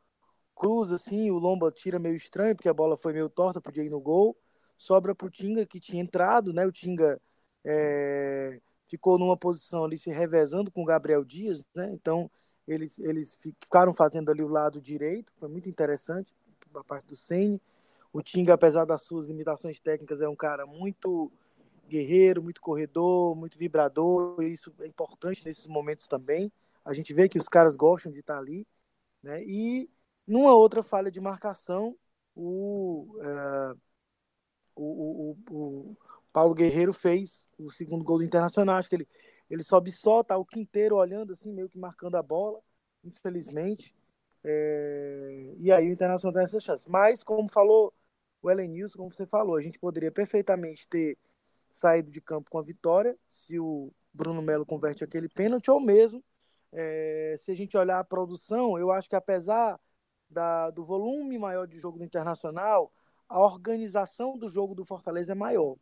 cruza 0.55 0.97
assim, 0.97 1.31
o 1.31 1.39
Lomba 1.39 1.71
tira 1.73 1.99
meio 1.99 2.17
estranho, 2.17 2.55
porque 2.55 2.69
a 2.69 2.75
bola 2.75 2.97
foi 2.97 3.13
meio 3.13 3.29
torta, 3.29 3.61
podia 3.61 3.83
ir 3.83 3.91
no 3.91 4.01
gol, 4.01 4.37
sobra 4.77 5.15
para 5.15 5.27
o 5.27 5.31
Tinga, 5.31 5.67
que 5.67 5.81
tinha 5.81 6.03
entrado, 6.03 6.53
né? 6.53 6.67
o 6.67 6.73
Tinga 6.73 7.21
é, 7.65 8.61
ficou 8.87 9.19
numa 9.19 9.37
posição 9.37 9.85
ali 9.85 9.99
se 9.99 10.11
revezando 10.11 10.71
com 10.71 10.83
o 10.83 10.87
Gabriel 10.87 11.25
Dias, 11.25 11.65
né? 11.75 11.91
então 11.93 12.31
eles, 12.67 12.99
eles 12.99 13.39
ficaram 13.61 13.93
fazendo 13.93 14.31
ali 14.31 14.43
o 14.43 14.49
lado 14.49 14.81
direito, 14.81 15.33
foi 15.39 15.49
muito 15.49 15.69
interessante, 15.69 16.35
da 16.73 16.83
parte 16.83 17.07
do 17.07 17.17
Sene. 17.17 17.61
O 18.13 18.23
Tinga, 18.23 18.55
apesar 18.55 18.85
das 18.85 19.03
suas 19.03 19.27
limitações 19.27 19.81
técnicas, 19.81 20.21
é 20.21 20.29
um 20.29 20.37
cara 20.37 20.67
muito 20.67 21.31
guerreiro, 21.89 22.43
muito 22.43 22.61
corredor, 22.61 23.37
muito 23.37 23.59
vibrador, 23.59 24.43
e 24.43 24.53
isso 24.53 24.73
é 24.81 24.87
importante 24.87 25.45
nesses 25.45 25.67
momentos 25.67 26.07
também. 26.07 26.51
A 26.85 26.93
gente 26.93 27.13
vê 27.15 27.29
que 27.29 27.39
os 27.39 27.49
caras 27.49 27.77
gostam 27.77 28.11
de 28.11 28.21
estar 28.21 28.39
ali, 28.39 28.67
né? 29.23 29.43
E 29.45 29.89
numa 30.27 30.55
outra 30.55 30.83
falha 30.83 31.11
de 31.11 31.21
marcação, 31.21 31.97
o, 32.35 33.17
uh, 33.19 33.79
o, 34.77 35.37
o, 35.49 35.55
o, 35.55 35.97
Paulo 36.33 36.55
Guerreiro 36.55 36.93
fez 36.93 37.47
o 37.59 37.71
segundo 37.71 38.05
gol 38.05 38.19
do 38.19 38.25
Internacional. 38.25 38.77
Acho 38.77 38.89
que 38.89 38.97
ele, 38.97 39.09
ele 39.51 39.63
sobe 39.63 39.91
só, 39.91 40.23
tá 40.23 40.37
o 40.37 40.45
quinteiro 40.45 40.97
olhando 40.97 41.33
assim, 41.33 41.53
meio 41.53 41.69
que 41.69 41.79
marcando 41.79 42.17
a 42.17 42.23
bola, 42.23 42.61
infelizmente. 43.05 43.95
É... 44.43 45.55
E 45.59 45.73
aí 45.73 45.89
o 45.89 45.93
Internacional 45.93 46.35
tem 46.35 46.45
essa 46.45 46.61
chance. 46.61 46.91
Mas, 46.91 47.23
como 47.23 47.49
falou 47.51 47.93
o 48.43 48.51
Elenilson, 48.51 48.99
como 48.99 49.13
você 49.13 49.27
falou, 49.27 49.57
a 49.57 49.63
gente 49.63 49.79
poderia 49.79 50.13
perfeitamente 50.13 50.87
ter 50.89 51.17
saído 51.71 52.11
de 52.11 52.21
campo 52.21 52.51
com 52.51 52.59
a 52.59 52.63
vitória, 52.63 53.17
se 53.27 53.59
o 53.59 53.91
Bruno 54.13 54.41
Melo 54.41 54.65
converte 54.65 55.03
aquele 55.03 55.29
pênalti, 55.29 55.71
ou 55.71 55.81
mesmo, 55.81 56.23
é, 56.73 57.35
se 57.39 57.51
a 57.51 57.55
gente 57.55 57.77
olhar 57.77 57.99
a 57.99 58.05
produção, 58.05 58.79
eu 58.79 58.93
acho 58.93 59.09
que 59.09 59.17
apesar 59.17 59.81
da, 60.29 60.71
do 60.71 60.85
volume 60.85 61.39
maior 61.39 61.67
de 61.67 61.79
jogo 61.79 61.99
do 61.99 62.05
Internacional, 62.05 62.93
a 63.29 63.41
organização 63.41 64.39
do 64.39 64.49
jogo 64.49 64.75
do 64.75 64.85
Fortaleza 64.85 65.33
é 65.33 65.35
maior. 65.35 65.77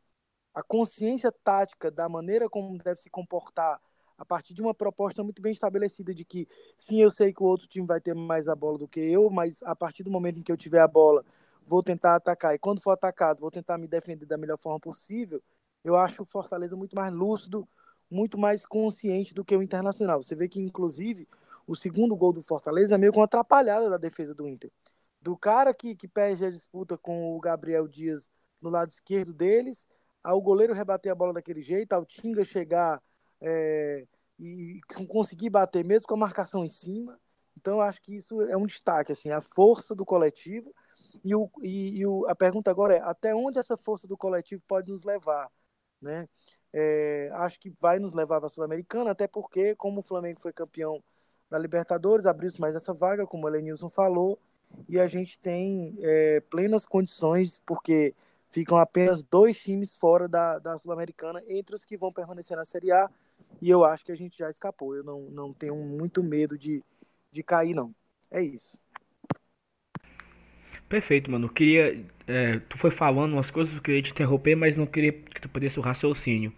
A 0.54 0.62
consciência 0.62 1.32
tática 1.32 1.90
da 1.90 2.08
maneira 2.08 2.48
como 2.48 2.76
deve 2.78 3.00
se 3.00 3.10
comportar 3.10 3.80
a 4.18 4.24
partir 4.24 4.54
de 4.54 4.62
uma 4.62 4.74
proposta 4.74 5.24
muito 5.24 5.42
bem 5.42 5.52
estabelecida 5.52 6.14
de 6.14 6.24
que 6.24 6.46
sim, 6.78 7.02
eu 7.02 7.10
sei 7.10 7.32
que 7.32 7.42
o 7.42 7.46
outro 7.46 7.66
time 7.66 7.86
vai 7.86 8.00
ter 8.00 8.14
mais 8.14 8.46
a 8.48 8.54
bola 8.54 8.78
do 8.78 8.86
que 8.86 9.00
eu, 9.00 9.28
mas 9.30 9.62
a 9.64 9.74
partir 9.74 10.02
do 10.02 10.10
momento 10.10 10.38
em 10.38 10.42
que 10.42 10.52
eu 10.52 10.56
tiver 10.56 10.80
a 10.80 10.86
bola, 10.86 11.24
vou 11.66 11.82
tentar 11.82 12.14
atacar. 12.16 12.54
E 12.54 12.58
quando 12.58 12.80
for 12.80 12.92
atacado, 12.92 13.40
vou 13.40 13.50
tentar 13.50 13.78
me 13.78 13.88
defender 13.88 14.26
da 14.26 14.36
melhor 14.36 14.58
forma 14.58 14.78
possível. 14.78 15.42
Eu 15.82 15.96
acho 15.96 16.22
o 16.22 16.26
Fortaleza 16.26 16.76
muito 16.76 16.94
mais 16.94 17.12
lúcido, 17.12 17.68
muito 18.10 18.38
mais 18.38 18.64
consciente 18.64 19.34
do 19.34 19.44
que 19.44 19.56
o 19.56 19.62
Internacional. 19.62 20.22
Você 20.22 20.34
vê 20.34 20.48
que, 20.48 20.60
inclusive, 20.60 21.26
o 21.66 21.74
segundo 21.74 22.14
gol 22.14 22.32
do 22.32 22.42
Fortaleza 22.42 22.94
é 22.94 22.98
meio 22.98 23.12
com 23.12 23.22
atrapalhada 23.22 23.88
da 23.90 23.96
defesa 23.96 24.34
do 24.34 24.46
Inter. 24.46 24.70
Do 25.22 25.36
cara 25.36 25.72
que, 25.72 25.94
que 25.94 26.08
perde 26.08 26.44
a 26.44 26.50
disputa 26.50 26.98
com 26.98 27.36
o 27.36 27.40
Gabriel 27.40 27.86
Dias 27.86 28.30
no 28.60 28.68
lado 28.68 28.90
esquerdo 28.90 29.32
deles, 29.32 29.86
ao 30.22 30.40
goleiro 30.40 30.74
rebater 30.74 31.12
a 31.12 31.14
bola 31.14 31.32
daquele 31.32 31.62
jeito, 31.62 31.92
ao 31.92 32.04
Tinga 32.04 32.44
chegar 32.44 33.00
é, 33.40 34.04
e 34.38 34.80
conseguir 35.08 35.48
bater 35.48 35.84
mesmo 35.84 36.08
com 36.08 36.14
a 36.14 36.18
marcação 36.18 36.64
em 36.64 36.68
cima. 36.68 37.18
Então, 37.56 37.74
eu 37.74 37.80
acho 37.82 38.02
que 38.02 38.16
isso 38.16 38.40
é 38.42 38.56
um 38.56 38.66
destaque, 38.66 39.12
assim, 39.12 39.30
a 39.30 39.40
força 39.40 39.94
do 39.94 40.04
coletivo 40.04 40.74
e, 41.24 41.34
o, 41.34 41.48
e, 41.60 41.98
e 41.98 42.06
o, 42.06 42.26
a 42.28 42.34
pergunta 42.34 42.70
agora 42.70 42.96
é 42.96 43.00
até 43.00 43.34
onde 43.34 43.58
essa 43.58 43.76
força 43.76 44.08
do 44.08 44.16
coletivo 44.16 44.62
pode 44.66 44.90
nos 44.90 45.04
levar, 45.04 45.48
né? 46.00 46.28
É, 46.72 47.30
acho 47.34 47.60
que 47.60 47.72
vai 47.78 47.98
nos 47.98 48.14
levar 48.14 48.38
para 48.38 48.46
a 48.46 48.48
Sul-Americana, 48.48 49.10
até 49.10 49.28
porque, 49.28 49.76
como 49.76 50.00
o 50.00 50.02
Flamengo 50.02 50.40
foi 50.40 50.52
campeão 50.52 51.02
da 51.50 51.58
Libertadores, 51.58 52.24
abriu-se 52.24 52.60
mais 52.60 52.74
essa 52.74 52.94
vaga, 52.94 53.26
como 53.26 53.44
o 53.44 53.48
Elenilson 53.48 53.90
falou, 53.90 54.38
e 54.88 54.98
a 54.98 55.06
gente 55.06 55.38
tem 55.38 55.96
é, 56.00 56.40
plenas 56.50 56.84
condições, 56.86 57.62
porque 57.64 58.14
ficam 58.50 58.76
apenas 58.76 59.22
dois 59.22 59.60
times 59.62 59.96
fora 59.96 60.28
da, 60.28 60.58
da 60.58 60.76
Sul-Americana, 60.76 61.40
entre 61.48 61.74
os 61.74 61.84
que 61.84 61.96
vão 61.96 62.12
permanecer 62.12 62.56
na 62.56 62.64
Série 62.64 62.92
A, 62.92 63.08
e 63.60 63.70
eu 63.70 63.84
acho 63.84 64.04
que 64.04 64.12
a 64.12 64.16
gente 64.16 64.38
já 64.38 64.50
escapou. 64.50 64.94
Eu 64.94 65.02
não, 65.02 65.20
não 65.30 65.52
tenho 65.52 65.76
muito 65.76 66.22
medo 66.22 66.58
de, 66.58 66.82
de 67.30 67.42
cair, 67.42 67.74
não. 67.74 67.94
É 68.30 68.42
isso. 68.42 68.78
Perfeito, 70.88 71.30
mano. 71.30 71.48
Queria. 71.48 72.04
É, 72.26 72.58
tu 72.68 72.76
foi 72.76 72.90
falando 72.90 73.32
umas 73.32 73.50
coisas, 73.50 73.74
eu 73.74 73.80
queria 73.80 74.02
te 74.02 74.10
interromper, 74.10 74.54
mas 74.54 74.76
não 74.76 74.86
queria 74.86 75.12
que 75.12 75.40
tu 75.40 75.48
pudesse 75.48 75.78
o 75.78 75.82
raciocínio. 75.82 76.52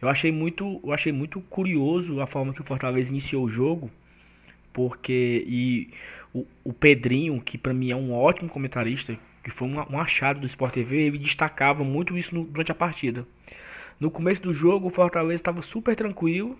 Eu 0.00 0.08
achei 0.08 0.30
muito, 0.30 0.80
eu 0.84 0.92
achei 0.92 1.12
muito 1.12 1.40
curioso 1.42 2.20
a 2.20 2.26
forma 2.26 2.52
que 2.54 2.60
o 2.60 2.64
Fortaleza 2.64 3.10
iniciou 3.10 3.44
o 3.44 3.48
jogo, 3.48 3.90
porque 4.72 5.44
e 5.46 5.92
o, 6.34 6.46
o 6.64 6.72
Pedrinho, 6.72 7.40
que 7.40 7.58
para 7.58 7.74
mim 7.74 7.90
é 7.90 7.96
um 7.96 8.12
ótimo 8.12 8.48
comentarista, 8.48 9.16
que 9.42 9.50
foi 9.50 9.68
um, 9.68 9.76
um 9.90 9.98
achado 9.98 10.40
do 10.40 10.46
Sport 10.46 10.74
TV, 10.74 10.96
ele 11.02 11.18
destacava 11.18 11.84
muito 11.84 12.16
isso 12.16 12.34
no, 12.34 12.44
durante 12.44 12.72
a 12.72 12.74
partida. 12.74 13.26
No 14.00 14.10
começo 14.10 14.42
do 14.42 14.52
jogo, 14.52 14.88
o 14.88 14.90
Fortaleza 14.90 15.36
estava 15.36 15.62
super 15.62 15.94
tranquilo, 15.94 16.58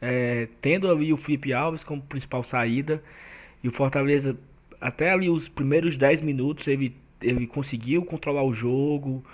é, 0.00 0.48
tendo 0.60 0.90
ali 0.90 1.12
o 1.12 1.16
Felipe 1.16 1.52
Alves 1.52 1.82
como 1.82 2.02
principal 2.02 2.42
saída, 2.42 3.02
e 3.62 3.68
o 3.68 3.72
Fortaleza 3.72 4.36
até 4.80 5.10
ali 5.10 5.30
os 5.30 5.48
primeiros 5.48 5.96
10 5.96 6.20
minutos 6.20 6.66
ele, 6.66 6.94
ele 7.22 7.46
conseguiu 7.46 8.04
controlar 8.04 8.42
o 8.42 8.52
jogo, 8.52 9.24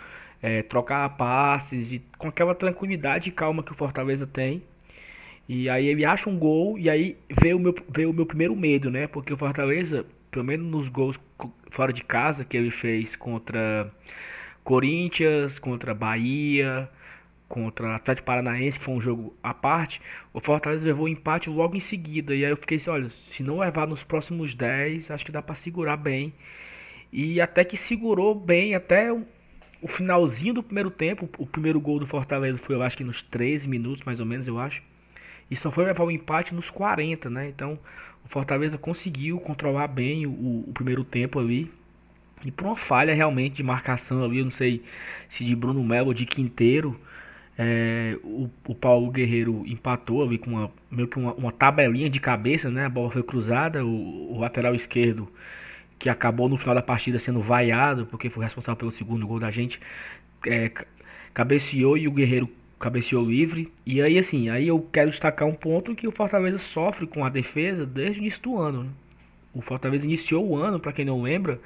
é, 0.40 0.62
trocar 0.62 1.08
passes 1.16 1.92
e 1.92 2.02
com 2.16 2.28
aquela 2.28 2.54
tranquilidade 2.54 3.28
e 3.28 3.32
calma 3.32 3.62
que 3.62 3.72
o 3.72 3.74
Fortaleza 3.74 4.26
tem. 4.26 4.62
E 5.52 5.68
aí 5.68 5.88
ele 5.88 6.04
acha 6.04 6.30
um 6.30 6.38
gol 6.38 6.78
e 6.78 6.88
aí 6.88 7.16
veio 7.28 7.56
o 7.56 7.60
meu, 7.60 7.74
veio 7.88 8.10
o 8.10 8.12
meu 8.12 8.24
primeiro 8.24 8.54
medo, 8.54 8.88
né? 8.88 9.08
Porque 9.08 9.32
o 9.32 9.36
Fortaleza, 9.36 10.06
pelo 10.30 10.44
menos 10.44 10.64
nos 10.64 10.88
gols 10.88 11.18
fora 11.72 11.92
de 11.92 12.04
casa 12.04 12.44
que 12.44 12.56
ele 12.56 12.70
fez 12.70 13.16
contra 13.16 13.92
Corinthians, 14.62 15.58
contra 15.58 15.92
Bahia, 15.92 16.88
contra 17.48 17.96
Atlético 17.96 18.26
Paranaense, 18.26 18.78
que 18.78 18.84
foi 18.84 18.94
um 18.94 19.00
jogo 19.00 19.34
à 19.42 19.52
parte, 19.52 20.00
o 20.32 20.38
Fortaleza 20.38 20.86
levou 20.86 21.06
o 21.06 21.08
empate 21.08 21.50
logo 21.50 21.74
em 21.74 21.80
seguida. 21.80 22.32
E 22.32 22.44
aí 22.44 22.50
eu 22.52 22.56
fiquei 22.56 22.76
assim, 22.76 22.90
olha, 22.90 23.10
se 23.10 23.42
não 23.42 23.58
levar 23.58 23.88
nos 23.88 24.04
próximos 24.04 24.54
10, 24.54 25.10
acho 25.10 25.24
que 25.24 25.32
dá 25.32 25.42
para 25.42 25.56
segurar 25.56 25.96
bem. 25.96 26.32
E 27.12 27.40
até 27.40 27.64
que 27.64 27.76
segurou 27.76 28.36
bem 28.36 28.76
até 28.76 29.12
o, 29.12 29.26
finalzinho 29.88 30.54
do 30.54 30.62
primeiro 30.62 30.92
tempo. 30.92 31.28
O 31.38 31.46
primeiro 31.46 31.80
gol 31.80 31.98
do 31.98 32.06
Fortaleza 32.06 32.56
foi, 32.56 32.76
eu 32.76 32.82
acho 32.84 32.96
que 32.96 33.02
nos 33.02 33.20
13 33.20 33.66
minutos, 33.66 34.04
mais 34.04 34.20
ou 34.20 34.26
menos, 34.26 34.46
eu 34.46 34.56
acho. 34.56 34.88
E 35.50 35.56
só 35.56 35.70
foi 35.70 35.84
levar 35.84 36.04
o 36.04 36.10
empate 36.10 36.54
nos 36.54 36.70
40, 36.70 37.28
né? 37.28 37.48
Então, 37.48 37.78
o 38.24 38.28
Fortaleza 38.28 38.78
conseguiu 38.78 39.38
controlar 39.40 39.88
bem 39.88 40.26
o, 40.26 40.64
o 40.68 40.70
primeiro 40.72 41.04
tempo 41.04 41.38
ali. 41.38 41.70
E 42.44 42.50
por 42.50 42.66
uma 42.66 42.76
falha 42.76 43.14
realmente 43.14 43.56
de 43.56 43.62
marcação 43.62 44.24
ali, 44.24 44.38
eu 44.38 44.44
não 44.44 44.52
sei 44.52 44.82
se 45.28 45.44
de 45.44 45.54
Bruno 45.54 45.82
Melo 45.82 46.08
ou 46.08 46.14
de 46.14 46.24
Quinteiro, 46.24 46.98
é, 47.58 48.16
o, 48.22 48.48
o, 48.68 48.74
Paulo 48.74 49.10
Guerreiro 49.10 49.64
empatou 49.66 50.22
ali 50.22 50.38
com 50.38 50.50
uma, 50.50 50.70
meio 50.90 51.06
que 51.06 51.18
uma, 51.18 51.34
uma 51.34 51.52
tabelinha 51.52 52.08
de 52.08 52.18
cabeça, 52.18 52.70
né? 52.70 52.86
A 52.86 52.88
bola 52.88 53.10
foi 53.10 53.22
cruzada, 53.22 53.84
o, 53.84 54.34
o, 54.34 54.40
lateral 54.40 54.74
esquerdo, 54.74 55.28
que 55.98 56.08
acabou 56.08 56.48
no 56.48 56.56
final 56.56 56.74
da 56.74 56.80
partida 56.80 57.18
sendo 57.18 57.40
vaiado, 57.40 58.06
porque 58.06 58.30
foi 58.30 58.44
responsável 58.44 58.78
pelo 58.78 58.90
segundo 58.90 59.26
gol 59.26 59.38
da 59.38 59.50
gente, 59.50 59.78
é, 60.46 60.70
cabeceou 61.34 61.98
e 61.98 62.08
o 62.08 62.12
Guerreiro 62.12 62.48
cabeceou 62.80 63.24
livre. 63.24 63.70
E 63.84 64.00
aí, 64.00 64.18
assim, 64.18 64.48
aí 64.48 64.66
eu 64.66 64.80
quero 64.90 65.10
destacar 65.10 65.46
um 65.46 65.54
ponto 65.54 65.94
que 65.94 66.08
o 66.08 66.12
Fortaleza 66.12 66.58
sofre 66.58 67.06
com 67.06 67.24
a 67.24 67.28
defesa 67.28 67.84
desde 67.84 68.18
o 68.18 68.22
início 68.22 68.42
do 68.42 68.56
ano. 68.58 68.84
Né? 68.84 68.90
O 69.52 69.60
Fortaleza 69.60 70.06
iniciou 70.06 70.48
o 70.48 70.56
ano, 70.56 70.80
para 70.80 70.92
quem 70.92 71.04
não 71.04 71.22
lembra, 71.22 71.60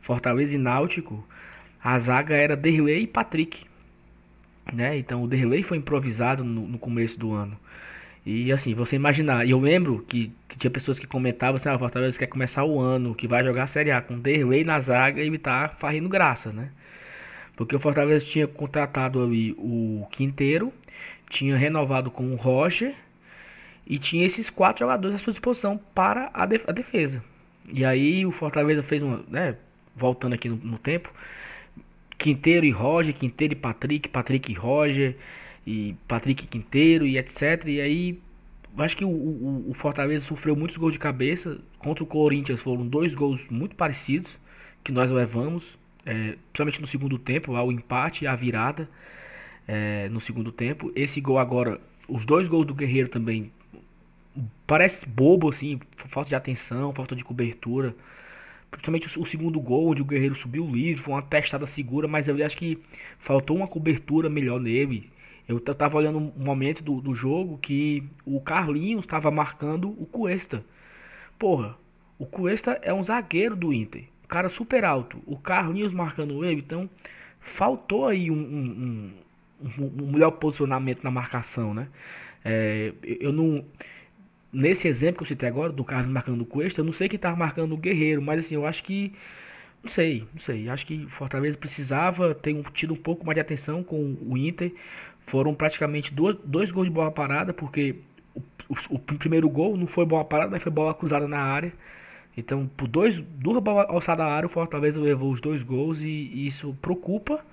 Fortaleza 0.00 0.54
e 0.54 0.58
Náutico, 0.58 1.26
a 1.82 1.98
zaga 1.98 2.36
era 2.36 2.56
Derlei 2.56 3.02
e 3.02 3.06
Patrick. 3.06 3.66
Né? 4.72 4.96
Então 4.96 5.24
o 5.24 5.26
Derlei 5.26 5.64
foi 5.64 5.78
improvisado 5.78 6.44
no, 6.44 6.68
no 6.68 6.78
começo 6.78 7.18
do 7.18 7.32
ano. 7.32 7.58
E 8.24 8.52
assim, 8.52 8.72
você 8.72 8.94
imaginar, 8.94 9.48
eu 9.48 9.58
lembro 9.58 10.04
que, 10.06 10.32
que, 10.48 10.56
tinha 10.56 10.70
pessoas 10.70 10.96
que 10.96 11.08
comentavam 11.08 11.56
assim, 11.56 11.68
ah, 11.68 11.74
o 11.74 11.78
Fortaleza 11.80 12.16
quer 12.16 12.28
começar 12.28 12.64
o 12.64 12.78
ano, 12.78 13.16
que 13.16 13.26
vai 13.26 13.42
jogar 13.42 13.64
a 13.64 13.66
Série 13.66 13.90
A 13.90 14.00
com 14.00 14.16
Derlei 14.16 14.62
na 14.62 14.78
zaga 14.78 15.20
e 15.20 15.26
ele 15.26 15.38
tá 15.38 15.68
fazendo 15.80 16.08
graça, 16.08 16.52
né? 16.52 16.70
Porque 17.56 17.76
o 17.76 17.78
Fortaleza 17.80 18.24
tinha 18.24 18.46
contratado 18.46 19.22
ali 19.22 19.52
o 19.52 20.06
Quinteiro, 20.10 20.72
tinha 21.28 21.56
renovado 21.56 22.10
com 22.10 22.32
o 22.32 22.36
Roger 22.36 22.94
e 23.86 23.98
tinha 23.98 24.24
esses 24.24 24.48
quatro 24.48 24.80
jogadores 24.80 25.16
à 25.16 25.18
sua 25.18 25.32
disposição 25.32 25.78
para 25.94 26.30
a, 26.32 26.46
defesa. 26.46 27.22
E 27.72 27.84
aí 27.84 28.24
o 28.24 28.30
Fortaleza 28.30 28.82
fez 28.82 29.02
uma, 29.02 29.24
né, 29.28 29.56
voltando 29.94 30.34
aqui 30.34 30.48
no, 30.48 30.56
no 30.56 30.78
tempo, 30.78 31.12
Quinteiro 32.18 32.64
e 32.64 32.70
Roger, 32.70 33.14
Quinteiro 33.14 33.54
e 33.54 33.56
Patrick, 33.56 34.08
Patrick 34.08 34.50
e 34.50 34.54
Roger, 34.54 35.16
e 35.66 35.94
Patrick 36.08 36.46
Quinteiro 36.46 37.06
e 37.06 37.18
etc. 37.18 37.64
E 37.66 37.80
aí, 37.80 38.20
acho 38.78 38.96
que 38.96 39.04
o, 39.04 39.08
o, 39.08 39.70
o, 39.70 39.74
Fortaleza 39.74 40.24
sofreu 40.24 40.56
muitos 40.56 40.76
gols 40.76 40.92
de 40.92 40.98
cabeça. 40.98 41.58
Contra 41.78 42.04
o 42.04 42.06
Corinthians 42.06 42.60
foram 42.60 42.86
dois 42.86 43.14
gols 43.14 43.48
muito 43.50 43.74
parecidos 43.76 44.30
que 44.84 44.92
nós 44.92 45.10
levamos, 45.10 45.64
é, 46.04 46.36
principalmente 46.52 46.80
no 46.80 46.86
segundo 46.86 47.18
tempo, 47.18 47.52
o 47.52 47.72
empate 47.72 48.26
a 48.26 48.34
virada 48.34 48.88
é, 49.66 50.08
no 50.08 50.20
segundo 50.20 50.50
tempo. 50.50 50.92
Esse 50.94 51.20
gol 51.20 51.38
agora, 51.38 51.80
os 52.08 52.24
dois 52.24 52.48
gols 52.48 52.66
do 52.66 52.74
Guerreiro 52.74 53.08
também 53.08 53.52
parece 54.66 55.06
bobo 55.06 55.48
assim, 55.48 55.80
falta 56.08 56.30
de 56.30 56.34
atenção, 56.34 56.92
falta 56.92 57.14
de 57.14 57.24
cobertura. 57.24 57.94
Principalmente 58.70 59.18
o, 59.18 59.26
segundo 59.26 59.60
gol, 59.60 59.90
onde 59.90 60.00
o 60.00 60.04
Guerreiro 60.04 60.34
subiu 60.34 60.66
livre, 60.66 61.02
foi 61.02 61.12
uma 61.12 61.22
testada 61.22 61.66
segura, 61.66 62.08
mas 62.08 62.26
eu 62.26 62.44
acho 62.44 62.56
que 62.56 62.78
faltou 63.18 63.56
uma 63.56 63.68
cobertura 63.68 64.30
melhor 64.30 64.58
nele. 64.58 65.10
Eu 65.46 65.60
tava 65.60 65.98
olhando 65.98 66.18
um 66.18 66.32
momento 66.36 66.82
do, 66.82 67.00
do 67.00 67.14
jogo 67.14 67.58
que 67.58 68.02
o 68.24 68.40
Carlinhos 68.40 69.04
estava 69.04 69.30
marcando 69.30 69.90
o 69.90 70.06
Cuesta. 70.06 70.64
Porra, 71.38 71.76
o 72.18 72.24
Cuesta 72.24 72.78
é 72.82 72.94
um 72.94 73.02
zagueiro 73.02 73.54
do 73.54 73.72
Inter. 73.72 74.04
Cara 74.32 74.48
super 74.48 74.82
alto. 74.82 75.22
O 75.26 75.36
Carlinhos 75.36 75.92
marcando 75.92 76.42
ele, 76.42 76.60
então 76.60 76.88
faltou 77.38 78.08
aí 78.08 78.30
um, 78.30 78.34
um, 78.34 79.12
um, 79.60 80.04
um 80.04 80.12
melhor 80.12 80.30
posicionamento 80.30 81.04
na 81.04 81.10
marcação, 81.10 81.74
né? 81.74 81.88
É, 82.42 82.94
eu 83.02 83.30
não 83.30 83.62
nesse 84.50 84.88
exemplo 84.88 85.18
que 85.18 85.22
eu 85.24 85.28
citei 85.28 85.46
agora, 85.46 85.70
do 85.70 85.84
Carlos 85.84 86.10
marcando 86.10 86.40
o 86.40 86.46
Cuesta, 86.46 86.80
eu 86.80 86.84
não 86.86 86.94
sei 86.94 87.10
quem 87.10 87.16
estava 87.16 87.36
marcando 87.36 87.72
o 87.72 87.76
Guerreiro, 87.76 88.22
mas 88.22 88.40
assim, 88.40 88.54
eu 88.54 88.66
acho 88.66 88.82
que. 88.82 89.12
Não 89.82 89.90
sei, 89.90 90.24
não 90.32 90.40
sei. 90.40 90.68
Acho 90.70 90.86
que 90.86 91.06
Fortaleza 91.08 91.58
precisava 91.58 92.34
ter 92.34 92.54
um, 92.54 92.62
tido 92.62 92.94
um 92.94 92.96
pouco 92.96 93.26
mais 93.26 93.34
de 93.34 93.40
atenção 93.40 93.82
com 93.82 94.16
o 94.22 94.38
Inter. 94.38 94.72
Foram 95.26 95.54
praticamente 95.54 96.12
dois, 96.14 96.38
dois 96.42 96.70
gols 96.70 96.86
de 96.86 96.92
bola 96.92 97.10
parada, 97.10 97.52
porque 97.52 97.96
o, 98.34 98.40
o, 98.70 98.94
o 98.94 98.98
primeiro 98.98 99.46
gol 99.50 99.76
não 99.76 99.86
foi 99.86 100.06
bola 100.06 100.24
parada, 100.24 100.52
mas 100.52 100.62
foi 100.62 100.72
bola 100.72 100.94
cruzada 100.94 101.28
na 101.28 101.40
área. 101.40 101.72
Então, 102.36 102.70
por 102.76 102.88
dois, 102.88 103.18
duas 103.18 103.62
alçadas 103.88 104.24
à 104.24 104.28
área, 104.28 104.46
o 104.46 104.50
Fortaleza 104.50 104.98
levou 105.00 105.30
os 105.32 105.40
dois 105.40 105.62
gols 105.62 106.00
e, 106.00 106.06
e 106.06 106.46
isso 106.46 106.76
preocupa. 106.80 107.44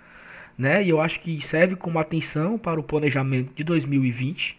Né? 0.57 0.83
E 0.83 0.89
eu 0.89 1.01
acho 1.01 1.19
que 1.19 1.41
serve 1.41 1.75
como 1.75 1.99
atenção 1.99 2.57
para 2.57 2.79
o 2.79 2.83
planejamento 2.83 3.53
de 3.55 3.63
2020, 3.63 4.57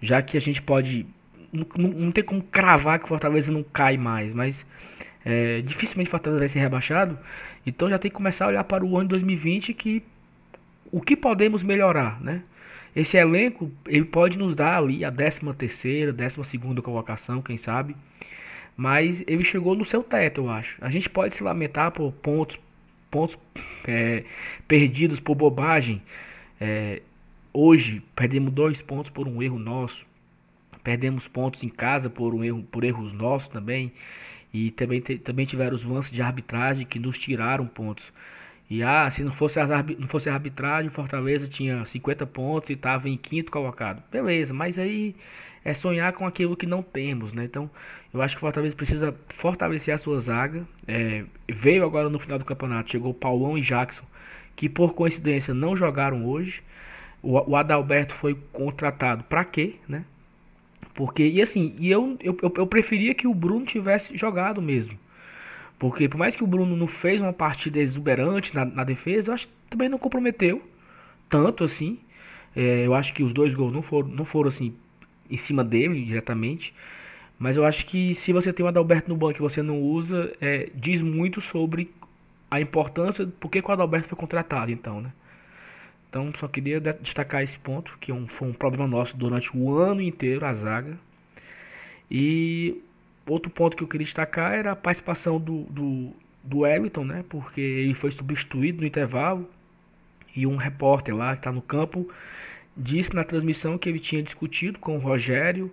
já 0.00 0.22
que 0.22 0.36
a 0.36 0.40
gente 0.40 0.62
pode 0.62 1.06
não, 1.52 1.66
não, 1.88 2.12
tem 2.12 2.22
como 2.22 2.42
cravar 2.42 2.98
que 2.98 3.04
o 3.04 3.08
Fortaleza 3.08 3.50
não 3.50 3.62
cai 3.62 3.96
mais, 3.96 4.32
mas 4.32 4.64
é, 5.24 5.60
dificilmente 5.62 6.08
o 6.08 6.10
Fortaleza 6.10 6.38
vai 6.40 6.48
ser 6.48 6.60
rebaixado. 6.60 7.18
Então 7.66 7.90
já 7.90 7.98
tem 7.98 8.10
que 8.10 8.16
começar 8.16 8.46
a 8.46 8.48
olhar 8.48 8.64
para 8.64 8.84
o 8.84 8.96
ano 8.96 9.04
de 9.04 9.10
2020 9.10 9.74
que 9.74 10.02
o 10.92 11.00
que 11.00 11.16
podemos 11.16 11.62
melhorar, 11.62 12.20
né? 12.20 12.42
Esse 12.94 13.16
elenco 13.16 13.70
ele 13.86 14.04
pode 14.04 14.36
nos 14.36 14.54
dar 14.56 14.78
ali 14.78 15.04
a 15.04 15.12
13 15.12 15.40
terceira, 15.56 16.12
12 16.12 16.44
segunda 16.44 16.82
colocação, 16.82 17.40
quem 17.40 17.56
sabe. 17.56 17.94
Mas 18.80 19.22
ele 19.26 19.44
chegou 19.44 19.74
no 19.74 19.84
seu 19.84 20.02
teto, 20.02 20.40
eu 20.40 20.48
acho. 20.48 20.82
A 20.82 20.88
gente 20.88 21.10
pode 21.10 21.36
se 21.36 21.42
lamentar 21.42 21.92
por 21.92 22.10
pontos, 22.12 22.58
pontos 23.10 23.36
é, 23.86 24.24
perdidos 24.66 25.20
por 25.20 25.34
bobagem. 25.34 26.00
É, 26.58 27.02
hoje 27.52 28.02
perdemos 28.16 28.50
dois 28.50 28.80
pontos 28.80 29.10
por 29.10 29.28
um 29.28 29.42
erro 29.42 29.58
nosso. 29.58 30.06
Perdemos 30.82 31.28
pontos 31.28 31.62
em 31.62 31.68
casa 31.68 32.08
por, 32.08 32.32
um 32.32 32.42
erro, 32.42 32.62
por 32.72 32.82
erros 32.82 33.12
nossos 33.12 33.50
também. 33.50 33.92
E 34.50 34.70
também, 34.70 35.02
também 35.02 35.44
tiveram 35.44 35.76
os 35.76 35.84
lances 35.84 36.10
de 36.10 36.22
arbitragem 36.22 36.86
que 36.86 36.98
nos 36.98 37.18
tiraram 37.18 37.66
pontos. 37.66 38.10
E 38.70 38.82
ah, 38.82 39.10
se 39.10 39.22
não 39.22 39.32
fosse, 39.34 39.60
as, 39.60 39.68
não 39.98 40.08
fosse 40.08 40.30
a 40.30 40.32
arbitragem, 40.32 40.88
Fortaleza 40.90 41.46
tinha 41.46 41.84
50 41.84 42.26
pontos 42.26 42.70
e 42.70 42.72
estava 42.72 43.10
em 43.10 43.18
quinto 43.18 43.52
colocado. 43.52 44.02
Beleza, 44.10 44.54
mas 44.54 44.78
aí 44.78 45.14
é 45.64 45.74
sonhar 45.74 46.12
com 46.12 46.26
aquilo 46.26 46.56
que 46.56 46.66
não 46.66 46.82
temos, 46.82 47.32
né? 47.32 47.44
Então, 47.44 47.70
eu 48.12 48.22
acho 48.22 48.34
que 48.34 48.38
o 48.38 48.40
Fortaleza 48.40 48.74
precisa 48.74 49.14
fortalecer 49.34 49.94
a 49.94 49.98
sua 49.98 50.20
zaga. 50.20 50.66
É, 50.86 51.24
veio 51.48 51.84
agora 51.84 52.08
no 52.08 52.18
final 52.18 52.38
do 52.38 52.44
campeonato, 52.44 52.90
chegou 52.90 53.12
Paulão 53.12 53.56
e 53.58 53.60
Jackson, 53.60 54.04
que 54.56 54.68
por 54.68 54.94
coincidência 54.94 55.52
não 55.54 55.76
jogaram 55.76 56.26
hoje. 56.26 56.62
O, 57.22 57.52
o 57.52 57.56
Adalberto 57.56 58.14
foi 58.14 58.36
contratado 58.52 59.24
para 59.24 59.44
quê, 59.44 59.74
né? 59.88 60.04
Porque, 60.94 61.26
e 61.26 61.40
assim, 61.40 61.74
e 61.78 61.90
eu, 61.90 62.16
eu, 62.20 62.36
eu 62.56 62.66
preferia 62.66 63.14
que 63.14 63.26
o 63.26 63.34
Bruno 63.34 63.64
tivesse 63.64 64.16
jogado 64.16 64.60
mesmo. 64.60 64.98
Porque 65.78 66.08
por 66.08 66.18
mais 66.18 66.34
que 66.36 66.44
o 66.44 66.46
Bruno 66.46 66.76
não 66.76 66.86
fez 66.86 67.20
uma 67.20 67.32
partida 67.32 67.78
exuberante 67.78 68.54
na, 68.54 68.64
na 68.64 68.84
defesa, 68.84 69.30
eu 69.30 69.34
acho 69.34 69.46
que 69.46 69.54
também 69.70 69.88
não 69.88 69.98
comprometeu 69.98 70.62
tanto 71.28 71.64
assim. 71.64 71.98
É, 72.54 72.86
eu 72.86 72.94
acho 72.94 73.14
que 73.14 73.22
os 73.22 73.32
dois 73.32 73.54
gols 73.54 73.72
não 73.72 73.82
foram, 73.82 74.08
não 74.08 74.24
foram 74.24 74.48
assim 74.48 74.74
em 75.30 75.36
cima 75.36 75.62
dele 75.64 76.04
diretamente. 76.04 76.74
Mas 77.38 77.56
eu 77.56 77.64
acho 77.64 77.86
que 77.86 78.14
se 78.16 78.32
você 78.32 78.52
tem 78.52 78.64
o 78.64 78.68
Adalberto 78.68 79.08
no 79.08 79.16
banco 79.16 79.38
e 79.38 79.40
você 79.40 79.62
não 79.62 79.80
usa, 79.80 80.32
é, 80.40 80.68
diz 80.74 81.00
muito 81.00 81.40
sobre 81.40 81.90
a 82.50 82.60
importância, 82.60 83.26
porque 83.40 83.60
o 83.60 83.70
Adalberto 83.70 84.08
foi 84.08 84.18
contratado, 84.18 84.70
então, 84.70 85.00
né? 85.00 85.12
Então, 86.10 86.32
só 86.38 86.48
queria 86.48 86.80
destacar 86.80 87.42
esse 87.42 87.56
ponto, 87.58 87.96
que 88.00 88.10
é 88.10 88.26
foi 88.30 88.48
um 88.48 88.52
problema 88.52 88.86
nosso 88.86 89.16
durante 89.16 89.56
o 89.56 89.78
ano 89.78 90.02
inteiro, 90.02 90.44
a 90.44 90.52
zaga. 90.52 90.98
E 92.10 92.82
outro 93.26 93.48
ponto 93.48 93.76
que 93.76 93.84
eu 93.84 93.88
queria 93.88 94.04
destacar 94.04 94.52
era 94.52 94.72
a 94.72 94.76
participação 94.76 95.38
do, 95.38 95.62
do, 95.70 96.12
do 96.42 96.66
Everton, 96.66 97.04
né? 97.04 97.24
Porque 97.28 97.60
ele 97.60 97.94
foi 97.94 98.10
substituído 98.10 98.80
no 98.80 98.86
intervalo. 98.86 99.48
E 100.34 100.46
um 100.46 100.56
repórter 100.56 101.14
lá 101.14 101.32
que 101.32 101.40
está 101.40 101.52
no 101.52 101.62
campo 101.62 102.10
disse 102.80 103.14
na 103.14 103.22
transmissão 103.24 103.76
que 103.76 103.88
ele 103.88 103.98
tinha 103.98 104.22
discutido 104.22 104.78
com 104.78 104.96
o 104.96 104.98
Rogério. 104.98 105.70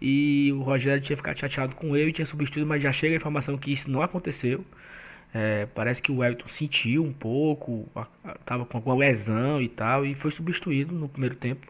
E 0.00 0.52
o 0.52 0.62
Rogério 0.62 1.02
tinha 1.02 1.16
ficado 1.16 1.38
chateado 1.38 1.74
com 1.74 1.96
ele, 1.96 2.12
tinha 2.12 2.26
substituído, 2.26 2.66
mas 2.66 2.82
já 2.82 2.92
chega 2.92 3.14
a 3.14 3.16
informação 3.16 3.58
que 3.58 3.72
isso 3.72 3.90
não 3.90 4.00
aconteceu. 4.00 4.64
É, 5.34 5.66
parece 5.74 6.00
que 6.00 6.10
o 6.10 6.24
Everton 6.24 6.48
sentiu 6.48 7.04
um 7.04 7.12
pouco, 7.12 7.86
estava 8.40 8.64
com 8.64 8.78
alguma 8.78 8.96
lesão 8.96 9.60
e 9.60 9.68
tal, 9.68 10.06
e 10.06 10.14
foi 10.14 10.30
substituído 10.30 10.94
no 10.94 11.08
primeiro 11.08 11.34
tempo. 11.34 11.66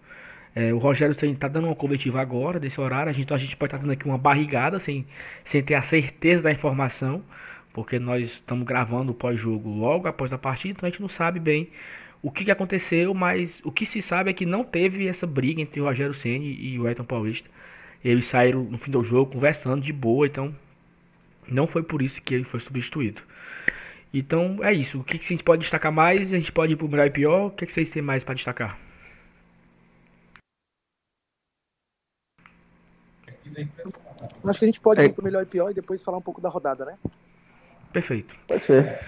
É, 0.55 0.73
o 0.73 0.79
Rogério 0.79 1.13
está 1.13 1.49
dando 1.49 1.67
uma 1.67 1.75
coletiva 1.75 2.21
agora, 2.21 2.61
desse 2.61 2.81
horário. 2.81 3.11
A 3.11 3.13
gente, 3.13 3.25
então 3.25 3.37
a 3.37 3.41
gente 3.41 3.57
pode 3.57 3.69
estar 3.69 3.79
tá 3.79 3.83
dando 3.83 3.93
aqui 3.93 4.07
uma 4.07 4.19
barrigada 4.19 4.79
sem, 4.79 5.07
sem 5.45 5.63
ter 5.63 5.75
a 5.75 5.83
certeza 5.83 6.45
da 6.45 6.53
informação, 6.53 7.23
porque 7.73 7.99
nós 7.99 8.25
estamos 8.25 8.67
gravando 8.67 9.13
o 9.13 9.15
pós-jogo 9.15 9.71
logo 9.71 10.07
após 10.07 10.33
a 10.33 10.39
partida, 10.39 10.73
então 10.73 10.87
a 10.87 10.91
gente 10.91 11.01
não 11.01 11.09
sabe 11.09 11.41
bem 11.41 11.69
o 12.23 12.31
que, 12.31 12.45
que, 12.45 12.51
aconteceu, 12.51 13.15
mas 13.15 13.61
o 13.65 13.71
que 13.71 13.87
se 13.87 14.03
sabe 14.03 14.31
é 14.31 14.33
que 14.33 14.45
não 14.45 14.65
teve 14.65 15.07
essa 15.07 15.27
briga 15.27 15.61
entre 15.61 15.81
o 15.81 15.85
Rogério 15.85 16.15
Ceni 16.15 16.53
e 16.61 16.79
o 16.79 16.83
Everton 16.83 17.05
Paulista. 17.05 17.49
Eles 18.05 18.27
saíram 18.27 18.65
no 18.65 18.79
fim 18.79 18.91
do 18.91 19.03
jogo 19.05 19.33
conversando 19.33 19.83
de 19.83 19.93
boa, 19.93 20.27
então 20.27 20.55
não 21.47 21.67
foi 21.67 21.83
por 21.83 22.03
isso 22.03 22.21
que 22.21 22.35
ele 22.35 22.45
foi 22.45 22.61
substituído. 22.61 23.23
Então 24.13 24.59
é 24.63 24.73
isso. 24.73 25.01
O 25.01 25.05
que, 25.05 25.19
que 25.19 25.25
a 25.25 25.29
gente 25.29 25.45
pode 25.45 25.63
destacar 25.63 25.93
mais? 25.93 26.33
A 26.33 26.39
gente 26.39 26.53
pode 26.53 26.73
ir 26.73 26.77
pro 26.77 26.89
melhor 26.89 27.07
e 27.07 27.11
pior. 27.11 27.47
O 27.47 27.51
que, 27.51 27.67
que 27.67 27.73
vocês 27.73 27.91
têm 27.91 28.03
mais 28.03 28.25
para 28.25 28.35
destacar? 28.35 28.79
Acho 34.45 34.59
que 34.59 34.65
a 34.65 34.69
gente 34.69 34.81
pode 34.81 35.01
é. 35.01 35.05
ir 35.05 35.13
pro 35.13 35.25
melhor 35.25 35.43
e 35.43 35.47
pior 35.47 35.71
e 35.71 35.75
depois 35.75 36.03
falar 36.03 36.19
um 36.19 36.23
pouco 36.23 36.41
da 36.41 36.49
rodada, 36.49 36.85
né? 36.85 36.99
Perfeito. 37.93 38.35
Pode 38.47 38.65
ser. 38.65 39.01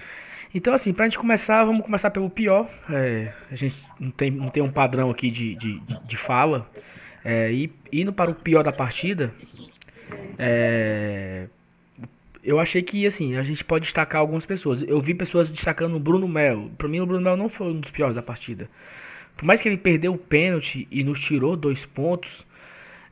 Então, 0.53 0.73
assim, 0.73 0.93
pra 0.93 1.05
gente 1.05 1.17
começar, 1.17 1.63
vamos 1.63 1.83
começar 1.83 2.11
pelo 2.11 2.29
pior. 2.29 2.69
É, 2.89 3.31
a 3.49 3.55
gente 3.55 3.75
não 3.99 4.11
tem, 4.11 4.29
não 4.29 4.49
tem 4.49 4.61
um 4.61 4.71
padrão 4.71 5.09
aqui 5.09 5.31
de, 5.31 5.55
de, 5.55 5.81
de 6.05 6.17
fala. 6.17 6.69
É, 7.23 7.51
e 7.51 7.71
indo 7.91 8.11
para 8.11 8.31
o 8.31 8.35
pior 8.35 8.63
da 8.63 8.71
partida, 8.71 9.33
é, 10.37 11.47
eu 12.43 12.59
achei 12.59 12.81
que, 12.81 13.05
assim, 13.05 13.37
a 13.37 13.43
gente 13.43 13.63
pode 13.63 13.85
destacar 13.85 14.19
algumas 14.19 14.45
pessoas. 14.45 14.81
Eu 14.81 14.99
vi 14.99 15.13
pessoas 15.13 15.49
destacando 15.49 15.95
o 15.95 15.99
Bruno 15.99 16.27
Melo. 16.27 16.69
Para 16.77 16.87
mim, 16.87 16.99
o 16.99 17.05
Bruno 17.05 17.23
Melo 17.23 17.37
não 17.37 17.49
foi 17.49 17.67
um 17.67 17.79
dos 17.79 17.91
piores 17.91 18.15
da 18.15 18.21
partida. 18.21 18.69
Por 19.37 19.45
mais 19.45 19.61
que 19.61 19.69
ele 19.69 19.77
perdeu 19.77 20.13
o 20.13 20.17
pênalti 20.17 20.87
e 20.91 21.03
nos 21.03 21.19
tirou 21.19 21.55
dois 21.55 21.85
pontos, 21.85 22.45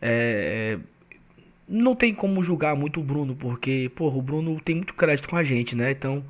é, 0.01 0.77
não 1.67 1.95
tem 1.95 2.13
como 2.13 2.43
julgar 2.43 2.75
muito 2.75 2.99
o 2.99 3.03
Bruno, 3.03 3.35
porque, 3.35 3.89
porra, 3.95 4.17
o 4.17 4.21
Bruno 4.21 4.59
tem 4.59 4.75
muito 4.75 4.93
crédito 4.93 5.29
com 5.29 5.37
a 5.37 5.43
gente, 5.43 5.75
né? 5.75 5.91
Então, 5.91 6.23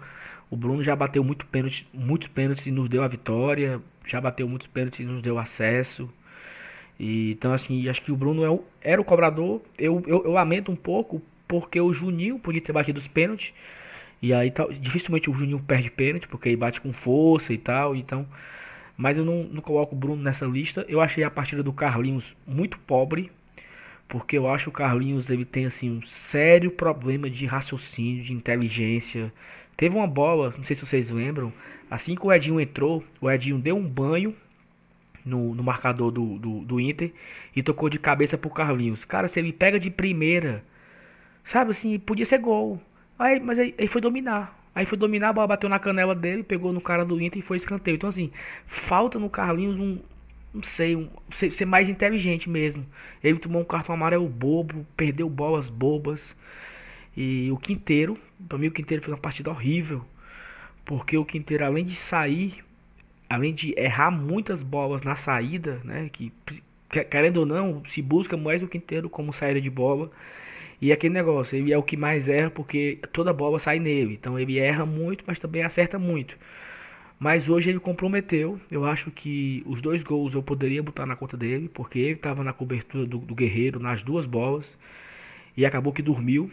o 0.49 0.55
Bruno 0.55 0.83
já 0.83 0.95
bateu 0.95 1.23
muito 1.23 1.45
pênalti, 1.45 1.87
muitos 1.93 2.27
pênaltis 2.27 2.65
e 2.65 2.71
nos 2.71 2.89
deu 2.89 3.03
a 3.03 3.07
vitória, 3.07 3.81
já 4.05 4.19
bateu 4.19 4.47
muitos 4.47 4.67
pênaltis 4.67 4.99
e 4.99 5.03
nos 5.03 5.21
deu 5.21 5.37
acesso. 5.37 6.09
E, 6.99 7.31
então, 7.31 7.53
assim, 7.53 7.87
acho 7.87 8.01
que 8.01 8.11
o 8.11 8.15
Bruno 8.15 8.43
é 8.43 8.49
o, 8.49 8.63
era 8.81 8.99
o 8.99 9.05
cobrador. 9.05 9.61
Eu, 9.77 10.03
eu, 10.07 10.23
eu, 10.25 10.31
lamento 10.31 10.71
um 10.71 10.75
pouco, 10.75 11.21
porque 11.47 11.79
o 11.79 11.93
Juninho 11.93 12.39
podia 12.39 12.61
ter 12.61 12.73
batido 12.73 12.99
os 12.99 13.07
pênaltis. 13.07 13.53
E 14.21 14.33
aí, 14.33 14.51
tá, 14.51 14.67
dificilmente 14.67 15.29
o 15.29 15.33
Juninho 15.33 15.59
perde 15.59 15.89
pênalti, 15.89 16.27
porque 16.27 16.49
ele 16.49 16.57
bate 16.57 16.81
com 16.81 16.91
força 16.91 17.53
e 17.53 17.57
tal. 17.57 17.95
Então, 17.95 18.27
mas 18.97 19.17
eu 19.17 19.23
não, 19.23 19.43
não 19.43 19.61
coloco 19.61 19.95
o 19.95 19.97
Bruno 19.97 20.21
nessa 20.21 20.45
lista. 20.45 20.85
Eu 20.89 20.99
achei 20.99 21.23
a 21.23 21.31
partida 21.31 21.63
do 21.63 21.71
Carlinhos 21.71 22.35
muito 22.45 22.77
pobre 22.79 23.31
porque 24.09 24.35
eu 24.35 24.49
acho 24.49 24.65
que 24.65 24.69
o 24.69 24.73
Carlinhos 24.73 25.29
ele 25.29 25.45
tem 25.45 25.67
assim 25.67 25.91
um 25.91 26.01
sério 26.01 26.71
problema 26.71 27.29
de 27.29 27.45
raciocínio, 27.45 28.23
de 28.23 28.33
inteligência. 28.33 29.31
Teve 29.79 29.95
uma 29.95 30.05
bola, 30.05 30.53
não 30.57 30.65
sei 30.65 30.75
se 30.75 30.85
vocês 30.85 31.09
lembram, 31.09 31.53
assim 31.89 32.13
que 32.13 32.27
o 32.27 32.33
Edinho 32.33 32.59
entrou, 32.59 33.01
o 33.21 33.31
Edinho 33.31 33.57
deu 33.57 33.77
um 33.77 33.87
banho 33.87 34.35
no, 35.23 35.55
no 35.55 35.63
marcador 35.63 36.11
do, 36.11 36.37
do, 36.37 36.59
do 36.65 36.81
Inter 36.81 37.13
e 37.55 37.63
tocou 37.63 37.87
de 37.87 37.97
cabeça 37.97 38.37
pro 38.37 38.49
Carlinhos. 38.49 39.05
Cara, 39.05 39.29
se 39.29 39.39
ele 39.39 39.53
pega 39.53 39.79
de 39.79 39.89
primeira, 39.89 40.65
sabe 41.45 41.71
assim, 41.71 41.97
podia 41.97 42.25
ser 42.25 42.39
gol. 42.39 42.81
Aí, 43.17 43.39
mas 43.39 43.57
aí, 43.57 43.73
aí 43.77 43.87
foi 43.87 44.01
dominar. 44.01 44.53
Aí 44.75 44.85
foi 44.85 44.97
dominar, 44.97 45.29
a 45.29 45.33
bola 45.33 45.47
bateu 45.47 45.69
na 45.69 45.79
canela 45.79 46.13
dele, 46.13 46.43
pegou 46.43 46.73
no 46.73 46.81
cara 46.81 47.05
do 47.05 47.21
Inter 47.21 47.39
e 47.39 47.41
foi 47.41 47.55
escanteio. 47.55 47.95
Então 47.95 48.09
assim, 48.09 48.31
falta 48.67 49.17
no 49.17 49.29
Carlinhos 49.29 49.79
um, 49.79 49.97
não 50.53 50.61
sei, 50.61 50.97
um, 50.97 51.07
ser, 51.31 51.53
ser, 51.53 51.63
mais 51.63 51.87
inteligente 51.87 52.49
mesmo. 52.49 52.85
Ele 53.23 53.39
tomou 53.39 53.61
um 53.61 53.65
cartão 53.65 53.95
amarelo 53.95 54.27
bobo, 54.27 54.85
perdeu 54.97 55.29
bolas 55.29 55.69
bobas. 55.69 56.35
E 57.15 57.49
o 57.49 57.55
Quinteiro, 57.55 58.19
para 58.47 58.57
mim 58.57 58.67
o 58.67 58.71
Quinteiro 58.71 59.03
fez 59.03 59.13
uma 59.13 59.21
partida 59.21 59.49
horrível, 59.49 60.03
porque 60.85 61.17
o 61.17 61.25
Quinteiro 61.25 61.65
além 61.65 61.85
de 61.85 61.95
sair, 61.95 62.63
além 63.29 63.53
de 63.53 63.73
errar 63.77 64.11
muitas 64.11 64.61
bolas 64.61 65.03
na 65.03 65.15
saída, 65.15 65.81
né, 65.83 66.09
que 66.11 66.31
querendo 66.89 67.37
ou 67.37 67.45
não, 67.45 67.83
se 67.85 68.01
busca 68.01 68.35
mais 68.35 68.63
o 68.63 68.67
Quinteiro 68.67 69.09
como 69.09 69.31
saída 69.31 69.61
de 69.61 69.69
bola. 69.69 70.11
E 70.81 70.91
aquele 70.91 71.13
negócio, 71.13 71.57
ele 71.57 71.73
é 71.73 71.77
o 71.77 71.83
que 71.83 71.97
mais 71.97 72.27
erra 72.27 72.49
porque 72.49 72.99
toda 73.11 73.33
bola 73.33 73.59
sai 73.59 73.79
nele. 73.79 74.13
Então 74.13 74.39
ele 74.39 74.57
erra 74.57 74.85
muito, 74.85 75.23
mas 75.27 75.37
também 75.37 75.61
acerta 75.61 75.99
muito. 75.99 76.37
Mas 77.19 77.49
hoje 77.49 77.69
ele 77.69 77.79
comprometeu. 77.79 78.59
Eu 78.71 78.85
acho 78.85 79.11
que 79.11 79.61
os 79.65 79.81
dois 79.81 80.01
gols 80.03 80.33
eu 80.33 80.41
poderia 80.41 80.81
botar 80.81 81.05
na 81.05 81.15
conta 81.15 81.35
dele, 81.35 81.69
porque 81.69 81.99
ele 81.99 82.13
estava 82.13 82.43
na 82.43 82.53
cobertura 82.53 83.05
do, 83.05 83.17
do, 83.19 83.35
Guerreiro 83.35 83.79
nas 83.79 84.01
duas 84.01 84.25
bolas 84.25 84.65
e 85.55 85.65
acabou 85.65 85.91
que 85.91 86.01
dormiu 86.01 86.49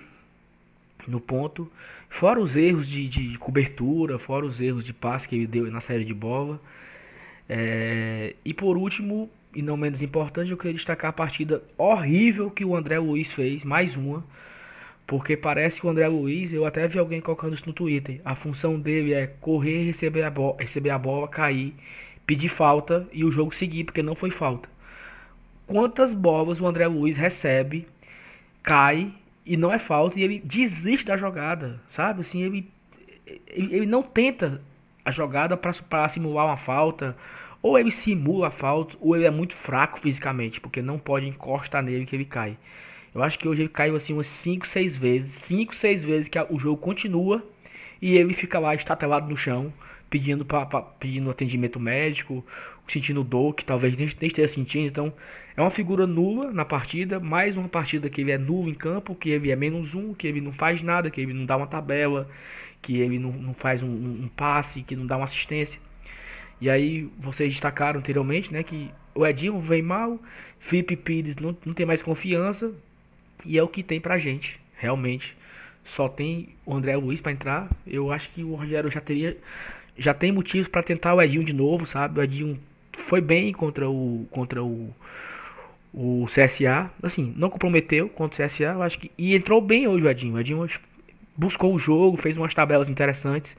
no 1.11 1.21
ponto. 1.21 1.71
Fora 2.09 2.41
os 2.41 2.57
erros 2.57 2.89
de, 2.89 3.09
de 3.09 3.39
cobertura, 3.39 4.19
fora 4.19 4.47
os 4.47 4.61
erros 4.61 4.85
de 4.85 4.93
passe 4.93 5.29
que 5.29 5.35
ele 5.37 5.47
deu 5.47 5.71
na 5.71 5.81
série 5.81 6.05
de 6.05 6.15
bola. 6.15 6.61
É, 7.49 8.35
e 8.45 8.55
por 8.55 8.77
último, 8.77 9.31
e 9.55 9.63
não 9.63 9.77
menos 9.77 10.03
importante, 10.03 10.51
eu 10.51 10.57
queria 10.57 10.75
destacar 10.75 11.11
a 11.11 11.13
partida 11.13 11.63
horrível 11.77 12.51
que 12.51 12.65
o 12.65 12.77
André 12.77 12.99
Luiz 12.99 13.33
fez, 13.33 13.65
mais 13.65 13.97
uma 13.97 14.25
porque 15.07 15.37
parece 15.37 15.81
que 15.81 15.87
o 15.87 15.91
André 15.91 16.09
Luiz, 16.09 16.53
eu 16.53 16.67
até 16.67 16.89
vi 16.89 16.99
alguém 16.99 17.21
colocando 17.21 17.55
isso 17.55 17.67
no 17.67 17.73
Twitter. 17.73 18.21
A 18.25 18.35
função 18.35 18.79
dele 18.79 19.15
é 19.15 19.27
correr, 19.27 19.85
receber 19.85 20.25
a, 20.25 20.31
bola, 20.31 20.57
receber 20.59 20.91
a 20.91 20.99
bola, 20.99 21.29
cair, 21.29 21.75
pedir 22.27 22.49
falta 22.49 23.07
e 23.13 23.25
o 23.25 23.31
jogo 23.31 23.55
seguir, 23.55 23.85
porque 23.85 24.03
não 24.03 24.17
foi 24.17 24.31
falta. 24.31 24.69
Quantas 25.67 26.13
bolas 26.13 26.61
o 26.61 26.67
André 26.67 26.89
Luiz 26.89 27.17
recebe, 27.17 27.87
cai 28.63 29.13
e 29.47 29.57
não 29.57 29.73
é 29.73 29.79
falta 29.79 30.19
e 30.19 30.23
ele 30.23 30.41
desiste 30.45 31.07
da 31.07 31.17
jogada, 31.17 31.81
sabe? 31.89 32.23
Assim, 32.23 32.43
ele, 32.43 32.69
ele, 33.47 33.77
ele 33.77 33.87
não 33.87 34.03
tenta 34.03 34.61
a 35.05 35.11
jogada 35.13 35.57
para 35.57 36.09
simular 36.09 36.47
uma 36.47 36.57
falta, 36.57 37.17
ou 37.63 37.79
ele 37.79 37.93
simula 37.93 38.49
a 38.49 38.51
falta, 38.51 38.97
ou 39.01 39.15
ele 39.15 39.25
é 39.25 39.31
muito 39.31 39.55
fraco 39.55 40.01
fisicamente, 40.01 40.61
porque 40.61 40.83
não 40.83 40.99
pode 40.99 41.27
encostar 41.27 41.83
nele 41.83 42.05
que 42.05 42.17
ele 42.17 42.25
cai. 42.25 42.59
Eu 43.15 43.23
acho 43.23 43.39
que 43.39 43.49
hoje 43.49 43.63
ele 43.63 43.69
caiu 43.69 43.97
assim 43.97 44.13
umas 44.13 44.27
5, 44.27 44.67
6 44.67 44.97
vezes. 44.97 45.33
5, 45.33 45.75
6 45.75 46.05
vezes 46.05 46.29
que 46.29 46.39
o 46.51 46.59
jogo 46.59 46.77
continua 46.77 47.43
e 48.03 48.17
ele 48.17 48.35
fica 48.35 48.59
lá 48.59 48.75
estatelado 48.75 49.29
no 49.29 49.37
chão, 49.37 49.73
pedindo, 50.11 50.45
pra, 50.45 50.67
pra, 50.67 50.83
pedindo 50.83 51.31
atendimento 51.31 51.81
médico, 51.81 52.45
sentindo 52.89 53.25
dor, 53.25 53.55
que 53.55 53.65
talvez 53.65 53.97
nem, 53.97 54.07
esteja 54.07 54.49
sentindo. 54.49 54.87
Então, 54.87 55.13
é 55.57 55.61
uma 55.61 55.71
figura 55.71 56.07
nula 56.07 56.53
na 56.53 56.65
partida, 56.65 57.19
mais 57.19 57.57
uma 57.57 57.69
partida 57.69 58.09
que 58.09 58.21
ele 58.21 58.33
é 58.33 58.39
nulo 58.39 58.69
em 58.69 58.75
campo, 58.75 59.15
que 59.15 59.31
ele 59.31 59.51
é 59.51 59.57
menos 59.57 59.95
um, 59.95 60.15
que 60.15 60.27
ele 60.27 60.41
não 60.41 60.53
faz 60.53 60.83
nada, 60.83 61.11
que 61.11 61.21
ele 61.21 61.33
não 61.33 61.45
dá 61.45 61.57
uma 61.57 61.67
tabela, 61.67 62.29
que 62.83 62.99
ele 62.99 63.19
não, 63.19 63.33
não 63.33 63.55
faz 63.55 63.83
um, 63.83 63.89
um 63.89 64.29
passe, 64.35 64.83
que 64.83 64.95
não 64.95 65.07
dá 65.07 65.17
uma 65.17 65.25
assistência. 65.25 65.81
E 66.61 66.71
aí, 66.71 67.09
vocês 67.19 67.51
destacaram 67.51 68.01
anteriormente, 68.01 68.53
né, 68.53 68.63
que 68.63 68.91
o 69.15 69.27
Edinho 69.27 69.59
vem 69.61 69.83
mal, 69.83 70.21
Felipe 70.59 70.97
Pires 70.97 71.37
não, 71.37 71.57
não 71.65 71.75
tem 71.75 71.85
mais 71.85 72.03
confiança, 72.03 72.73
e 73.45 73.59
é 73.59 73.63
o 73.63 73.69
que 73.69 73.83
tem 73.83 74.01
pra 74.01 74.19
gente, 74.19 74.59
realmente. 74.77 75.37
Só 75.85 76.09
tem 76.09 76.49
o 76.65 76.75
André 76.75 76.97
Luiz 76.97 77.21
para 77.21 77.31
entrar. 77.31 77.69
Eu 77.87 78.11
acho 78.11 78.29
que 78.31 78.43
o 78.43 78.55
Rogério 78.55 78.91
já 78.91 79.01
teria 79.01 79.37
já 79.99 80.13
tem 80.13 80.31
motivos 80.31 80.69
para 80.69 80.83
tentar 80.83 81.15
o 81.15 81.23
Edinho 81.23 81.45
de 81.45 81.53
novo, 81.53 81.87
sabe? 81.87 82.21
O 82.21 82.23
Edinho 82.23 82.59
foi 82.97 83.21
bem 83.21 83.53
contra 83.53 83.89
o 83.89 84.27
contra 84.31 84.63
o 84.63 84.91
o 85.95 86.27
CSA, 86.27 86.91
assim, 87.03 87.33
não 87.37 87.49
comprometeu 87.49 88.09
contra 88.11 88.45
o 88.45 88.47
CSA, 88.47 88.65
eu 88.65 88.83
acho 88.83 88.99
que 88.99 89.11
e 89.17 89.35
entrou 89.35 89.63
bem 89.63 89.89
hoje 89.89 90.05
o 90.05 90.11
Edinho. 90.11 90.35
O 90.35 90.41
Edinho 90.41 90.69
buscou 91.37 91.75
o 91.75 91.79
jogo, 91.79 92.19
fez 92.19 92.37
umas 92.37 92.53
tabelas 92.53 92.89
interessantes. 92.89 93.57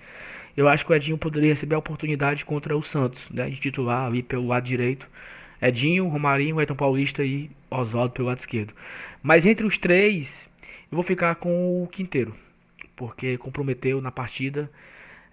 Eu 0.56 0.68
acho 0.68 0.86
que 0.86 0.92
o 0.92 0.96
Edinho 0.96 1.18
poderia 1.18 1.54
receber 1.54 1.76
a 1.76 1.80
oportunidade 1.80 2.46
contra 2.46 2.76
o 2.78 2.84
Santos, 2.84 3.28
né, 3.32 3.50
de 3.50 3.58
titular 3.58 4.06
ali 4.06 4.22
pelo 4.22 4.48
lado 4.48 4.66
direito. 4.66 5.08
Edinho, 5.62 6.08
Romarinho, 6.08 6.60
Ayrton 6.60 6.76
Paulista 6.76 7.24
e 7.24 7.50
Oswaldo 7.70 8.14
pelo 8.14 8.28
lado 8.28 8.40
esquerdo. 8.40 8.74
Mas 9.24 9.46
entre 9.46 9.66
os 9.66 9.78
três, 9.78 10.48
eu 10.92 10.96
vou 10.96 11.04
ficar 11.04 11.36
com 11.36 11.84
o 11.84 11.88
Quinteiro, 11.88 12.36
porque 12.96 13.38
comprometeu 13.38 14.00
na 14.02 14.12
partida. 14.12 14.70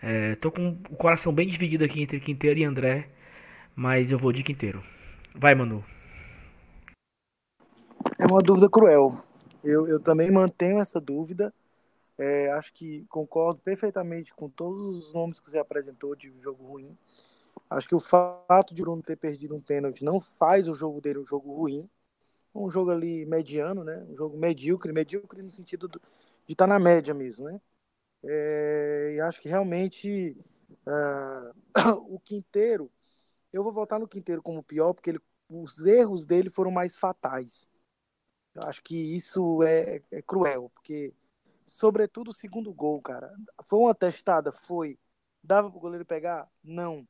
É, 0.03 0.37
tô 0.37 0.51
com 0.51 0.77
o 0.90 0.97
coração 0.97 1.33
bem 1.33 1.47
dividido 1.47 1.85
aqui 1.85 2.03
entre 2.03 2.21
Quinteiro 2.21 2.59
e 2.59 2.64
André, 2.64 3.07
mas 3.75 4.11
eu 4.11 4.19
vou 4.19 4.33
de 4.33 4.43
Quinteiro. 4.43 4.83
Vai, 5.35 5.55
Manu. 5.55 5.85
É 8.19 8.27
uma 8.31 8.41
dúvida 8.41 8.69
cruel. 8.69 9.23
Eu, 9.63 9.89
eu 9.89 10.01
também 10.01 10.31
mantenho 10.31 10.81
essa 10.81 11.01
dúvida. 11.01 11.53
É, 12.17 12.51
acho 12.53 12.73
que 12.73 13.05
concordo 13.09 13.61
perfeitamente 13.61 14.33
com 14.35 14.49
todos 14.49 15.07
os 15.07 15.13
nomes 15.13 15.41
que 15.41 15.51
você 15.51 15.59
apresentou 15.59 16.15
de 16.15 16.33
jogo 16.39 16.65
ruim. 16.65 16.97
Acho 17.69 17.89
que 17.89 17.95
o 17.95 18.01
fato 18.01 18.75
de 18.75 18.83
o 18.83 18.85
Bruno 18.85 19.03
ter 19.03 19.17
perdido 19.17 19.55
um 19.55 19.61
pênalti 19.61 20.05
não 20.05 20.21
faz 20.21 20.69
o 20.69 20.75
jogo 20.75 21.01
dele 21.01 21.19
um 21.19 21.27
jogo 21.27 21.53
ruim 21.53 21.89
um 22.55 22.71
jogo 22.71 22.91
ali 22.91 23.27
mediano, 23.27 23.83
né? 23.83 24.07
Um 24.09 24.15
jogo 24.15 24.39
medíocre, 24.39 24.93
medíocre 24.93 25.43
no 25.43 25.51
sentido 25.51 25.89
do, 25.89 26.01
de 26.47 26.53
estar 26.53 26.67
tá 26.67 26.73
na 26.73 26.79
média 26.79 27.13
mesmo, 27.13 27.47
né? 27.47 27.61
É, 28.23 29.15
e 29.17 29.21
acho 29.21 29.41
que 29.41 29.49
realmente 29.49 30.37
uh, 30.87 31.53
o 32.15 32.21
Quinteiro, 32.21 32.91
eu 33.55 33.62
vou 33.62 33.73
voltar 33.73 34.01
no 34.01 34.09
Quinteiro 34.09 34.43
como 34.43 34.64
pior, 34.64 34.93
porque 34.93 35.11
ele, 35.11 35.21
os 35.49 35.85
erros 35.85 36.27
dele 36.27 36.51
foram 36.51 36.73
mais 36.73 36.99
fatais. 36.99 37.69
Eu 38.53 38.62
acho 38.69 38.83
que 38.83 38.97
isso 38.97 39.62
é, 39.62 40.03
é 40.11 40.21
cruel, 40.21 40.71
porque, 40.75 41.14
sobretudo, 41.64 42.33
o 42.33 42.35
segundo 42.35 42.72
gol, 42.72 43.01
cara. 43.01 43.33
Foi 43.66 43.78
uma 43.78 43.95
testada? 43.95 44.51
Foi. 44.51 44.99
Dava 45.41 45.70
pro 45.70 45.78
goleiro 45.78 46.05
pegar? 46.05 46.51
Não. 46.64 47.07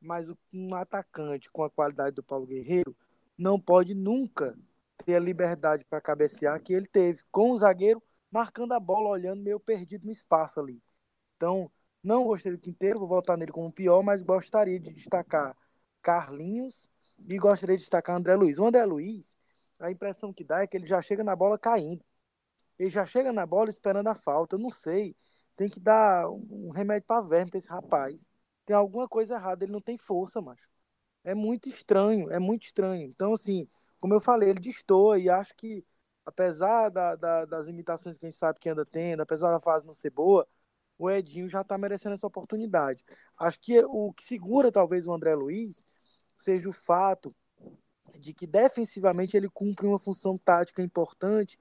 Mas 0.00 0.30
um 0.52 0.74
atacante 0.76 1.50
com 1.50 1.64
a 1.64 1.70
qualidade 1.70 2.14
do 2.14 2.22
Paulo 2.22 2.46
Guerreiro 2.46 2.96
não 3.36 3.58
pode 3.58 3.92
nunca 3.92 4.56
ter 5.04 5.16
a 5.16 5.20
liberdade 5.20 5.84
para 5.84 6.00
cabecear 6.00 6.62
que 6.62 6.72
ele 6.72 6.86
teve, 6.86 7.22
com 7.32 7.50
o 7.50 7.56
zagueiro 7.56 8.00
marcando 8.30 8.72
a 8.72 8.78
bola, 8.78 9.08
olhando 9.08 9.42
meio 9.42 9.58
perdido 9.58 10.04
no 10.04 10.12
espaço 10.12 10.60
ali. 10.60 10.80
Então, 11.36 11.68
não 12.04 12.22
gostei 12.24 12.52
do 12.52 12.58
Quinteiro, 12.58 13.00
vou 13.00 13.08
voltar 13.08 13.36
nele 13.36 13.50
como 13.50 13.72
pior, 13.72 14.00
mas 14.02 14.22
gostaria 14.22 14.78
de 14.78 14.92
destacar 14.92 15.56
Carlinhos 16.02 16.90
e 17.26 17.36
gostaria 17.38 17.76
de 17.76 17.82
destacar 17.82 18.16
André 18.16 18.34
Luiz. 18.36 18.58
O 18.58 18.66
André 18.66 18.84
Luiz, 18.84 19.38
a 19.78 19.90
impressão 19.90 20.32
que 20.32 20.44
dá 20.44 20.62
é 20.62 20.66
que 20.66 20.76
ele 20.76 20.86
já 20.86 21.00
chega 21.02 21.24
na 21.24 21.34
bola 21.34 21.58
caindo. 21.58 22.04
Ele 22.78 22.90
já 22.90 23.04
chega 23.06 23.32
na 23.32 23.44
bola 23.46 23.68
esperando 23.68 24.08
a 24.08 24.14
falta. 24.14 24.56
Eu 24.56 24.60
não 24.60 24.70
sei. 24.70 25.16
Tem 25.56 25.68
que 25.68 25.80
dar 25.80 26.28
um 26.30 26.70
remédio 26.70 27.06
para 27.06 27.20
verme 27.20 27.50
para 27.50 27.58
esse 27.58 27.68
rapaz. 27.68 28.26
Tem 28.64 28.76
alguma 28.76 29.08
coisa 29.08 29.34
errada. 29.34 29.64
Ele 29.64 29.72
não 29.72 29.80
tem 29.80 29.96
força, 29.96 30.40
macho. 30.40 30.68
É 31.24 31.34
muito 31.34 31.68
estranho. 31.68 32.30
É 32.30 32.38
muito 32.38 32.64
estranho. 32.64 33.02
Então, 33.08 33.32
assim, 33.32 33.68
como 34.00 34.14
eu 34.14 34.20
falei, 34.20 34.50
ele 34.50 34.60
destoa 34.60 35.18
e 35.18 35.28
acho 35.28 35.54
que, 35.56 35.84
apesar 36.24 36.88
da, 36.90 37.16
da, 37.16 37.44
das 37.44 37.66
imitações 37.66 38.16
que 38.16 38.26
a 38.26 38.28
gente 38.28 38.38
sabe 38.38 38.60
que 38.60 38.68
anda 38.68 38.86
tendo, 38.86 39.22
apesar 39.22 39.50
da 39.50 39.60
fase 39.60 39.86
não 39.86 39.94
ser 39.94 40.10
boa, 40.10 40.46
o 40.98 41.10
Edinho 41.10 41.48
já 41.48 41.60
está 41.60 41.78
merecendo 41.78 42.14
essa 42.14 42.26
oportunidade. 42.26 43.04
Acho 43.38 43.60
que 43.60 43.78
o 43.84 44.12
que 44.12 44.24
segura 44.24 44.72
talvez 44.72 45.06
o 45.06 45.12
André 45.12 45.34
Luiz 45.34 45.86
seja 46.36 46.68
o 46.68 46.72
fato 46.72 47.34
de 48.18 48.34
que 48.34 48.46
defensivamente 48.46 49.36
ele 49.36 49.48
cumpre 49.48 49.86
uma 49.86 49.98
função 49.98 50.36
tática 50.36 50.82
importante 50.82 51.58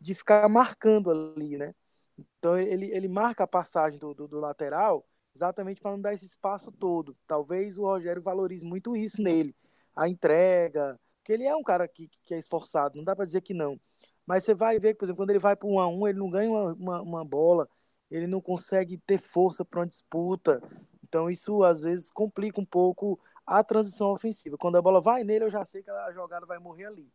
de 0.00 0.14
ficar 0.14 0.48
marcando 0.48 1.10
ali, 1.10 1.56
né? 1.56 1.74
Então 2.18 2.58
ele, 2.58 2.86
ele 2.90 3.08
marca 3.08 3.44
a 3.44 3.46
passagem 3.46 3.98
do, 3.98 4.12
do, 4.14 4.26
do 4.26 4.40
lateral 4.40 5.06
exatamente 5.34 5.80
para 5.80 5.92
não 5.92 6.00
dar 6.00 6.12
esse 6.12 6.26
espaço 6.26 6.72
todo. 6.72 7.16
Talvez 7.26 7.78
o 7.78 7.84
Rogério 7.84 8.22
valorize 8.22 8.64
muito 8.64 8.96
isso 8.96 9.22
nele, 9.22 9.54
a 9.94 10.08
entrega, 10.08 10.98
porque 11.18 11.32
ele 11.32 11.44
é 11.44 11.54
um 11.54 11.62
cara 11.62 11.86
que, 11.86 12.10
que 12.24 12.34
é 12.34 12.38
esforçado, 12.38 12.96
não 12.96 13.04
dá 13.04 13.14
para 13.14 13.24
dizer 13.24 13.40
que 13.40 13.54
não. 13.54 13.78
Mas 14.26 14.44
você 14.44 14.54
vai 14.54 14.78
ver, 14.78 14.94
por 14.94 15.04
exemplo, 15.04 15.18
quando 15.22 15.30
ele 15.30 15.38
vai 15.38 15.56
para 15.56 15.68
um 15.68 15.78
a 15.78 15.88
um, 15.88 16.06
ele 16.06 16.18
não 16.18 16.30
ganha 16.30 16.50
uma, 16.50 16.72
uma, 16.74 17.02
uma 17.02 17.24
bola, 17.24 17.68
ele 18.10 18.26
não 18.26 18.40
consegue 18.40 18.98
ter 18.98 19.18
força 19.18 19.64
para 19.64 19.80
uma 19.80 19.86
disputa. 19.86 20.62
Então 21.04 21.30
isso 21.30 21.62
às 21.62 21.82
vezes 21.82 22.10
complica 22.10 22.60
um 22.60 22.64
pouco 22.64 23.18
a 23.46 23.62
transição 23.62 24.10
ofensiva. 24.10 24.58
Quando 24.58 24.76
a 24.76 24.82
bola 24.82 25.00
vai 25.00 25.24
nele, 25.24 25.44
eu 25.44 25.50
já 25.50 25.64
sei 25.64 25.82
que 25.82 25.90
a 25.90 26.12
jogada 26.12 26.46
vai 26.46 26.58
morrer 26.58 26.86
ali. 26.86 27.08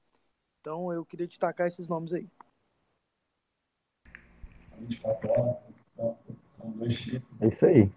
Então 0.62 0.92
eu 0.92 1.06
queria 1.06 1.28
destacar 1.28 1.68
esses 1.68 1.88
nomes 1.88 2.14
aí. 2.14 2.28
24 4.80 5.30
horas, 5.32 5.58
É 7.42 7.48
isso 7.48 7.66
aí. 7.66 7.92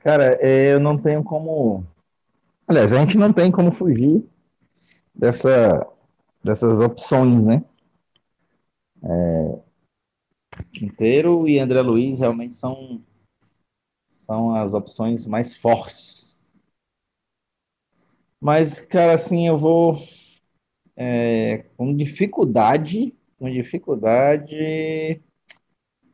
Cara, 0.00 0.38
é, 0.40 0.74
eu 0.74 0.80
não 0.80 0.98
tenho 0.98 1.24
como. 1.24 1.86
Aliás, 2.66 2.92
a 2.92 2.98
gente 2.98 3.16
não 3.16 3.32
tem 3.32 3.50
como 3.50 3.72
fugir 3.72 4.24
dessa, 5.14 5.86
dessas 6.44 6.80
opções, 6.80 7.44
né? 7.44 7.64
É, 9.02 9.58
Quinteiro 10.72 11.48
e 11.48 11.58
André 11.58 11.80
Luiz 11.82 12.18
realmente 12.18 12.56
são, 12.56 13.02
são 14.10 14.54
as 14.54 14.74
opções 14.74 15.26
mais 15.26 15.54
fortes. 15.54 16.54
Mas, 18.40 18.80
cara, 18.80 19.14
assim, 19.14 19.46
eu 19.46 19.56
vou 19.56 19.96
é, 20.96 21.58
com 21.76 21.94
dificuldade, 21.94 23.14
com 23.38 23.50
dificuldade, 23.50 25.20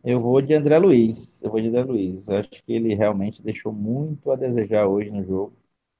eu 0.04 0.20
vou 0.20 0.40
de 0.40 0.54
André 0.54 0.78
Luiz. 0.78 1.42
Eu 1.42 1.50
vou 1.50 1.60
de 1.60 1.68
André 1.68 1.84
Luiz. 1.84 2.28
Eu 2.28 2.38
acho 2.38 2.50
que 2.50 2.72
ele 2.72 2.94
realmente 2.94 3.42
deixou 3.42 3.72
muito 3.72 4.30
a 4.30 4.36
desejar 4.36 4.86
hoje 4.86 5.10
no 5.10 5.24
jogo, 5.24 5.52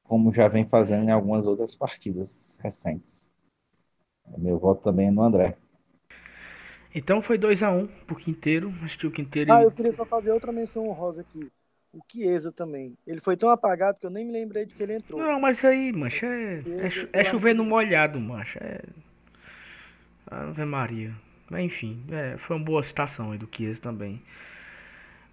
como 0.05 0.33
já 0.33 0.49
vem 0.49 0.67
fazendo 0.67 1.09
em 1.09 1.13
algumas 1.13 1.47
outras 1.47 1.75
partidas 1.75 2.59
recentes. 2.63 3.33
Meu 4.39 4.59
voto 4.59 4.83
também 4.83 5.09
é 5.09 5.11
no 5.11 5.23
André. 5.23 5.57
Então 6.99 7.23
foi 7.23 7.39
2 7.39 7.63
a 7.63 7.71
1 7.71 7.79
um 7.79 7.87
pro 7.87 8.17
Quinteiro. 8.17 8.75
Acho 8.83 8.99
que 8.99 9.07
o 9.07 9.11
Quinteiro. 9.11 9.53
Ah, 9.53 9.63
eu 9.63 9.71
queria 9.71 9.93
só 9.93 10.05
fazer 10.05 10.33
outra 10.33 10.51
menção 10.51 10.89
honrosa 10.89 11.21
aqui. 11.21 11.49
O 11.93 12.01
Chiesa 12.11 12.51
também. 12.51 12.99
Ele 13.07 13.21
foi 13.21 13.37
tão 13.37 13.51
apagado 13.51 13.99
que 14.01 14.07
eu 14.07 14.11
nem 14.11 14.25
me 14.25 14.33
lembrei 14.33 14.67
de 14.67 14.75
que 14.75 14.83
ele 14.83 14.95
entrou. 14.95 15.21
Não, 15.21 15.41
mas 15.41 15.65
aí, 15.65 15.93
mancha, 15.93 16.27
é, 16.27 16.63
é, 17.13 17.21
é 17.21 17.25
chover 17.25 17.55
no 17.55 17.65
molhado, 17.65 18.19
mancha. 18.21 18.59
É. 18.59 18.83
Ave 20.27 20.65
Maria. 20.65 21.15
Mas 21.49 21.65
enfim, 21.65 22.03
é, 22.11 22.37
foi 22.37 22.57
uma 22.57 22.65
boa 22.65 22.83
citação 22.83 23.31
aí 23.31 23.39
do 23.39 23.49
Chiesa 23.51 23.81
também. 23.81 24.21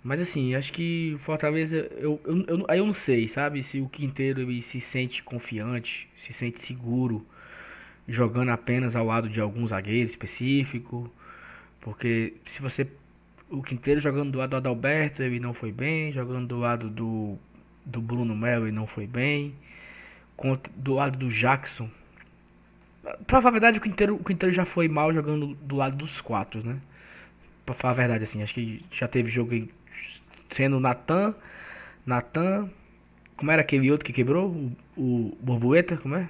Mas 0.04 0.22
assim, 0.22 0.54
acho 0.54 0.72
que 0.72 1.14
o 1.16 1.18
Fortaleza, 1.18 1.78
eu, 1.98 2.22
eu, 2.24 2.46
eu, 2.46 2.66
aí 2.70 2.78
eu 2.78 2.86
não 2.86 2.94
sei, 2.94 3.28
sabe? 3.28 3.64
Se 3.64 3.82
o 3.82 3.90
Quinteiro 3.90 4.40
ele 4.42 4.62
se 4.62 4.80
sente 4.80 5.24
confiante, 5.24 6.08
se 6.16 6.32
sente 6.32 6.62
seguro, 6.62 7.26
jogando 8.08 8.52
apenas 8.52 8.96
ao 8.96 9.04
lado 9.04 9.28
de 9.28 9.42
algum 9.42 9.66
zagueiro 9.66 10.08
específico. 10.08 11.12
Porque 11.86 12.34
se 12.48 12.64
você. 12.64 12.88
O 13.48 13.62
Quinteiro 13.62 14.02
jogando 14.02 14.32
do 14.32 14.40
lado 14.40 14.50
do 14.50 14.56
Adalberto, 14.56 15.22
ele 15.22 15.40
não 15.40 15.54
foi 15.54 15.72
bem. 15.72 16.12
Jogando 16.12 16.48
do 16.48 16.58
lado 16.58 16.90
do, 16.90 17.38
do 17.86 18.02
Bruno 18.02 18.36
Melo, 18.36 18.66
ele 18.66 18.76
não 18.76 18.88
foi 18.88 19.06
bem. 19.06 19.54
Do 20.76 20.96
lado 20.96 21.16
do 21.16 21.30
Jackson, 21.30 21.88
Pra 23.28 23.40
falar 23.40 23.50
a 23.50 23.52
verdade, 23.52 23.78
o 23.78 23.82
Quinteiro, 23.82 24.16
o 24.16 24.24
Quinteiro 24.24 24.54
já 24.54 24.66
foi 24.66 24.88
mal 24.88 25.14
jogando 25.14 25.54
do 25.62 25.76
lado 25.76 25.96
dos 25.96 26.20
quatro, 26.22 26.66
né? 26.66 26.78
Pra 27.64 27.76
falar 27.76 27.94
a 27.94 27.98
verdade, 27.98 28.24
assim, 28.24 28.42
acho 28.42 28.56
que 28.56 28.84
já 28.92 29.08
teve 29.08 29.30
jogo 29.30 29.68
sendo 30.50 30.80
Natan, 30.80 31.36
Natan, 32.04 32.68
como 33.38 33.52
era 33.52 33.62
aquele 33.62 33.92
outro 33.92 34.06
que 34.06 34.12
quebrou? 34.14 34.50
O, 34.98 35.38
o 35.40 35.98
como 36.02 36.16
é? 36.16 36.28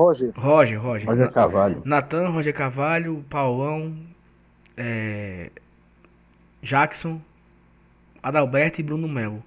Roger. 0.00 0.32
Roger, 0.36 0.80
Roger. 0.80 1.08
Roger 1.08 1.30
Carvalho. 1.30 1.82
Natan, 1.84 2.28
Roger 2.28 2.54
Carvalho, 2.54 3.24
Paulão, 3.28 3.96
é, 4.76 5.50
Jackson, 6.62 7.20
Adalberto 8.22 8.80
e 8.80 8.84
Bruno 8.84 9.08
Melo 9.08 9.42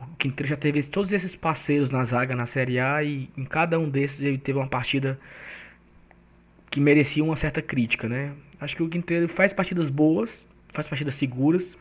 o 0.00 0.16
Quinteiro 0.16 0.48
já 0.48 0.56
teve 0.56 0.82
todos 0.84 1.12
esses 1.12 1.34
parceiros 1.34 1.90
na 1.90 2.04
zaga 2.04 2.34
na 2.34 2.46
Série 2.46 2.78
A 2.78 3.02
e 3.02 3.28
em 3.36 3.44
cada 3.44 3.78
um 3.78 3.88
desses 3.88 4.20
ele 4.20 4.38
teve 4.38 4.58
uma 4.58 4.68
partida 4.68 5.18
que 6.70 6.80
merecia 6.80 7.24
uma 7.24 7.36
certa 7.36 7.60
crítica, 7.60 8.08
né? 8.08 8.32
Acho 8.60 8.76
que 8.76 8.82
o 8.82 8.88
Quinteiro 8.88 9.28
faz 9.28 9.52
partidas 9.52 9.90
boas, 9.90 10.46
faz 10.72 10.86
partidas 10.86 11.14
seguras, 11.14 11.76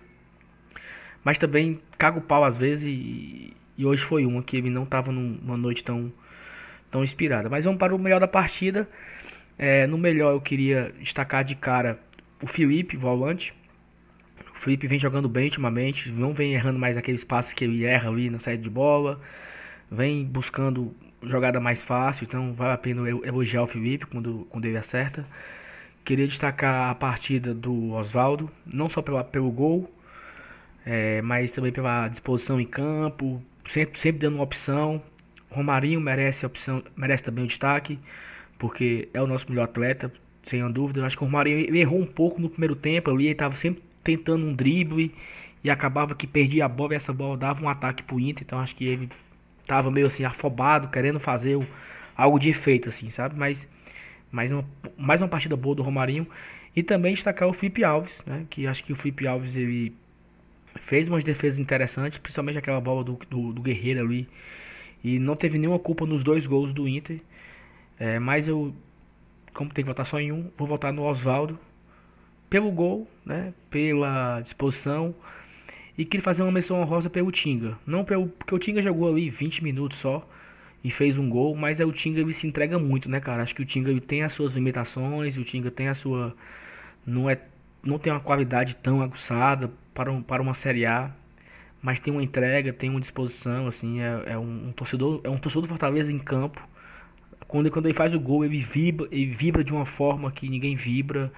mas 1.23 1.37
também 1.37 1.79
caga 1.97 2.19
o 2.19 2.21
pau 2.21 2.43
às 2.43 2.57
vezes 2.57 2.85
e, 2.87 3.53
e 3.77 3.85
hoje 3.85 4.03
foi 4.03 4.25
uma 4.25 4.41
que 4.41 4.57
ele 4.57 4.69
não 4.69 4.83
estava 4.83 5.11
numa 5.11 5.57
noite 5.57 5.83
tão, 5.83 6.11
tão 6.91 7.03
inspirada. 7.03 7.49
Mas 7.49 7.65
vamos 7.65 7.79
para 7.79 7.95
o 7.95 7.99
melhor 7.99 8.19
da 8.19 8.27
partida. 8.27 8.87
É, 9.57 9.87
no 9.87 9.97
melhor 9.97 10.33
eu 10.33 10.41
queria 10.41 10.93
destacar 10.99 11.43
de 11.43 11.55
cara 11.55 11.99
o 12.41 12.47
Felipe, 12.47 12.95
volante, 12.95 13.53
o 14.55 14.59
Felipe 14.59 14.87
vem 14.87 14.99
jogando 14.99 15.29
bem 15.29 15.45
ultimamente, 15.45 16.11
não 16.11 16.33
vem 16.33 16.53
errando 16.53 16.79
mais 16.79 16.97
aqueles 16.97 17.23
passos 17.23 17.53
que 17.53 17.63
ele 17.63 17.83
erra 17.83 18.09
ali 18.09 18.29
na 18.29 18.39
saída 18.39 18.63
de 18.63 18.69
bola, 18.69 19.19
vem 19.89 20.25
buscando 20.25 20.95
jogada 21.23 21.59
mais 21.59 21.81
fácil, 21.81 22.25
então 22.25 22.53
vale 22.53 22.73
a 22.73 22.77
pena 22.77 23.07
elogiar 23.09 23.63
o 23.63 23.67
Felipe 23.67 24.05
quando, 24.05 24.47
quando 24.49 24.65
ele 24.65 24.77
acerta. 24.77 25.25
Queria 26.03 26.27
destacar 26.27 26.89
a 26.89 26.95
partida 26.95 27.53
do 27.53 27.91
Oswaldo, 27.91 28.49
não 28.65 28.89
só 28.89 29.01
pela, 29.01 29.23
pelo 29.23 29.51
gol, 29.51 29.91
é, 30.85 31.21
mas 31.21 31.51
também 31.51 31.71
pela 31.71 32.07
disposição 32.07 32.59
em 32.61 32.65
campo, 32.65 33.41
sempre, 33.69 33.99
sempre 33.99 34.21
dando 34.21 34.35
uma 34.35 34.43
opção. 34.43 35.01
Romarinho 35.49 35.99
merece 35.99 36.45
a 36.45 36.47
opção, 36.47 36.83
merece 36.95 37.23
também 37.23 37.43
o 37.43 37.47
destaque, 37.47 37.99
porque 38.57 39.09
é 39.13 39.21
o 39.21 39.27
nosso 39.27 39.49
melhor 39.49 39.65
atleta, 39.65 40.11
sem 40.43 40.69
dúvida. 40.71 40.99
Eu 40.99 41.05
acho 41.05 41.17
que 41.17 41.23
o 41.23 41.25
Romarinho 41.25 41.75
errou 41.75 41.99
um 41.99 42.05
pouco 42.05 42.41
no 42.41 42.49
primeiro 42.49 42.75
tempo 42.75 43.09
ali, 43.09 43.25
ele 43.25 43.31
estava 43.31 43.55
sempre 43.55 43.83
tentando 44.03 44.45
um 44.45 44.53
drible 44.53 45.13
e 45.63 45.69
acabava 45.69 46.15
que 46.15 46.25
perdia 46.25 46.65
a 46.65 46.69
bola 46.69 46.93
e 46.93 46.95
essa 46.95 47.11
bola 47.11 47.37
dava 47.37 47.63
um 47.63 47.69
ataque 47.69 48.03
pro 48.03 48.19
Inter, 48.19 48.43
então 48.45 48.59
acho 48.59 48.75
que 48.75 48.85
ele 48.85 49.09
tava 49.65 49.91
meio 49.91 50.07
assim 50.07 50.23
afobado, 50.23 50.87
querendo 50.87 51.19
fazer 51.19 51.57
algo 52.15 52.39
de 52.39 52.49
efeito 52.49 52.89
assim, 52.89 53.09
sabe? 53.09 53.35
Mas 53.37 53.67
mais 54.31 54.51
uma, 54.51 54.65
mais 54.97 55.21
uma 55.21 55.27
partida 55.27 55.55
boa 55.55 55.75
do 55.75 55.83
Romarinho 55.83 56.27
e 56.75 56.83
também 56.83 57.13
destacar 57.13 57.47
o 57.47 57.53
Felipe 57.53 57.83
Alves, 57.83 58.21
né? 58.25 58.45
Que 58.49 58.67
acho 58.67 58.83
que 58.83 58.93
o 58.93 58.95
Felipe 58.95 59.27
Alves 59.27 59.55
ele 59.55 59.93
fez 60.85 61.07
umas 61.07 61.23
defesas 61.23 61.59
interessantes, 61.59 62.19
principalmente 62.19 62.57
aquela 62.57 62.79
bola 62.79 63.03
do, 63.03 63.19
do, 63.29 63.51
do 63.51 63.61
Guerreiro 63.61 64.01
ali 64.01 64.27
e 65.07 65.19
não 65.19 65.35
teve 65.37 65.57
nenhuma 65.57 65.79
culpa 65.79 66.05
nos 66.05 66.21
dois 66.21 66.45
gols 66.45 66.73
do 66.73 66.85
Inter. 66.87 67.21
É, 67.97 68.19
mas 68.19 68.47
eu, 68.47 68.73
como 69.53 69.71
tem 69.73 69.83
que 69.83 69.89
votar 69.89 70.05
só 70.05 70.19
em 70.19 70.31
um, 70.33 70.51
vou 70.57 70.67
votar 70.67 70.91
no 70.91 71.03
Oswaldo, 71.03 71.57
pelo 72.49 72.69
gol, 72.71 73.07
né, 73.25 73.53
pela 73.69 74.41
disposição. 74.41 75.15
E 75.97 76.03
queria 76.03 76.23
fazer 76.23 76.43
uma 76.43 76.51
menção 76.51 76.81
honrosa 76.81 77.09
pelo 77.09 77.31
Tinga. 77.31 77.77
Não 77.85 78.03
pelo, 78.03 78.27
porque 78.27 78.53
o 78.53 78.59
Tinga 78.59 78.81
jogou 78.81 79.09
ali 79.09 79.29
20 79.29 79.63
minutos 79.63 79.97
só 79.97 80.27
e 80.83 80.91
fez 80.91 81.17
um 81.17 81.29
gol, 81.29 81.55
mas 81.55 81.79
é 81.79 81.85
o 81.85 81.91
Tinga 81.91 82.19
ele 82.19 82.33
se 82.33 82.45
entrega 82.45 82.77
muito, 82.77 83.09
né, 83.09 83.19
cara? 83.21 83.43
Acho 83.43 83.55
que 83.55 83.61
o 83.61 83.65
Tinga 83.65 83.99
tem 84.01 84.23
as 84.23 84.33
suas 84.33 84.53
limitações, 84.53 85.37
o 85.37 85.43
Tinga 85.43 85.71
tem 85.71 85.87
a 85.87 85.95
sua 85.95 86.35
não 87.05 87.29
é 87.29 87.39
não 87.83 87.97
tem 87.97 88.11
uma 88.11 88.19
qualidade 88.19 88.75
tão 88.75 89.01
aguçada 89.01 89.71
para, 89.93 90.11
um, 90.11 90.21
para 90.21 90.41
uma 90.41 90.53
Série 90.53 90.85
A, 90.85 91.11
mas 91.81 91.99
tem 91.99 92.11
uma 92.11 92.23
entrega, 92.23 92.73
tem 92.73 92.89
uma 92.89 92.99
disposição, 92.99 93.67
assim, 93.67 94.01
é, 94.01 94.23
é 94.33 94.37
um, 94.37 94.69
um, 94.69 94.71
torcedor, 94.71 95.21
é 95.23 95.29
um 95.29 95.37
torcedor 95.37 95.63
do 95.63 95.69
Fortaleza 95.69 96.11
em 96.11 96.19
campo. 96.19 96.67
Quando, 97.47 97.71
quando 97.71 97.85
ele 97.85 97.93
faz 97.93 98.13
o 98.13 98.19
gol, 98.19 98.43
ele 98.43 98.61
vibra, 98.61 99.07
ele 99.11 99.33
vibra 99.33 99.63
de 99.63 99.71
uma 99.71 99.85
forma 99.85 100.31
que 100.31 100.49
ninguém 100.49 100.75
vibra. 100.75 101.31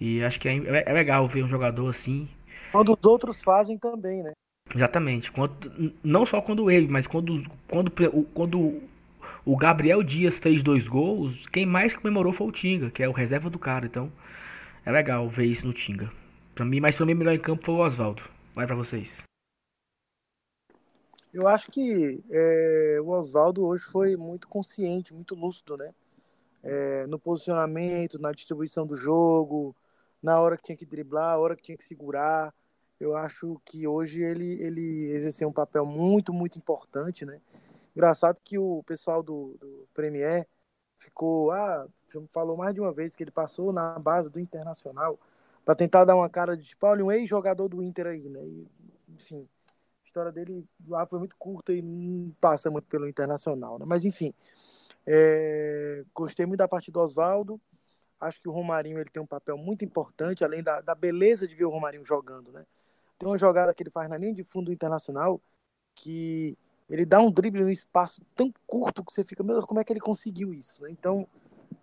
E 0.00 0.22
acho 0.22 0.38
que 0.38 0.48
é, 0.48 0.84
é, 0.86 0.92
legal 0.92 1.26
ver 1.26 1.42
um 1.42 1.48
jogador 1.48 1.88
assim. 1.88 2.28
Quando 2.70 2.92
os 2.92 3.06
outros 3.06 3.42
fazem 3.42 3.78
também, 3.78 4.22
né? 4.22 4.32
Exatamente. 4.74 5.32
Quando, 5.32 5.94
não 6.04 6.26
só 6.26 6.42
quando 6.42 6.70
ele, 6.70 6.86
mas 6.86 7.06
quando, 7.06 7.42
quando, 7.66 7.90
quando 8.34 8.82
o 9.44 9.56
Gabriel 9.56 10.02
Dias 10.02 10.38
fez 10.38 10.62
dois 10.62 10.86
gols, 10.86 11.46
quem 11.46 11.64
mais 11.64 11.94
comemorou 11.94 12.32
foi 12.32 12.46
o 12.46 12.52
Tinga, 12.52 12.90
que 12.90 13.02
é 13.02 13.08
o 13.08 13.12
reserva 13.12 13.48
do 13.48 13.58
cara. 13.58 13.86
Então 13.86 14.12
é 14.84 14.92
legal 14.92 15.28
ver 15.28 15.46
isso 15.46 15.66
no 15.66 15.72
Tinga. 15.72 16.10
Pra 16.54 16.64
mim, 16.64 16.80
mas 16.80 16.94
pra 16.94 17.06
mim, 17.06 17.14
melhor 17.14 17.34
em 17.34 17.38
campo 17.38 17.64
foi 17.64 17.74
o 17.74 17.78
Oswaldo. 17.78 18.22
Vai 18.54 18.66
para 18.66 18.76
vocês. 18.76 19.27
Eu 21.38 21.46
acho 21.46 21.70
que 21.70 22.20
é, 22.30 22.98
o 23.00 23.10
Oswaldo 23.10 23.64
hoje 23.64 23.84
foi 23.84 24.16
muito 24.16 24.48
consciente, 24.48 25.14
muito 25.14 25.36
lúcido, 25.36 25.76
né? 25.76 25.94
É, 26.64 27.06
no 27.06 27.16
posicionamento, 27.16 28.18
na 28.18 28.32
distribuição 28.32 28.84
do 28.84 28.96
jogo, 28.96 29.72
na 30.20 30.40
hora 30.40 30.56
que 30.56 30.64
tinha 30.64 30.76
que 30.76 30.84
driblar, 30.84 31.34
a 31.34 31.38
hora 31.38 31.54
que 31.54 31.62
tinha 31.62 31.78
que 31.78 31.84
segurar. 31.84 32.52
Eu 32.98 33.14
acho 33.14 33.60
que 33.64 33.86
hoje 33.86 34.20
ele, 34.20 34.60
ele 34.60 35.12
exerceu 35.12 35.48
um 35.48 35.52
papel 35.52 35.86
muito, 35.86 36.32
muito 36.32 36.58
importante, 36.58 37.24
né? 37.24 37.40
Engraçado 37.94 38.40
que 38.42 38.58
o 38.58 38.82
pessoal 38.82 39.22
do, 39.22 39.56
do 39.60 39.86
Premier 39.94 40.44
ficou, 40.96 41.52
ah, 41.52 41.86
falou 42.32 42.56
mais 42.56 42.74
de 42.74 42.80
uma 42.80 42.92
vez 42.92 43.14
que 43.14 43.22
ele 43.22 43.30
passou 43.30 43.72
na 43.72 43.96
base 43.96 44.28
do 44.28 44.40
Internacional 44.40 45.16
para 45.64 45.76
tentar 45.76 46.04
dar 46.04 46.16
uma 46.16 46.28
cara 46.28 46.56
de 46.56 46.64
tipo, 46.64 46.84
olha, 46.84 47.04
um 47.04 47.12
ex-jogador 47.12 47.68
do 47.68 47.80
Inter 47.80 48.08
aí, 48.08 48.28
né? 48.28 48.44
E, 48.44 48.66
enfim, 49.10 49.48
história 50.18 50.32
dele 50.32 50.66
lá 50.86 51.06
foi 51.06 51.18
muito 51.18 51.36
curta 51.36 51.72
e 51.72 51.80
não 51.80 52.30
passa 52.40 52.70
muito 52.70 52.86
pelo 52.86 53.08
Internacional, 53.08 53.78
né? 53.78 53.84
Mas 53.86 54.04
enfim, 54.04 54.34
é, 55.06 56.04
gostei 56.14 56.44
muito 56.44 56.58
da 56.58 56.68
parte 56.68 56.90
do 56.90 57.00
Oswaldo. 57.00 57.60
Acho 58.20 58.40
que 58.40 58.48
o 58.48 58.52
Romarinho 58.52 58.98
ele 58.98 59.08
tem 59.10 59.22
um 59.22 59.26
papel 59.26 59.56
muito 59.56 59.84
importante, 59.84 60.44
além 60.44 60.62
da, 60.62 60.80
da 60.80 60.94
beleza 60.94 61.46
de 61.46 61.54
ver 61.54 61.64
o 61.64 61.70
Romarinho 61.70 62.04
jogando, 62.04 62.50
né? 62.50 62.66
Tem 63.16 63.28
uma 63.28 63.38
jogada 63.38 63.72
que 63.72 63.82
ele 63.82 63.90
faz 63.90 64.08
na 64.08 64.16
linha 64.16 64.34
de 64.34 64.42
fundo 64.42 64.66
do 64.66 64.72
Internacional 64.72 65.40
que 65.94 66.56
ele 66.88 67.04
dá 67.04 67.20
um 67.20 67.30
drible 67.30 67.62
no 67.62 67.70
espaço 67.70 68.22
tão 68.34 68.52
curto 68.66 69.04
que 69.04 69.12
você 69.12 69.24
fica, 69.24 69.42
meu 69.42 69.54
Deus, 69.54 69.64
como 69.64 69.80
é 69.80 69.84
que 69.84 69.92
ele 69.92 70.00
conseguiu 70.00 70.54
isso? 70.54 70.82
Né? 70.82 70.90
Então, 70.90 71.26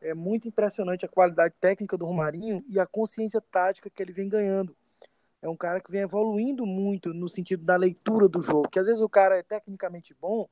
é 0.01 0.13
muito 0.13 0.47
impressionante 0.47 1.05
a 1.05 1.09
qualidade 1.09 1.53
técnica 1.59 1.97
do 1.97 2.05
Romarinho 2.05 2.63
e 2.67 2.79
a 2.79 2.85
consciência 2.85 3.41
tática 3.41 3.89
que 3.89 4.01
ele 4.01 4.13
vem 4.13 4.29
ganhando. 4.29 4.75
É 5.45 5.49
um 5.49 5.55
cara 5.55 5.79
que 5.79 5.91
vem 5.91 6.01
evoluindo 6.01 6.65
muito 6.65 7.13
no 7.13 7.29
sentido 7.29 7.63
da 7.63 7.75
leitura 7.75 8.27
do 8.27 8.41
jogo, 8.41 8.67
que 8.67 8.79
às 8.79 8.87
vezes 8.87 8.99
o 8.99 9.07
cara 9.07 9.37
é 9.37 9.43
tecnicamente 9.43 10.11
bom, 10.19 10.49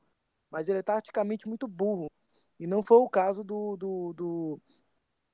mas 0.48 0.68
ele 0.68 0.78
é 0.78 0.82
taticamente 0.84 1.48
muito 1.48 1.66
burro. 1.66 2.08
E 2.60 2.66
não 2.66 2.80
foi 2.80 2.98
o 2.98 3.08
caso 3.08 3.42
do, 3.42 3.76
do, 3.76 4.12
do 4.12 4.60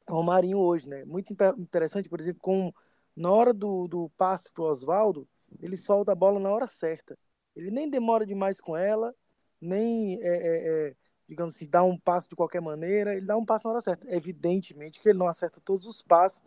Romarinho 0.09 0.57
hoje, 0.57 0.89
né? 0.89 1.05
Muito 1.05 1.35
interessante, 1.59 2.09
por 2.09 2.19
exemplo, 2.19 2.41
com 2.41 2.73
na 3.15 3.31
hora 3.31 3.53
do, 3.53 3.87
do 3.87 4.09
passe 4.17 4.49
o 4.57 4.63
Oswaldo, 4.63 5.29
ele 5.61 5.77
solta 5.77 6.13
a 6.13 6.15
bola 6.15 6.41
na 6.41 6.51
hora 6.51 6.67
certa. 6.67 7.19
Ele 7.55 7.71
nem 7.71 7.91
demora 7.91 8.25
demais 8.25 8.63
com 8.63 8.75
ela, 8.75 9.15
nem, 9.61 10.15
é, 10.23 10.27
é, 10.27 10.89
é, 10.89 10.97
digamos 11.29 11.55
assim, 11.55 11.69
dá 11.69 11.83
um 11.83 11.99
passo 11.99 12.31
de 12.31 12.35
qualquer 12.35 12.63
maneira, 12.63 13.15
ele 13.15 13.27
dá 13.27 13.37
um 13.37 13.45
passo 13.45 13.69
na 13.69 13.73
hora 13.75 13.83
certa. 13.83 14.11
Evidentemente 14.11 14.99
que 14.99 15.11
ele 15.11 15.19
não 15.19 15.29
acerta 15.29 15.61
todos 15.63 15.87
os 15.87 16.01
passes. 16.01 16.43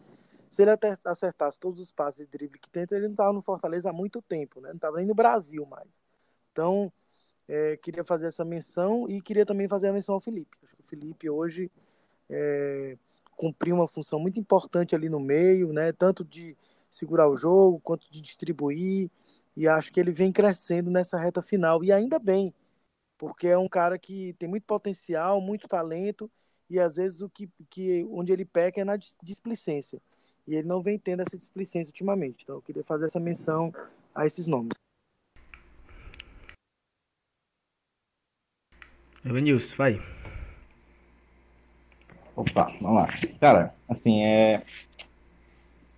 Se 0.54 0.62
ele 0.62 0.70
acertasse 1.06 1.60
todos 1.60 1.82
os 1.82 1.92
passes 1.92 2.28
de 2.28 2.32
drible 2.32 2.60
que 2.60 2.70
tenta, 2.70 2.96
ele 2.96 3.06
não 3.06 3.14
estava 3.14 3.34
no 3.34 3.42
Fortaleza 3.42 3.90
há 3.90 3.94
muito 3.94 4.22
tempo, 4.22 4.62
né? 4.62 4.70
Não 4.70 4.76
estava 4.76 4.98
nem 4.98 5.06
no 5.08 5.16
Brasil 5.16 5.66
mais. 5.66 6.04
Então, 6.52 6.94
é, 7.48 7.76
queria 7.78 8.04
fazer 8.04 8.28
essa 8.28 8.46
menção 8.46 9.10
e 9.10 9.20
queria 9.20 9.48
também 9.48 9.68
fazer 9.68 9.88
a 9.88 9.94
menção 9.94 10.14
ao 10.14 10.22
Felipe. 10.22 10.56
Acho 10.64 10.76
que 10.76 10.82
o 10.84 10.86
Felipe 10.86 11.28
hoje 11.28 11.72
é, 12.30 12.96
cumpriu 13.36 13.74
uma 13.78 13.88
função 13.88 14.20
muito 14.20 14.40
importante 14.40 14.94
ali 14.94 15.10
no 15.10 15.20
meio, 15.20 15.74
né? 15.74 15.92
Tanto 15.92 16.24
de 16.24 16.56
segurar 16.88 17.28
o 17.28 17.36
jogo 17.36 17.80
quanto 17.80 18.08
de 18.12 18.22
distribuir. 18.22 19.10
E 19.58 19.68
acho 19.68 19.92
que 19.92 20.00
ele 20.00 20.12
vem 20.12 20.32
crescendo 20.32 20.92
nessa 20.92 21.18
reta 21.18 21.42
final. 21.42 21.84
E 21.84 21.92
ainda 21.92 22.20
bem, 22.20 22.54
porque 23.18 23.48
é 23.48 23.58
um 23.58 23.68
cara 23.68 23.98
que 23.98 24.34
tem 24.34 24.48
muito 24.48 24.68
potencial, 24.68 25.42
muito 25.42 25.68
talento, 25.68 26.30
e 26.70 26.80
às 26.80 26.98
vezes 26.98 27.22
o 27.22 27.30
que, 27.30 27.50
que 27.72 28.06
onde 28.12 28.32
ele 28.32 28.46
peca 28.46 28.82
é 28.82 28.86
na 28.86 28.98
displicência. 29.24 30.00
E 30.48 30.56
ele 30.56 30.68
não 30.68 30.82
vem 30.82 30.98
tendo 30.98 31.22
essa 31.22 31.38
displicência 31.38 31.92
ultimamente. 31.92 32.44
Então 32.44 32.56
eu 32.56 32.62
queria 32.62 32.84
fazer 32.84 33.06
essa 33.06 33.20
menção 33.20 33.74
a 34.14 34.26
esses 34.26 34.48
nomes. 34.48 34.74
Evanilson, 39.26 39.76
vai. 39.78 40.02
Opa, 42.36 42.68
vamos 42.82 42.96
lá. 42.96 43.08
Cara, 43.40 43.74
assim, 43.88 44.24
é. 44.24 44.64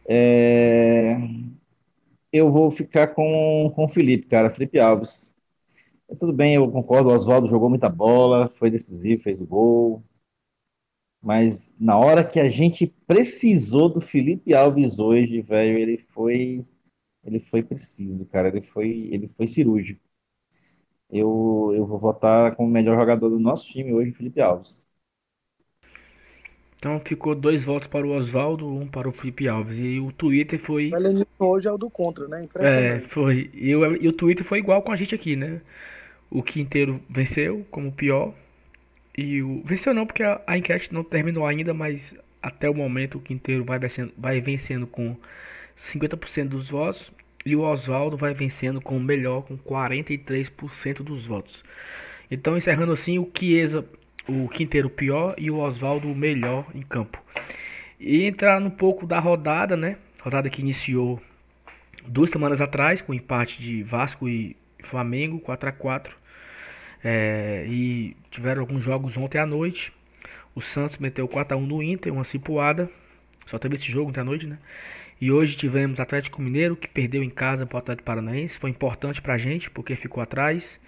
É 0.08 1.18
eu 2.38 2.52
vou 2.52 2.70
ficar 2.70 3.08
com, 3.08 3.72
com 3.74 3.86
o 3.86 3.90
Felipe, 3.90 4.28
cara, 4.28 4.50
Felipe 4.50 4.78
Alves. 4.78 5.34
Tudo 6.20 6.34
bem, 6.34 6.56
eu 6.56 6.70
concordo, 6.70 7.10
o 7.10 7.14
Oswaldo 7.14 7.50
jogou 7.50 7.70
muita 7.70 7.90
bola, 7.90 8.50
foi 8.50 8.70
decisivo, 8.70 9.24
fez 9.24 9.40
o 9.40 9.46
gol. 9.46 10.04
Mas 11.26 11.74
na 11.80 11.98
hora 11.98 12.24
que 12.24 12.40
a 12.40 12.48
gente 12.48 12.86
precisou 13.08 13.90
do 13.90 14.00
Felipe 14.00 14.54
Alves 14.54 15.00
hoje, 15.00 15.42
velho, 15.42 15.76
ele 15.76 15.98
foi 16.14 16.64
ele 17.24 17.40
foi 17.40 17.64
preciso, 17.64 18.28
cara, 18.28 18.50
ele 18.50 18.62
foi 18.62 19.10
ele 19.12 19.28
foi 19.36 19.48
cirúrgico. 19.48 20.00
Eu, 21.10 21.72
eu 21.76 21.84
vou 21.88 21.98
votar 21.98 22.56
como 22.56 22.70
o 22.70 22.72
melhor 22.72 22.96
jogador 23.00 23.30
do 23.30 23.40
nosso 23.40 23.68
time 23.68 23.92
hoje, 23.92 24.12
Felipe 24.12 24.40
Alves. 24.40 24.88
Então 26.78 27.00
ficou 27.00 27.34
dois 27.34 27.64
votos 27.64 27.88
para 27.88 28.06
o 28.06 28.12
Oswaldo, 28.16 28.68
um 28.68 28.86
para 28.86 29.10
o 29.10 29.12
Felipe 29.12 29.48
Alves. 29.48 29.80
E 29.80 30.00
o 30.00 30.12
Twitter 30.12 30.60
foi. 30.60 30.92
O 31.40 31.46
hoje 31.46 31.68
é 31.68 31.72
o 31.72 31.78
do 31.80 31.90
contra, 31.90 32.28
né? 32.28 32.44
É, 32.60 33.00
foi. 33.00 33.50
E, 33.52 33.72
eu, 33.72 33.96
e 33.96 34.08
o 34.08 34.14
Twitter 34.14 34.46
foi 34.46 34.60
igual 34.60 34.84
com 34.84 34.92
a 34.92 34.96
gente 34.96 35.16
aqui, 35.16 35.36
né? 35.36 35.60
O 36.30 36.44
Quinteiro 36.44 37.02
venceu 37.10 37.66
como 37.72 37.92
pior. 37.92 38.32
E 39.18 39.42
o. 39.42 39.62
Venceu 39.64 39.94
não, 39.94 40.06
porque 40.06 40.24
a, 40.24 40.42
a 40.46 40.58
enquete 40.58 40.94
não 40.94 41.04
terminou 41.04 41.46
ainda, 41.46 41.74
mas 41.74 42.14
até 42.42 42.70
o 42.70 42.74
momento 42.74 43.18
o 43.18 43.22
Quinteiro 43.22 43.64
vai 43.64 43.80
vencendo, 43.80 44.14
vai 44.18 44.42
vencendo 44.42 44.86
com 44.86 45.16
50% 45.78 46.50
dos 46.50 46.70
votos. 46.70 47.12
E 47.46 47.56
o 47.56 47.62
Oswaldo 47.62 48.18
vai 48.18 48.34
vencendo 48.34 48.82
com 48.82 48.98
o 48.98 49.00
melhor, 49.00 49.44
com 49.44 49.56
43% 49.58 51.04
dos 51.04 51.28
votos. 51.28 51.64
Então, 52.30 52.58
encerrando 52.58 52.92
assim, 52.92 53.20
o 53.20 53.32
Chiesa 53.38 53.86
o 54.28 54.50
Quinteiro 54.50 54.90
pior 54.90 55.36
e 55.38 55.52
o 55.52 55.60
Oswaldo 55.60 56.12
o 56.12 56.16
melhor 56.16 56.66
em 56.74 56.82
campo. 56.82 57.22
E 58.00 58.24
entrar 58.24 58.62
um 58.62 58.70
pouco 58.70 59.06
da 59.06 59.20
rodada, 59.20 59.78
né? 59.78 59.98
Rodada 60.20 60.50
que 60.50 60.62
iniciou 60.62 61.22
duas 62.08 62.30
semanas 62.30 62.62
atrás 62.62 63.02
com 63.02 63.14
empate 63.14 63.62
de 63.62 63.84
Vasco 63.84 64.28
e 64.28 64.56
Flamengo 64.84 65.40
4 65.40 65.70
a 65.70 65.72
4 65.72 66.18
é, 67.08 67.64
e 67.68 68.18
tiveram 68.32 68.62
alguns 68.62 68.84
jogos 68.84 69.16
ontem 69.16 69.38
à 69.38 69.46
noite. 69.46 69.94
O 70.56 70.62
Santos 70.62 70.98
meteu 70.98 71.28
4 71.28 71.56
a 71.56 71.60
1 71.60 71.64
no 71.64 71.84
Inter, 71.84 72.12
uma 72.12 72.24
cipuada. 72.24 72.90
Só 73.46 73.60
teve 73.60 73.76
esse 73.76 73.92
jogo 73.92 74.10
ontem 74.10 74.22
à 74.22 74.24
noite, 74.24 74.48
né? 74.48 74.58
E 75.22 75.32
hoje 75.32 75.56
tivemos 75.56 76.00
Atlético 76.00 76.42
Mineiro 76.42 76.76
que 76.76 76.88
perdeu 76.88 77.22
em 77.22 77.30
casa 77.30 77.64
para 77.68 77.76
o 77.76 77.80
Atlético 77.80 78.06
Paranaense. 78.08 78.58
Foi 78.58 78.72
importante 78.72 79.22
para 79.22 79.36
a 79.36 79.38
gente 79.38 79.70
porque 79.70 79.96
ficou 79.96 80.24
atrás. 80.24 80.80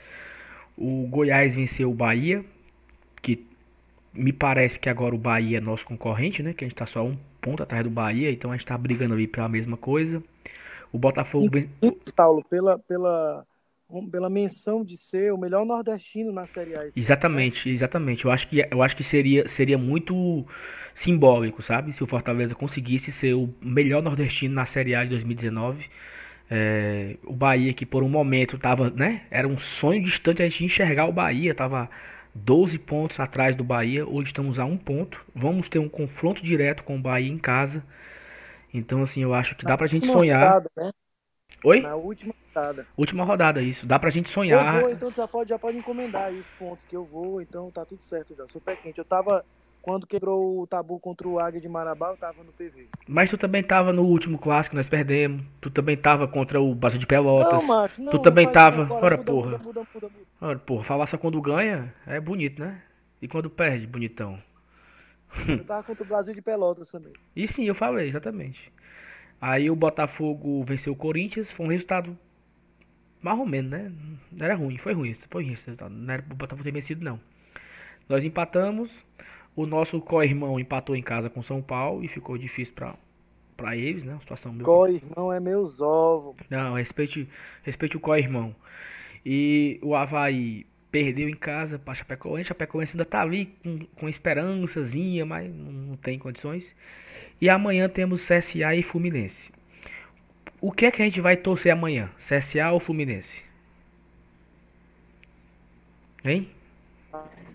O 0.76 1.08
Goiás 1.08 1.54
venceu 1.54 1.92
o 1.92 1.94
Bahia 1.94 2.44
que 3.22 3.46
me 4.12 4.34
parece 4.34 4.80
que 4.80 4.90
agora 4.90 5.14
o 5.14 5.20
Bahia 5.20 5.60
é 5.60 5.62
nosso 5.62 5.86
concorrente, 5.86 6.42
né? 6.42 6.52
Que 6.52 6.66
a 6.66 6.68
gente 6.68 6.78
tá 6.78 6.88
só 6.88 7.06
um 7.06 7.16
ponto 7.40 7.62
atrás 7.62 7.84
do 7.84 7.92
Bahia, 7.92 8.32
então 8.32 8.52
a 8.52 8.58
gente 8.58 8.66
tá 8.66 8.76
brigando 8.76 9.14
ali 9.14 9.28
pela 9.28 9.48
mesma 9.48 9.78
coisa. 9.78 10.24
O 10.92 10.98
Botafogo. 10.98 11.56
E, 11.56 11.70
Paulo, 12.16 12.44
pela, 12.50 12.80
pela, 12.80 13.46
pela 14.12 14.30
menção 14.30 14.84
de 14.84 14.98
ser 14.98 15.32
o 15.34 15.38
melhor 15.38 15.66
nordestino 15.66 16.32
na 16.32 16.46
Série 16.46 16.76
A. 16.76 16.86
Exatamente, 16.86 17.70
exatamente. 17.70 18.26
Eu 18.26 18.32
acho 18.32 18.48
que, 18.48 18.68
eu 18.70 18.84
acho 18.84 18.96
que 18.96 19.04
seria, 19.04 19.48
seria 19.48 19.78
muito 19.78 20.46
simbólico, 20.94 21.62
sabe? 21.62 21.94
Se 21.94 22.04
o 22.04 22.08
Fortaleza 22.08 22.54
conseguisse 22.54 23.12
ser 23.12 23.34
o 23.34 23.54
melhor 23.62 24.02
nordestino 24.02 24.54
na 24.54 24.66
Série 24.66 24.96
A 24.96 25.04
de 25.04 25.12
2019. 25.12 25.86
É, 26.50 27.18
o 27.26 27.34
Bahia 27.34 27.74
que 27.74 27.86
por 27.86 28.04
um 28.04 28.10
momento 28.10 28.58
tava, 28.58 28.90
né? 28.90 29.24
Era 29.30 29.48
um 29.48 29.58
sonho 29.58 30.02
distante 30.04 30.42
a 30.42 30.46
gente 30.46 30.64
enxergar 30.66 31.06
o 31.06 31.12
Bahia, 31.12 31.54
tava 31.54 31.90
12 32.34 32.78
pontos 32.80 33.20
atrás 33.20 33.56
do 33.56 33.64
Bahia. 33.64 34.06
Hoje 34.06 34.28
estamos 34.28 34.60
a 34.60 34.66
um 34.66 34.78
ponto. 34.78 35.24
Vamos 35.34 35.70
ter 35.70 35.80
um 35.80 35.90
confronto 35.90 36.44
direto 36.44 36.84
com 36.84 36.96
o 36.96 37.02
Bahia 37.02 37.32
em 37.32 37.38
casa. 37.38 37.84
Então, 38.74 39.02
assim, 39.02 39.24
eu 39.24 39.34
acho 39.34 39.56
que 39.56 39.66
dá 39.66 39.78
pra 39.78 39.88
gente 39.88 40.08
sonhar. 40.08 40.62
Né? 40.76 40.92
Oi? 41.68 41.82
Na 41.82 41.96
última 41.96 42.34
rodada. 42.48 42.88
Última 42.96 43.24
rodada, 43.26 43.62
isso. 43.62 43.86
Dá 43.86 44.00
pra 44.00 44.10
gente 44.10 44.30
sonhar. 44.30 44.76
Eu 44.76 44.82
vou, 44.82 44.90
então 44.90 45.12
já 45.12 45.28
pode, 45.28 45.50
já 45.50 45.60
pode 45.60 45.78
encomendar 45.78 46.28
aí 46.28 46.40
os 46.40 46.50
pontos 46.52 46.86
que 46.86 46.96
eu 46.96 47.04
vou, 47.04 47.42
então 47.42 47.70
tá 47.70 47.84
tudo 47.84 48.02
certo 48.02 48.34
já. 48.34 48.48
Sou 48.48 48.62
pé 48.62 48.78
quente. 48.78 48.98
Eu 48.98 49.04
tava 49.04 49.44
quando 49.82 50.08
quebrou 50.08 50.62
o 50.62 50.66
tabu 50.68 50.98
contra 50.98 51.28
o 51.28 51.38
Águia 51.40 51.60
de 51.60 51.68
Marabá, 51.68 52.12
eu 52.12 52.18
tava 52.18 52.42
no 52.42 52.54
PV. 52.54 52.88
Mas 53.06 53.30
tu 53.30 53.38
também 53.38 53.62
tava 53.62 53.92
no 53.92 54.04
último 54.04 54.38
clássico, 54.38 54.78
nós 54.78 54.88
perdemos. 54.88 55.44
Tu 55.60 55.70
também 55.70 55.98
tava 55.98 56.26
contra 56.26 56.62
o 56.62 56.74
Basa 56.74 56.98
de 56.98 57.06
Pelotas. 57.06 57.52
Não, 57.52 57.64
macho, 57.64 58.02
não, 58.02 58.12
Tu 58.14 58.20
também 58.20 58.50
tava. 58.50 58.84
Agora, 58.84 59.06
Ora, 59.06 59.18
muda, 59.18 59.32
porra. 59.32 59.52
Muda, 59.58 59.64
muda, 59.66 59.88
muda, 59.94 60.10
Ora, 60.40 60.60
porra, 60.60 60.84
falar 60.86 61.08
só 61.08 61.18
quando 61.18 61.42
ganha 61.42 61.94
é 62.06 62.18
bonito, 62.22 62.62
né? 62.62 62.82
E 63.22 63.28
quando 63.28 63.50
perde, 63.50 63.86
bonitão. 63.86 64.42
Eu 65.46 65.66
tava 65.66 65.84
contra 65.84 66.04
o 66.04 66.08
Brasil 66.08 66.34
de 66.34 66.42
Pelotas 66.42 66.90
também. 66.90 67.12
E 67.36 67.46
sim, 67.46 67.66
eu 67.66 67.76
falei, 67.76 68.08
exatamente. 68.08 68.72
Aí 69.40 69.70
o 69.70 69.76
Botafogo 69.76 70.64
venceu 70.64 70.94
o 70.94 70.96
Corinthians, 70.96 71.52
foi 71.52 71.66
um 71.66 71.70
resultado 71.70 72.18
mais 73.22 73.38
ou 73.40 73.46
menos, 73.46 73.72
né? 73.72 73.92
Não 74.32 74.46
era 74.46 74.56
ruim, 74.56 74.78
foi 74.78 74.94
ruim, 74.94 75.14
foi 75.30 75.44
ruim 75.44 75.54
esse 75.54 75.66
resultado. 75.66 75.94
Não 75.94 76.14
era 76.14 76.24
o 76.24 76.36
Botafogo 76.36 76.64
ter 76.64 76.72
vencido, 76.72 77.04
não. 77.04 77.20
Nós 78.08 78.24
empatamos. 78.24 78.92
O 79.56 79.66
nosso 79.66 80.00
co-irmão 80.00 80.60
empatou 80.60 80.96
em 80.96 81.02
casa 81.02 81.30
com 81.30 81.42
São 81.42 81.62
Paulo 81.62 82.04
e 82.04 82.08
ficou 82.08 82.38
difícil 82.38 82.76
para 82.76 82.96
para 83.58 83.76
eles, 83.76 84.04
né? 84.04 84.14
Uma 84.14 84.20
situação 84.20 84.54
meu. 84.54 84.64
Co-irmão 84.64 85.34
é 85.34 85.40
meus 85.40 85.82
ovos. 85.82 86.36
Não, 86.48 86.76
respeite, 86.76 87.28
respeite 87.64 87.98
o 87.98 88.00
co-irmão. 88.00 88.56
E 89.26 89.80
o 89.82 89.96
Havaí 89.96 90.66
perdeu 90.92 91.28
em 91.28 91.36
casa 91.36 91.80
para 91.80 91.96
Chapecoense. 91.96 92.50
Chapecoense 92.50 92.94
ainda 92.94 93.04
tá 93.04 93.22
ali 93.22 93.48
com, 93.64 93.80
com 93.96 94.08
esperançazinha, 94.08 95.26
mas 95.26 95.52
não 95.54 95.98
tem 95.98 96.20
condições. 96.20 96.74
E 97.40 97.50
amanhã 97.50 97.88
temos 97.88 98.28
CSA 98.28 98.76
e 98.76 98.84
Fluminense. 98.84 99.52
O 100.60 100.72
que 100.72 100.86
é 100.86 100.92
que 100.92 101.02
a 101.02 101.06
gente 101.06 101.22
vai 101.22 101.38
torcer 101.38 101.72
amanhã? 101.72 102.10
CSA 102.18 102.72
ou 102.72 102.80
Fluminense? 102.80 103.44
Hein? 106.26 106.50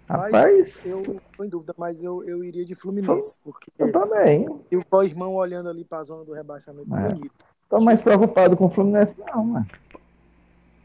Rapaz, 0.09 0.83
eu 0.85 1.21
tô 1.37 1.45
em 1.45 1.49
dúvida, 1.49 1.75
mas 1.77 2.03
eu, 2.03 2.23
eu 2.25 2.45
iria 2.45 2.65
de 2.65 2.75
Fluminense. 2.75 3.39
Porque 3.43 3.71
eu 3.79 3.91
também. 3.91 4.47
E 4.71 4.77
o 4.77 4.85
co-irmão 4.85 5.35
olhando 5.35 5.69
ali 5.69 5.85
pra 5.85 6.05
zona 6.05 6.25
do 6.25 6.33
rebaixamento 6.33 6.95
é. 6.95 7.09
bonito. 7.09 7.45
Tô 7.69 7.81
mais 7.81 8.03
preocupado 8.03 8.57
com 8.57 8.67
o 8.67 8.71
Fluminense, 8.71 9.17
não, 9.19 9.45
mano. 9.45 9.67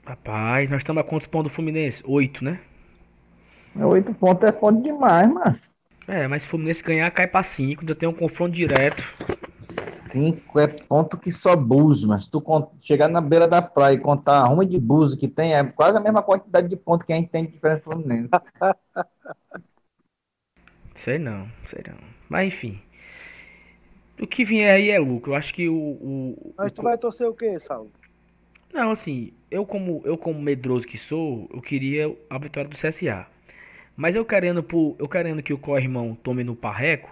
Rapaz, 0.05 0.69
nós 0.69 0.79
estamos 0.79 1.01
a 1.01 1.03
quantos 1.03 1.27
pontos 1.27 1.51
do 1.51 1.55
Fluminense? 1.55 2.01
Oito, 2.05 2.43
né? 2.43 2.61
Oito 3.75 4.13
pontos 4.13 4.47
é 4.47 4.51
ponto 4.51 4.81
demais, 4.81 5.29
mas. 5.29 5.76
É, 6.07 6.25
mas 6.27 6.43
se 6.43 6.47
o 6.47 6.51
Fluminense 6.51 6.81
ganhar, 6.81 7.11
cai 7.11 7.27
pra 7.27 7.43
cinco. 7.43 7.81
Ainda 7.81 7.95
tem 7.95 8.07
um 8.07 8.13
confronto 8.13 8.55
direto. 8.55 9.03
Cinco 9.81 10.59
é 10.59 10.67
ponto 10.67 11.17
que 11.17 11.31
só 11.31 11.55
buzo, 11.55 12.07
mas 12.07 12.25
tu 12.25 12.41
chegar 12.81 13.09
na 13.09 13.19
beira 13.19 13.47
da 13.47 13.61
praia 13.61 13.95
e 13.95 13.99
contar 13.99 14.39
a 14.39 14.45
ruma 14.45 14.65
de 14.65 14.79
buzo 14.79 15.17
que 15.17 15.27
tem, 15.27 15.53
é 15.53 15.63
quase 15.63 15.97
a 15.97 16.01
mesma 16.01 16.23
quantidade 16.23 16.69
de 16.69 16.77
pontos 16.77 17.05
que 17.05 17.11
a 17.11 17.17
gente 17.17 17.29
tem 17.29 17.45
de 17.45 17.51
diferença 17.51 17.81
do 17.81 17.91
Fluminense. 17.91 18.29
sei 20.95 21.19
não, 21.19 21.47
sei 21.67 21.83
não. 21.87 21.97
Mas 22.29 22.47
enfim. 22.47 22.81
O 24.19 24.25
que 24.25 24.45
vier 24.45 24.73
aí 24.73 24.89
é 24.89 24.97
lucro. 24.97 25.33
Eu 25.33 25.35
acho 25.35 25.53
que 25.53 25.67
o. 25.67 25.75
o 25.75 26.53
mas 26.57 26.71
tu 26.71 26.79
o... 26.79 26.83
vai 26.83 26.97
torcer 26.97 27.27
o 27.27 27.33
quê, 27.33 27.59
Saulo? 27.59 27.91
Não, 28.73 28.91
assim, 28.91 29.33
eu 29.51 29.65
como, 29.65 30.01
eu 30.05 30.17
como 30.17 30.41
medroso 30.41 30.87
que 30.87 30.97
sou, 30.97 31.49
eu 31.53 31.61
queria 31.61 32.17
a 32.29 32.37
vitória 32.37 32.69
do 32.69 32.77
CSA. 32.77 33.27
Mas 33.97 34.13
eu 34.13 34.23
querendo, 34.23 34.61
por, 34.61 34.95
eu 34.99 35.09
querendo 35.09 35.41
que 35.41 35.51
o 35.51 35.57
Corrimão 35.57 36.13
tome 36.21 36.43
no 36.43 36.55
parreco, 36.55 37.09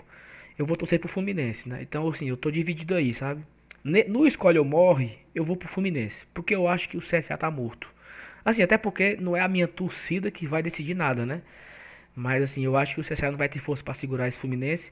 eu 0.57 0.67
vou 0.67 0.77
torcer 0.77 0.99
pro 0.99 1.09
Fluminense, 1.09 1.67
né? 1.67 1.79
Então, 1.81 2.07
assim, 2.07 2.29
eu 2.29 2.37
tô 2.37 2.51
dividido 2.51 2.93
aí, 2.93 3.11
sabe? 3.11 3.43
No 3.83 4.27
escolhe 4.27 4.59
ou 4.59 4.65
morre, 4.65 5.17
eu 5.33 5.43
vou 5.43 5.57
pro 5.57 5.67
Fluminense. 5.67 6.27
Porque 6.31 6.53
eu 6.53 6.67
acho 6.67 6.87
que 6.87 6.95
o 6.95 7.01
CSA 7.01 7.35
tá 7.37 7.49
morto. 7.49 7.89
Assim, 8.43 8.61
até 8.61 8.77
porque 8.77 9.17
não 9.19 9.35
é 9.35 9.41
a 9.41 9.47
minha 9.47 9.67
torcida 9.67 10.29
que 10.29 10.45
vai 10.45 10.61
decidir 10.61 10.93
nada, 10.93 11.25
né? 11.25 11.41
Mas, 12.15 12.43
assim, 12.43 12.63
eu 12.63 12.77
acho 12.77 12.93
que 12.93 13.01
o 13.01 13.03
CSA 13.03 13.31
não 13.31 13.37
vai 13.37 13.49
ter 13.49 13.59
força 13.59 13.83
para 13.83 13.95
segurar 13.95 14.27
esse 14.27 14.37
Fluminense. 14.37 14.91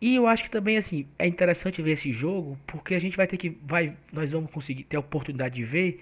E 0.00 0.14
eu 0.14 0.28
acho 0.28 0.44
que 0.44 0.50
também, 0.50 0.76
assim, 0.76 1.06
é 1.18 1.26
interessante 1.26 1.82
ver 1.82 1.92
esse 1.92 2.12
jogo, 2.12 2.56
porque 2.64 2.94
a 2.94 2.98
gente 3.00 3.16
vai 3.16 3.26
ter 3.26 3.36
que. 3.36 3.58
Vai, 3.66 3.94
nós 4.12 4.30
vamos 4.30 4.50
conseguir 4.52 4.84
ter 4.84 4.96
a 4.96 5.00
oportunidade 5.00 5.56
de 5.56 5.64
ver 5.64 6.00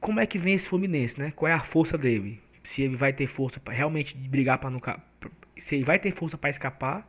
como 0.00 0.18
é 0.18 0.26
que 0.26 0.38
vem 0.38 0.54
esse 0.54 0.68
Fluminense, 0.68 1.18
né? 1.18 1.32
Qual 1.36 1.48
é 1.48 1.52
a 1.52 1.60
força 1.60 1.98
dele 1.98 2.40
se 2.70 2.82
ele 2.82 2.96
vai 2.96 3.12
ter 3.12 3.26
força 3.26 3.58
para 3.58 3.74
realmente 3.74 4.16
brigar 4.16 4.58
para 4.58 4.70
não 4.70 4.80
se 5.58 5.74
ele 5.74 5.84
vai 5.84 5.98
ter 5.98 6.14
força 6.14 6.38
para 6.38 6.50
escapar 6.50 7.06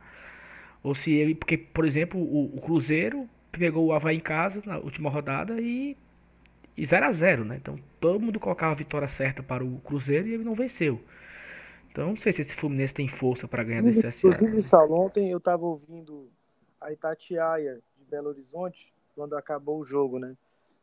ou 0.82 0.92
se 0.92 1.12
ele 1.12 1.36
porque 1.36 1.56
por 1.56 1.84
exemplo 1.84 2.20
o, 2.20 2.56
o, 2.56 2.60
Cruzeiro 2.60 3.28
pegou 3.52 3.86
o 3.86 3.92
Havaí 3.92 4.16
em 4.16 4.20
casa 4.20 4.60
na 4.66 4.78
última 4.78 5.08
rodada 5.08 5.60
e 5.60 5.96
e 6.76 6.86
0 6.86 7.06
a 7.06 7.12
0 7.12 7.44
né? 7.44 7.56
Então 7.56 7.78
todo 8.00 8.18
mundo 8.18 8.40
colocava 8.40 8.72
a 8.72 8.74
vitória 8.74 9.06
certa 9.06 9.42
para 9.42 9.62
o 9.62 9.78
Cruzeiro 9.80 10.26
e 10.26 10.34
ele 10.34 10.42
não 10.42 10.54
venceu. 10.54 11.00
Então 11.90 12.08
não 12.08 12.16
sei 12.16 12.32
se 12.32 12.40
esse 12.40 12.54
Fluminense 12.54 12.94
tem 12.94 13.06
força 13.06 13.46
para 13.46 13.62
ganhar 13.62 13.82
desse 13.82 14.00
CSA 14.00 14.26
inclusive 14.26 14.62
Saulo, 14.62 14.94
ontem 14.96 15.30
eu 15.30 15.38
estava 15.38 15.64
ouvindo 15.64 16.28
a 16.80 16.90
Itatiaia 16.90 17.78
de 17.96 18.04
Belo 18.06 18.30
Horizonte 18.30 18.92
quando 19.14 19.36
acabou 19.36 19.78
o 19.78 19.84
jogo 19.84 20.18
né? 20.18 20.34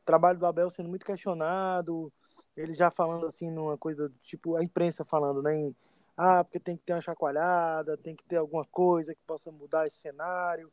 O 0.01 0.05
trabalho 0.05 0.39
do 0.39 0.45
Abel 0.45 0.69
sendo 0.69 0.87
muito 0.87 1.05
questionado 1.05 2.13
ele 2.59 2.73
já 2.73 2.91
falando 2.91 3.25
assim 3.25 3.49
numa 3.49 3.77
coisa 3.77 4.11
tipo 4.21 4.55
a 4.55 4.63
imprensa 4.63 5.05
falando, 5.05 5.41
né? 5.41 5.73
Ah, 6.17 6.43
porque 6.43 6.59
tem 6.59 6.75
que 6.75 6.83
ter 6.83 6.93
uma 6.93 7.01
chacoalhada, 7.01 7.97
tem 7.97 8.15
que 8.15 8.23
ter 8.25 8.35
alguma 8.35 8.65
coisa 8.65 9.15
que 9.15 9.21
possa 9.25 9.51
mudar 9.51 9.87
esse 9.87 9.97
cenário. 9.97 10.69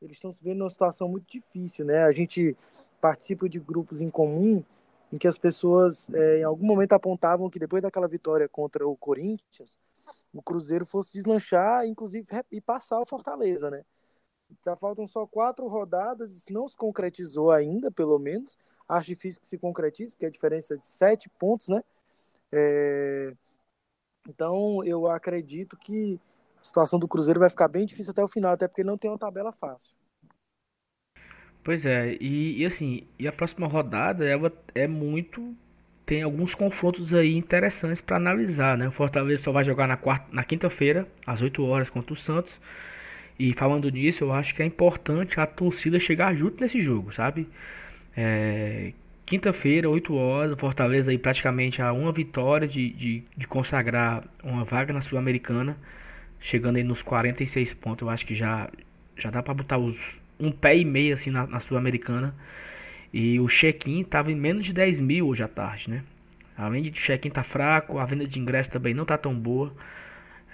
Eles 0.00 0.16
estão 0.16 0.32
se 0.32 0.44
vendo 0.44 0.58
numa 0.58 0.70
situação 0.70 1.08
muito 1.08 1.26
difícil, 1.30 1.86
né? 1.86 2.04
A 2.04 2.12
gente 2.12 2.56
participa 3.00 3.48
de 3.48 3.58
grupos 3.58 4.02
em 4.02 4.10
comum 4.10 4.62
em 5.10 5.18
que 5.18 5.26
as 5.26 5.38
pessoas 5.38 6.10
é, 6.10 6.40
em 6.40 6.44
algum 6.44 6.66
momento 6.66 6.92
apontavam 6.92 7.48
que 7.48 7.58
depois 7.58 7.82
daquela 7.82 8.08
vitória 8.08 8.48
contra 8.48 8.86
o 8.86 8.96
Corinthians, 8.96 9.78
o 10.32 10.42
Cruzeiro 10.42 10.84
fosse 10.84 11.12
deslanchar, 11.12 11.86
inclusive 11.86 12.26
e 12.50 12.60
passar 12.60 13.00
o 13.00 13.06
Fortaleza, 13.06 13.70
né? 13.70 13.84
Já 14.64 14.76
faltam 14.76 15.08
só 15.08 15.26
quatro 15.26 15.66
rodadas, 15.66 16.34
isso 16.36 16.52
não 16.52 16.68
se 16.68 16.76
concretizou 16.76 17.50
ainda, 17.50 17.90
pelo 17.90 18.18
menos. 18.18 18.56
Acho 18.96 19.08
difícil 19.08 19.40
que 19.40 19.46
se 19.46 19.58
concretize, 19.58 20.14
porque 20.14 20.26
a 20.26 20.30
diferença 20.30 20.74
é 20.74 20.76
de 20.76 20.88
sete 20.88 21.28
pontos, 21.38 21.68
né? 21.68 21.82
É... 22.52 23.32
Então, 24.28 24.84
eu 24.84 25.06
acredito 25.08 25.76
que 25.76 26.20
a 26.60 26.64
situação 26.64 26.98
do 26.98 27.08
Cruzeiro 27.08 27.40
vai 27.40 27.50
ficar 27.50 27.68
bem 27.68 27.86
difícil 27.86 28.12
até 28.12 28.22
o 28.22 28.28
final, 28.28 28.52
até 28.52 28.68
porque 28.68 28.84
não 28.84 28.98
tem 28.98 29.10
uma 29.10 29.18
tabela 29.18 29.52
fácil. 29.52 29.94
Pois 31.64 31.86
é, 31.86 32.16
e, 32.20 32.60
e 32.60 32.66
assim, 32.66 33.06
e 33.18 33.26
a 33.28 33.32
próxima 33.32 33.68
rodada 33.68 34.24
ela 34.24 34.52
é 34.74 34.86
muito 34.86 35.56
tem 36.04 36.22
alguns 36.22 36.54
confrontos 36.54 37.14
aí 37.14 37.36
interessantes 37.36 38.00
para 38.00 38.16
analisar, 38.16 38.76
né? 38.76 38.88
O 38.88 38.92
Fortaleza 38.92 39.44
só 39.44 39.52
vai 39.52 39.64
jogar 39.64 39.86
na 39.86 39.96
quarta, 39.96 40.26
na 40.32 40.44
quinta-feira, 40.44 41.06
às 41.26 41.40
8 41.40 41.64
horas 41.64 41.88
contra 41.88 42.12
o 42.12 42.16
Santos. 42.16 42.60
E 43.38 43.54
falando 43.54 43.88
nisso, 43.90 44.24
eu 44.24 44.32
acho 44.32 44.54
que 44.54 44.62
é 44.62 44.66
importante 44.66 45.40
a 45.40 45.46
torcida 45.46 45.98
chegar 45.98 46.34
junto 46.34 46.60
nesse 46.60 46.80
jogo, 46.82 47.12
sabe? 47.12 47.48
É, 48.16 48.92
Quinta-feira, 49.24 49.88
8 49.88 50.14
horas, 50.14 50.60
Fortaleza 50.60 51.10
aí 51.10 51.16
praticamente 51.16 51.80
a 51.80 51.92
uma 51.92 52.12
vitória 52.12 52.68
de, 52.68 52.90
de, 52.90 53.22
de 53.34 53.46
consagrar 53.46 54.24
uma 54.42 54.62
vaga 54.64 54.92
na 54.92 55.00
Sul-Americana, 55.00 55.78
chegando 56.38 56.76
aí 56.76 56.82
nos 56.82 57.00
46 57.00 57.72
pontos. 57.74 58.02
Eu 58.02 58.10
acho 58.10 58.26
que 58.26 58.34
já, 58.34 58.68
já 59.16 59.30
dá 59.30 59.42
para 59.42 59.54
botar 59.54 59.78
os, 59.78 60.20
um 60.38 60.50
pé 60.50 60.76
e 60.76 60.84
meio 60.84 61.14
assim 61.14 61.30
na, 61.30 61.46
na 61.46 61.60
Sul-Americana. 61.60 62.34
E 63.10 63.38
o 63.40 63.46
check-in 63.46 64.04
tava 64.04 64.30
em 64.30 64.34
menos 64.34 64.66
de 64.66 64.72
10 64.72 65.00
mil 65.00 65.28
hoje 65.28 65.42
à 65.42 65.48
tarde, 65.48 65.88
né? 65.88 66.02
Além 66.54 66.82
de 66.82 66.90
check-in 66.90 67.30
tá 67.30 67.42
fraco, 67.42 67.98
a 67.98 68.04
venda 68.04 68.26
de 68.26 68.38
ingresso 68.38 68.70
também 68.70 68.92
não 68.92 69.04
tá 69.04 69.16
tão 69.16 69.34
boa. 69.34 69.72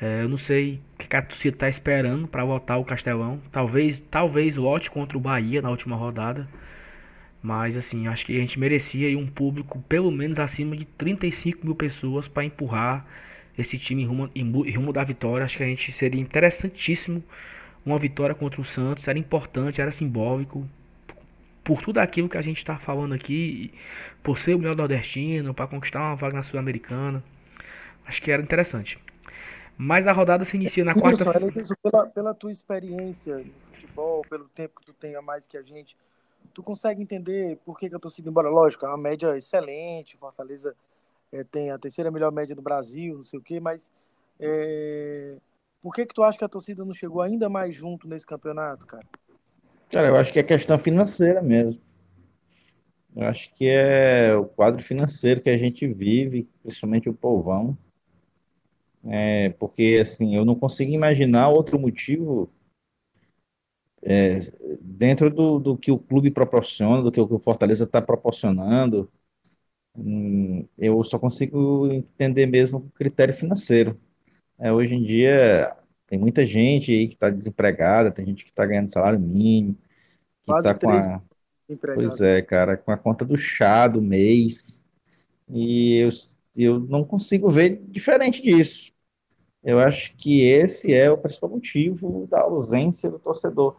É, 0.00 0.22
eu 0.22 0.28
não 0.28 0.38
sei 0.38 0.80
o 0.94 0.98
que 0.98 1.16
a 1.16 1.22
torcida 1.22 1.56
está 1.56 1.68
esperando 1.68 2.28
para 2.28 2.44
voltar 2.44 2.76
o 2.76 2.84
Castelão. 2.84 3.40
Talvez, 3.50 3.98
talvez 3.98 4.56
lote 4.56 4.90
contra 4.90 5.18
o 5.18 5.20
Bahia 5.20 5.60
na 5.60 5.70
última 5.70 5.96
rodada. 5.96 6.46
Mas 7.42 7.76
assim, 7.76 8.08
acho 8.08 8.26
que 8.26 8.36
a 8.36 8.40
gente 8.40 8.58
merecia 8.58 9.16
um 9.16 9.26
público 9.26 9.80
pelo 9.88 10.10
menos 10.10 10.38
acima 10.38 10.76
de 10.76 10.84
35 10.84 11.64
mil 11.64 11.74
pessoas 11.74 12.26
para 12.26 12.44
empurrar 12.44 13.06
esse 13.56 13.78
time 13.78 14.02
em 14.02 14.06
rumo, 14.06 14.30
em 14.34 14.74
rumo 14.76 14.92
da 14.92 15.04
vitória. 15.04 15.44
Acho 15.44 15.58
que 15.58 15.62
a 15.62 15.66
gente 15.66 15.92
seria 15.92 16.20
interessantíssimo 16.20 17.22
uma 17.84 17.98
vitória 17.98 18.34
contra 18.34 18.60
o 18.60 18.64
Santos. 18.64 19.06
Era 19.08 19.18
importante, 19.18 19.80
era 19.80 19.92
simbólico. 19.92 20.68
Por 21.64 21.82
tudo 21.82 21.98
aquilo 21.98 22.28
que 22.28 22.38
a 22.38 22.42
gente 22.42 22.58
está 22.58 22.78
falando 22.78 23.14
aqui, 23.14 23.72
por 24.22 24.38
ser 24.38 24.54
o 24.54 24.58
melhor 24.58 24.76
nordestino, 24.76 25.52
para 25.52 25.66
conquistar 25.66 26.00
uma 26.00 26.16
vaga 26.16 26.36
na 26.36 26.42
Sul-Americana. 26.42 27.22
Acho 28.06 28.22
que 28.22 28.30
era 28.30 28.42
interessante. 28.42 28.98
Mas 29.76 30.06
a 30.06 30.12
rodada 30.12 30.44
se 30.44 30.56
inicia 30.56 30.84
na 30.84 30.94
quarta-feira. 30.94 31.52
Pela, 31.82 32.06
pela 32.06 32.34
tua 32.34 32.50
experiência 32.50 33.38
no 33.38 33.52
futebol, 33.62 34.22
pelo 34.28 34.48
tempo 34.48 34.80
que 34.80 34.86
tu 34.86 34.92
tem 34.92 35.14
a 35.14 35.22
mais 35.22 35.46
que 35.46 35.56
a 35.56 35.62
gente, 35.62 35.96
tu 36.52 36.62
consegue 36.62 37.02
entender 37.02 37.58
por 37.64 37.78
que, 37.78 37.88
que 37.88 37.96
a 37.96 37.98
torcida, 37.98 38.28
embora 38.28 38.48
lógico, 38.48 38.84
é 38.84 38.88
uma 38.88 38.98
média 38.98 39.36
excelente, 39.36 40.16
Fortaleza 40.16 40.74
é, 41.32 41.44
tem 41.44 41.70
a 41.70 41.78
terceira 41.78 42.10
melhor 42.10 42.32
média 42.32 42.54
do 42.54 42.62
Brasil, 42.62 43.16
não 43.16 43.22
sei 43.22 43.38
o 43.38 43.42
quê, 43.42 43.60
mas 43.60 43.90
é, 44.40 45.36
por 45.80 45.94
que, 45.94 46.06
que 46.06 46.14
tu 46.14 46.22
acha 46.22 46.38
que 46.38 46.44
a 46.44 46.48
torcida 46.48 46.84
não 46.84 46.94
chegou 46.94 47.22
ainda 47.22 47.48
mais 47.48 47.74
junto 47.74 48.08
nesse 48.08 48.26
campeonato, 48.26 48.86
cara? 48.86 49.06
Cara, 49.90 50.08
eu 50.08 50.16
acho 50.16 50.32
que 50.32 50.38
é 50.38 50.42
questão 50.42 50.78
financeira 50.78 51.40
mesmo. 51.40 51.80
Eu 53.16 53.26
acho 53.26 53.52
que 53.54 53.66
é 53.66 54.34
o 54.36 54.44
quadro 54.44 54.82
financeiro 54.82 55.40
que 55.40 55.50
a 55.50 55.56
gente 55.56 55.86
vive, 55.86 56.48
principalmente 56.62 57.08
o 57.08 57.14
povão 57.14 57.76
é, 59.06 59.50
porque 59.58 59.98
assim 60.00 60.36
eu 60.36 60.44
não 60.44 60.54
consigo 60.54 60.92
imaginar 60.92 61.48
outro 61.48 61.78
motivo 61.78 62.50
é, 64.02 64.38
dentro 64.80 65.30
do, 65.30 65.58
do 65.58 65.76
que 65.76 65.90
o 65.90 65.98
clube 65.98 66.30
proporciona, 66.30 67.02
do 67.02 67.12
que 67.12 67.20
o 67.20 67.38
Fortaleza 67.38 67.84
está 67.84 68.00
proporcionando. 68.00 69.10
Hum, 69.96 70.66
eu 70.78 71.02
só 71.04 71.18
consigo 71.18 71.86
entender 71.92 72.46
mesmo 72.46 72.78
o 72.78 72.90
critério 72.90 73.34
financeiro. 73.34 73.98
É, 74.58 74.72
hoje 74.72 74.94
em 74.94 75.02
dia 75.02 75.74
tem 76.06 76.18
muita 76.18 76.46
gente 76.46 76.90
aí 76.90 77.06
que 77.06 77.14
está 77.14 77.30
desempregada, 77.30 78.10
tem 78.10 78.24
gente 78.26 78.44
que 78.44 78.50
está 78.50 78.64
ganhando 78.64 78.90
salário 78.90 79.20
mínimo, 79.20 79.76
que 80.44 80.52
está 80.52 80.74
com 80.74 80.90
a 80.90 81.22
Pois 81.68 82.20
é, 82.22 82.40
cara, 82.40 82.78
com 82.78 82.90
a 82.90 82.96
conta 82.96 83.26
do 83.26 83.36
chá 83.36 83.86
do 83.86 84.00
mês. 84.00 84.82
E 85.50 85.96
eu, 85.98 86.08
eu 86.56 86.80
não 86.80 87.04
consigo 87.04 87.50
ver 87.50 87.82
diferente 87.88 88.42
disso. 88.42 88.90
Eu 89.62 89.78
acho 89.80 90.14
que 90.16 90.42
esse 90.42 90.94
é 90.94 91.10
o 91.10 91.18
principal 91.18 91.50
motivo 91.50 92.26
da 92.26 92.40
ausência 92.40 93.10
do 93.10 93.18
torcedor. 93.18 93.76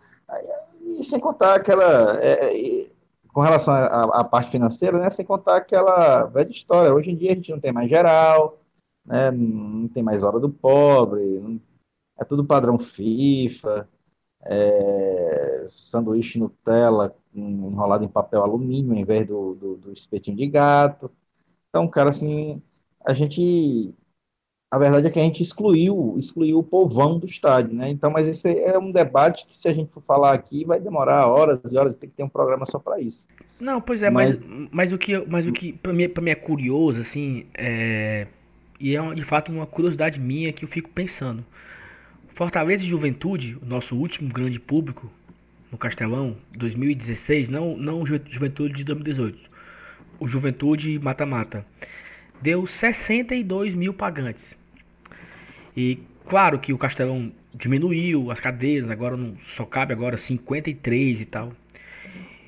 E 0.84 1.03
sem 1.03 1.19
contar 1.19 1.55
aquela. 1.55 2.19
É, 2.21 2.84
é 2.84 2.89
com 3.34 3.41
relação 3.41 3.73
à, 3.73 4.23
parte 4.23 4.51
financeira, 4.51 4.99
né, 4.99 5.09
sem 5.11 5.25
contar 5.25 5.57
aquela 5.57 6.23
velha 6.25 6.49
história. 6.49 6.93
Hoje 6.93 7.11
em 7.11 7.15
dia 7.15 7.32
a 7.32 7.36
gente 7.36 7.51
não 7.51 7.59
tem 7.59 7.71
mais 7.71 7.88
geral, 7.88 8.59
né, 9.05 9.32
não 9.32 9.88
tem 9.88 10.03
mais 10.03 10.23
hora 10.23 10.39
do 10.39 10.49
pobre, 10.49 11.39
não, 11.39 11.61
é 12.19 12.25
tudo 12.25 12.43
padrão 12.43 12.77
FIFA, 12.80 13.88
é, 14.41 15.65
sanduíche 15.67 16.39
Nutella 16.39 17.15
enrolado 17.34 18.03
em 18.03 18.09
papel 18.09 18.43
alumínio 18.43 18.95
em 18.95 19.05
vez 19.05 19.25
do, 19.27 19.53
do, 19.55 19.75
do 19.77 19.93
espetinho 19.93 20.36
de 20.36 20.47
gato. 20.47 21.11
Então, 21.69 21.88
cara, 21.88 22.09
assim, 22.09 22.61
a 23.05 23.13
gente 23.13 23.93
a 24.72 24.78
verdade 24.78 25.07
é 25.07 25.09
que 25.09 25.20
a 25.20 25.24
gente 25.24 25.41
excluiu, 25.41 26.15
excluiu 26.17 26.59
o 26.59 26.63
povão 26.63 27.17
do 27.17 27.26
estádio, 27.26 27.74
né? 27.74 27.89
Então, 27.89 28.11
mas 28.11 28.28
esse 28.28 28.55
é 28.59 28.78
um 28.78 28.91
debate 28.91 29.47
que, 29.47 29.57
se 29.57 29.67
a 29.67 29.74
gente 29.74 29.91
for 29.91 30.03
falar 30.03 30.32
aqui, 30.34 30.63
vai 30.63 30.80
demorar 30.80 31.26
horas 31.26 31.59
e 31.72 31.78
horas, 31.78 31.95
tem 31.95 32.07
que 32.07 32.15
ter 32.15 32.24
um 32.24 32.30
programa 32.30 32.67
só 32.67 32.78
para 32.78 32.99
isso. 32.99 33.28
Não, 33.59 33.82
pois 33.82 34.03
é, 34.03 34.11
mas, 34.11 34.47
mas, 34.47 34.70
mas 34.72 34.93
o 34.93 34.97
que, 34.97 35.17
mas 35.26 35.47
o 35.47 35.51
que 35.51 35.74
para 35.74 35.91
mim, 35.91 36.07
pra 36.07 36.22
mim 36.22 36.30
é 36.30 36.36
curioso, 36.36 37.01
assim, 37.01 37.47
é, 37.55 38.28
e 38.80 38.95
é 38.95 39.13
de 39.15 39.24
fato 39.24 39.51
uma 39.51 39.65
curiosidade 39.65 40.20
minha 40.20 40.53
que 40.53 40.63
eu 40.63 40.70
fico 40.70 40.89
pensando. 40.89 41.43
Fortaleza 42.36 42.84
e 42.84 42.88
Juventude, 42.88 43.57
o 43.61 43.65
nosso 43.65 43.95
último 43.95 44.32
grande 44.32 44.59
público 44.59 45.11
no 45.72 45.80
Castelão, 45.80 46.38
2016, 46.55 47.49
não, 47.49 47.76
não 47.76 48.05
Juventude 48.05 48.76
de 48.76 48.84
2018, 48.84 49.49
o 50.20 50.28
Juventude 50.28 50.99
mata-mata, 50.99 51.65
deu 52.39 52.67
62 52.67 53.74
mil 53.74 53.93
pagantes. 53.93 54.59
E 55.76 55.99
claro 56.28 56.59
que 56.59 56.74
o 56.74 56.78
Castelão 56.78 57.32
diminuiu 57.53 58.32
as 58.32 58.39
cadeiras, 58.39 58.89
agora 58.89 59.17
não, 59.17 59.36
só 59.55 59.65
cabe 59.65 59.93
agora 59.93 60.17
53 60.17 61.22
e 61.22 61.26
tal. 61.26 61.51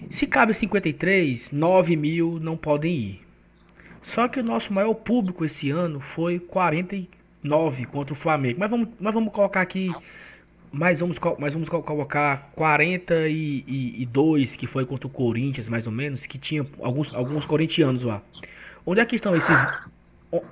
Se 0.10 0.26
cabe 0.26 0.54
53, 0.54 1.52
9 1.52 1.96
mil 1.96 2.40
não 2.40 2.58
podem 2.58 2.96
ir. 2.96 3.22
Só 4.02 4.28
que 4.28 4.40
o 4.40 4.44
nosso 4.44 4.74
maior 4.74 4.96
público 4.96 5.46
esse 5.46 5.70
ano 5.70 6.00
foi 6.00 6.40
49 6.40 7.86
contra 7.86 8.14
o 8.14 8.16
Flamengo. 8.16 8.60
Mas 8.60 8.70
vamos, 8.70 8.90
mas 9.00 9.14
vamos 9.14 9.32
colocar 9.32 9.62
aqui. 9.62 9.90
Mas 10.72 11.02
vamos, 11.02 11.18
mas 11.38 11.54
vamos 11.54 11.70
colocar 11.70 12.50
42 12.56 14.56
que 14.56 14.66
foi 14.66 14.86
contra 14.86 15.06
o 15.06 15.10
Corinthians, 15.10 15.70
mais 15.70 15.86
ou 15.86 15.92
menos, 15.92 16.26
que 16.26 16.40
tinha 16.40 16.66
alguns, 16.82 17.14
alguns 17.14 17.46
corintianos 17.46 18.04
lá. 18.04 18.24
Onde 18.86 19.02
é 19.02 19.06
que 19.06 19.16
estão 19.16 19.36
esses. 19.36 19.91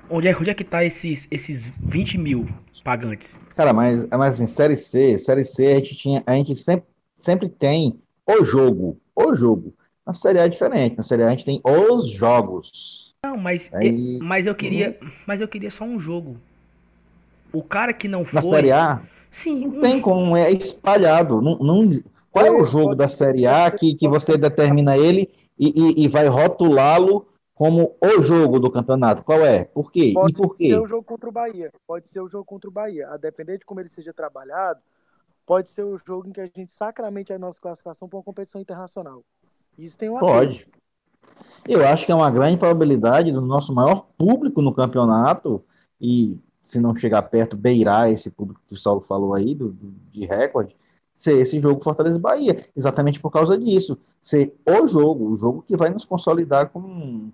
Onde 0.10 0.28
é, 0.28 0.36
onde 0.36 0.50
é 0.50 0.54
que 0.54 0.64
tá 0.64 0.84
esses, 0.84 1.28
esses 1.32 1.72
20 1.80 2.18
mil 2.18 2.48
pagantes? 2.84 3.34
Cara, 3.56 3.72
mas, 3.72 4.08
mas 4.10 4.36
assim, 4.36 4.48
Série 4.48 4.76
C, 4.76 5.18
Série 5.18 5.44
C 5.44 5.68
a 5.68 5.76
gente, 5.76 5.96
tinha, 5.96 6.24
a 6.26 6.36
gente 6.36 6.56
sempre, 6.56 6.86
sempre 7.16 7.50
tem 7.50 8.00
o 8.28 8.44
jogo. 8.44 9.00
O 9.16 9.34
jogo. 9.36 9.74
Na 10.06 10.14
Série 10.14 10.40
A 10.40 10.46
é 10.46 10.50
diferente. 10.50 10.98
Na 10.98 11.04
Série 11.04 11.24
A 11.24 11.28
a 11.28 11.30
gente 11.32 11.46
tem 11.46 11.62
os 11.64 12.12
jogos. 12.12 13.16
Não, 13.24 13.38
mas, 13.38 13.70
Aí, 13.74 14.16
eu, 14.16 14.24
mas 14.24 14.46
eu 14.46 14.56
queria. 14.56 14.98
Uhum. 15.02 15.10
Mas 15.28 15.42
eu 15.42 15.48
queria 15.48 15.72
só 15.72 15.84
um 15.84 16.00
jogo. 16.00 16.38
O 17.52 17.62
cara 17.62 17.94
que 17.94 18.08
não 18.08 18.24
foi. 18.24 18.34
Na 18.34 18.42
Série 18.42 18.72
A? 18.72 19.02
Sim. 19.32 19.68
Não 19.68 19.78
um... 19.78 19.80
tem 19.80 20.02
como, 20.02 20.36
é 20.36 20.52
espalhado. 20.52 21.42
Não, 21.42 21.58
não... 21.60 21.90
Qual 22.32 22.46
é 22.46 22.52
o 22.52 22.64
jogo 22.64 22.96
da 22.96 23.08
Série 23.08 23.46
A 23.48 23.70
que, 23.72 23.96
que 23.96 24.08
você 24.08 24.38
determina 24.38 24.98
ele 24.98 25.30
e, 25.58 25.74
e, 25.76 26.06
e 26.06 26.08
vai 26.08 26.28
rotulá-lo 26.28 27.28
como 27.60 27.98
o 28.00 28.22
jogo 28.22 28.58
do 28.58 28.72
campeonato. 28.72 29.22
Qual 29.22 29.42
é? 29.42 29.66
Por 29.66 29.92
quê? 29.92 30.14
Pode 30.14 30.32
e 30.32 30.34
por 30.34 30.56
quê? 30.56 30.64
Pode 30.64 30.76
ser 30.76 30.80
o 30.80 30.88
jogo 30.88 31.04
contra 31.04 31.28
o 31.28 31.32
Bahia. 31.34 31.72
Pode 31.86 32.08
ser 32.08 32.22
o 32.22 32.28
jogo 32.30 32.46
contra 32.46 32.70
o 32.70 32.72
Bahia. 32.72 33.10
A 33.10 33.18
depender 33.18 33.58
de 33.58 33.66
como 33.66 33.82
ele 33.82 33.90
seja 33.90 34.14
trabalhado, 34.14 34.80
pode 35.46 35.70
ser 35.70 35.84
o 35.84 35.98
jogo 35.98 36.30
em 36.30 36.32
que 36.32 36.40
a 36.40 36.46
gente 36.46 36.72
sacramente 36.72 37.34
a 37.34 37.38
nossa 37.38 37.60
classificação 37.60 38.08
para 38.08 38.16
uma 38.16 38.24
competição 38.24 38.62
internacional. 38.62 39.26
Isso 39.78 39.98
tem 39.98 40.08
uma 40.08 40.22
Pode. 40.22 40.66
Eu 41.68 41.86
acho 41.86 42.06
que 42.06 42.14
é 42.14 42.16
uma 42.16 42.32
grande 42.32 42.56
probabilidade 42.56 43.30
do 43.34 43.42
nosso 43.42 43.74
maior 43.74 44.08
público 44.18 44.62
no 44.62 44.74
campeonato 44.74 45.62
e 46.00 46.40
se 46.62 46.80
não 46.80 46.96
chegar 46.96 47.24
perto, 47.24 47.58
beirar 47.58 48.10
esse 48.10 48.32
público 48.32 48.62
que 48.70 48.74
o 48.74 48.78
Saulo 48.78 49.02
falou 49.02 49.34
aí, 49.34 49.54
do, 49.54 49.74
do 49.74 49.92
de 50.14 50.26
recorde, 50.26 50.78
ser 51.14 51.34
esse 51.34 51.60
jogo 51.60 51.84
Fortaleza 51.84 52.18
Bahia, 52.18 52.56
exatamente 52.74 53.20
por 53.20 53.32
causa 53.32 53.58
disso, 53.58 53.98
ser 54.22 54.56
o 54.66 54.88
jogo, 54.88 55.30
o 55.30 55.38
jogo 55.38 55.62
que 55.62 55.76
vai 55.76 55.90
nos 55.90 56.06
consolidar 56.06 56.70
como 56.70 57.34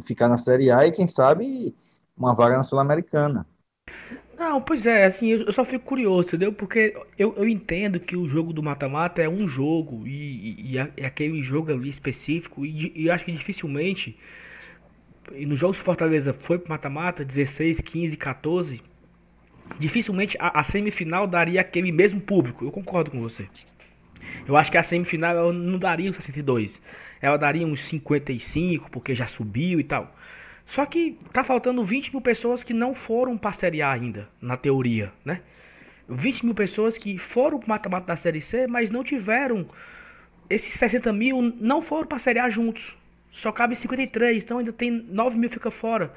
ficar 0.00 0.28
na 0.28 0.36
Série 0.36 0.70
A 0.70 0.86
e, 0.86 0.92
quem 0.92 1.06
sabe, 1.06 1.74
uma 2.16 2.34
vaga 2.34 2.56
na 2.56 2.62
Sul-Americana. 2.62 3.46
Não, 4.42 4.60
pois 4.60 4.86
é, 4.86 5.04
assim, 5.04 5.28
eu 5.28 5.52
só 5.52 5.64
fico 5.64 5.84
curioso, 5.84 6.26
entendeu? 6.28 6.52
Porque 6.52 6.96
eu, 7.16 7.32
eu 7.36 7.48
entendo 7.48 8.00
que 8.00 8.16
o 8.16 8.28
jogo 8.28 8.52
do 8.52 8.60
mata-mata 8.60 9.22
é 9.22 9.28
um 9.28 9.46
jogo 9.46 10.04
e, 10.04 10.72
e, 10.72 10.78
é 10.78 11.06
aquele 11.06 11.42
jogo 11.44 11.70
ali 11.70 11.88
específico 11.88 12.66
e, 12.66 12.92
e 12.96 13.08
acho 13.08 13.24
que 13.24 13.30
dificilmente, 13.30 14.18
e 15.32 15.46
nos 15.46 15.60
jogos 15.60 15.76
de 15.76 15.84
Fortaleza 15.84 16.32
foi 16.32 16.58
pro 16.58 16.70
mata-mata, 16.70 17.24
16, 17.24 17.82
15, 17.82 18.16
14, 18.16 18.82
dificilmente 19.78 20.36
a, 20.40 20.58
a, 20.58 20.64
semifinal 20.64 21.26
daria 21.26 21.60
aquele 21.60 21.92
mesmo 21.92 22.20
público, 22.20 22.64
eu 22.64 22.72
concordo 22.72 23.12
com 23.12 23.20
você. 23.20 23.48
Eu 24.46 24.56
acho 24.56 24.72
que 24.72 24.76
a 24.76 24.82
semifinal 24.82 25.52
não 25.52 25.78
daria 25.78 26.10
os 26.10 26.16
62, 26.16 26.80
ela 27.22 27.38
daria 27.38 27.64
uns 27.64 27.84
55, 27.84 28.90
porque 28.90 29.14
já 29.14 29.28
subiu 29.28 29.78
e 29.78 29.84
tal. 29.84 30.14
Só 30.66 30.84
que 30.84 31.18
tá 31.32 31.44
faltando 31.44 31.84
20 31.84 32.10
mil 32.10 32.20
pessoas 32.20 32.64
que 32.64 32.74
não 32.74 32.94
foram 32.94 33.38
para 33.38 33.50
a 33.50 33.54
Série 33.54 33.80
A 33.80 33.92
ainda, 33.92 34.28
na 34.40 34.56
teoria, 34.56 35.12
né? 35.24 35.40
20 36.08 36.44
mil 36.46 36.54
pessoas 36.54 36.98
que 36.98 37.16
foram 37.18 37.58
para 37.58 37.68
mata-mata 37.68 38.06
da 38.08 38.16
Série 38.16 38.40
C, 38.40 38.66
mas 38.66 38.90
não 38.90 39.04
tiveram. 39.04 39.68
Esses 40.50 40.74
60 40.74 41.12
mil 41.12 41.40
não 41.40 41.80
foram 41.80 42.06
para 42.06 42.16
a 42.16 42.20
Série 42.20 42.40
A 42.40 42.50
juntos. 42.50 42.96
Só 43.30 43.52
cabe 43.52 43.76
53, 43.76 44.44
então 44.44 44.58
ainda 44.58 44.72
tem 44.72 44.90
9 44.90 45.38
mil 45.38 45.48
fica 45.48 45.70
fora. 45.70 46.12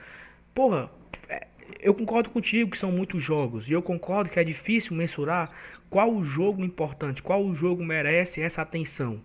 Porra, 0.54 0.90
é, 1.30 1.48
eu 1.80 1.94
concordo 1.94 2.30
contigo 2.30 2.72
que 2.72 2.78
são 2.78 2.92
muitos 2.92 3.22
jogos. 3.22 3.70
E 3.70 3.74
eu 3.74 3.82
concordo 3.82 4.30
que 4.30 4.40
é 4.40 4.44
difícil 4.44 4.96
mensurar 4.96 5.52
qual 5.90 6.12
o 6.12 6.24
jogo 6.24 6.64
importante, 6.64 7.22
qual 7.22 7.44
o 7.44 7.56
jogo 7.56 7.84
merece 7.84 8.42
essa 8.42 8.62
atenção. 8.62 9.22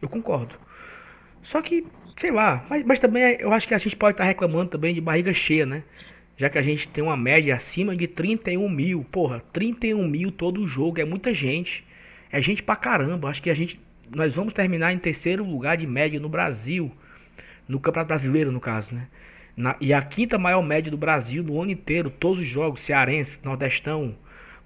Eu 0.00 0.08
concordo. 0.08 0.56
Só 1.44 1.62
que, 1.62 1.86
sei 2.16 2.32
lá, 2.32 2.64
mas, 2.68 2.84
mas 2.84 2.98
também 2.98 3.36
eu 3.38 3.52
acho 3.52 3.68
que 3.68 3.74
a 3.74 3.78
gente 3.78 3.94
pode 3.94 4.14
estar 4.14 4.24
reclamando 4.24 4.70
também 4.70 4.94
de 4.94 5.00
barriga 5.00 5.32
cheia, 5.32 5.64
né? 5.64 5.84
Já 6.36 6.50
que 6.50 6.58
a 6.58 6.62
gente 6.62 6.88
tem 6.88 7.04
uma 7.04 7.16
média 7.16 7.54
acima 7.54 7.94
de 7.94 8.08
31 8.08 8.68
mil. 8.68 9.04
Porra, 9.04 9.42
31 9.52 10.08
mil 10.08 10.32
todo 10.32 10.66
jogo 10.66 11.00
é 11.00 11.04
muita 11.04 11.32
gente. 11.32 11.84
É 12.32 12.40
gente 12.40 12.62
pra 12.62 12.74
caramba. 12.74 13.28
Acho 13.28 13.42
que 13.42 13.50
a 13.50 13.54
gente. 13.54 13.80
Nós 14.10 14.34
vamos 14.34 14.52
terminar 14.52 14.92
em 14.92 14.98
terceiro 14.98 15.44
lugar 15.44 15.76
de 15.76 15.86
média 15.86 16.18
no 16.18 16.28
Brasil. 16.28 16.90
No 17.68 17.78
Campeonato 17.78 18.08
Brasileiro, 18.08 18.50
no 18.50 18.60
caso, 18.60 18.94
né? 18.94 19.06
Na, 19.56 19.76
e 19.80 19.94
a 19.94 20.02
quinta 20.02 20.36
maior 20.36 20.60
média 20.62 20.90
do 20.90 20.96
Brasil 20.96 21.42
no 21.44 21.60
ano 21.62 21.70
inteiro. 21.70 22.10
Todos 22.10 22.40
os 22.40 22.46
jogos, 22.46 22.80
Cearense, 22.80 23.38
Nordestão, 23.44 24.16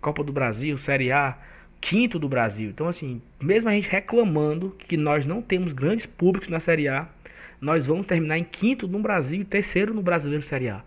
Copa 0.00 0.24
do 0.24 0.32
Brasil, 0.32 0.78
Série 0.78 1.12
A 1.12 1.36
quinto 1.80 2.18
do 2.18 2.28
Brasil. 2.28 2.70
Então, 2.70 2.88
assim, 2.88 3.20
mesmo 3.40 3.68
a 3.68 3.72
gente 3.72 3.88
reclamando 3.88 4.76
que 4.86 4.96
nós 4.96 5.26
não 5.26 5.40
temos 5.40 5.72
grandes 5.72 6.06
públicos 6.06 6.48
na 6.48 6.60
Série 6.60 6.88
A, 6.88 7.08
nós 7.60 7.86
vamos 7.86 8.06
terminar 8.06 8.38
em 8.38 8.44
quinto 8.44 8.86
no 8.86 8.98
Brasil 8.98 9.40
e 9.40 9.44
terceiro 9.44 9.94
no 9.94 10.02
Brasileiro 10.02 10.42
Série 10.42 10.68
A. 10.68 10.82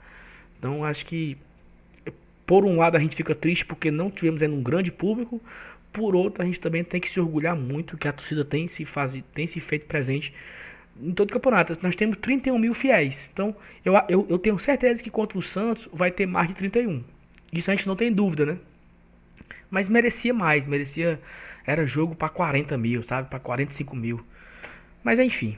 Então, 0.58 0.86
acho 0.86 1.06
que, 1.06 1.38
por 2.46 2.64
um 2.64 2.78
lado, 2.78 2.96
a 2.96 3.00
gente 3.00 3.16
fica 3.16 3.34
triste 3.34 3.66
porque 3.66 3.92
não 3.92 4.10
tivemos 4.10 4.42
ainda 4.42 4.56
um 4.56 4.64
grande 4.64 4.92
público, 4.92 5.42
por 5.92 6.16
outro, 6.16 6.42
a 6.42 6.46
gente 6.46 6.60
também 6.60 6.84
tem 6.84 7.02
que 7.02 7.10
se 7.10 7.20
orgulhar 7.20 7.56
muito 7.56 7.98
que 7.98 8.08
a 8.08 8.14
torcida 8.14 8.46
tem 8.46 8.68
se, 8.68 8.86
faz, 8.86 9.14
tem 9.34 9.46
se 9.46 9.60
feito 9.60 9.86
presente 9.88 10.34
em 11.02 11.12
todo 11.12 11.30
o 11.30 11.34
campeonato. 11.34 11.78
Nós 11.82 11.96
temos 11.96 12.18
31 12.18 12.58
mil 12.58 12.74
fiéis. 12.74 13.30
Então, 13.34 13.56
eu, 13.84 13.94
eu, 14.08 14.26
eu 14.30 14.40
tenho 14.40 14.58
certeza 14.60 15.04
que 15.04 15.10
contra 15.10 15.38
o 15.38 15.42
Santos 15.42 15.90
vai 15.92 16.12
ter 16.12 16.26
mais 16.26 16.48
de 16.48 16.56
31. 16.56 17.04
Isso 17.52 17.70
a 17.70 17.76
gente 17.76 17.88
não 17.88 17.96
tem 17.96 18.12
dúvida, 18.12 18.46
né? 18.46 18.58
Mas 19.72 19.88
merecia 19.88 20.34
mais, 20.34 20.68
merecia. 20.68 21.20
Era 21.66 21.86
jogo 21.86 22.14
para 22.14 22.28
40 22.28 22.78
mil, 22.78 23.02
sabe? 23.04 23.30
Para 23.30 23.40
45 23.40 23.96
mil. 23.96 24.20
Mas 25.02 25.18
enfim. 25.18 25.58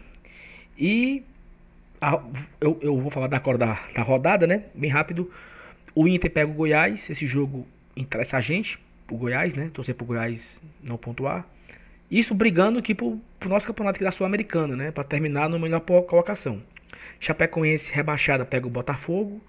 E. 0.77 1.23
A, 1.99 2.21
eu, 2.61 2.77
eu 2.81 2.97
vou 2.99 3.09
falar 3.09 3.27
da, 3.27 3.39
da, 3.39 3.79
da 3.95 4.01
rodada, 4.03 4.45
né? 4.45 4.65
Bem 4.75 4.91
rápido. 4.91 5.31
O 5.95 6.07
Inter 6.07 6.29
pega 6.29 6.51
o 6.51 6.53
Goiás. 6.53 7.09
Esse 7.09 7.25
jogo 7.25 7.67
interessa 7.95 8.37
a 8.37 8.41
gente. 8.41 8.77
O 9.09 9.17
Goiás, 9.17 9.55
né? 9.55 9.71
Torcer 9.73 9.95
pro 9.95 10.05
Goiás 10.05 10.61
não 10.81 10.97
pontuar. 10.97 11.45
Isso 12.11 12.35
brigando 12.35 12.77
aqui 12.77 12.93
pro, 12.93 13.19
pro 13.39 13.49
nosso 13.49 13.65
campeonato 13.65 13.95
aqui 13.95 14.03
da 14.03 14.11
Sul-Americana, 14.11 14.75
né? 14.75 14.91
Para 14.91 15.03
terminar 15.03 15.49
no 15.49 15.57
melhor 15.57 15.79
colocação. 15.79 16.61
Chapecoense 17.19 17.91
rebaixada 17.91 18.45
pega 18.45 18.67
o 18.67 18.69
Botafogo. 18.69 19.41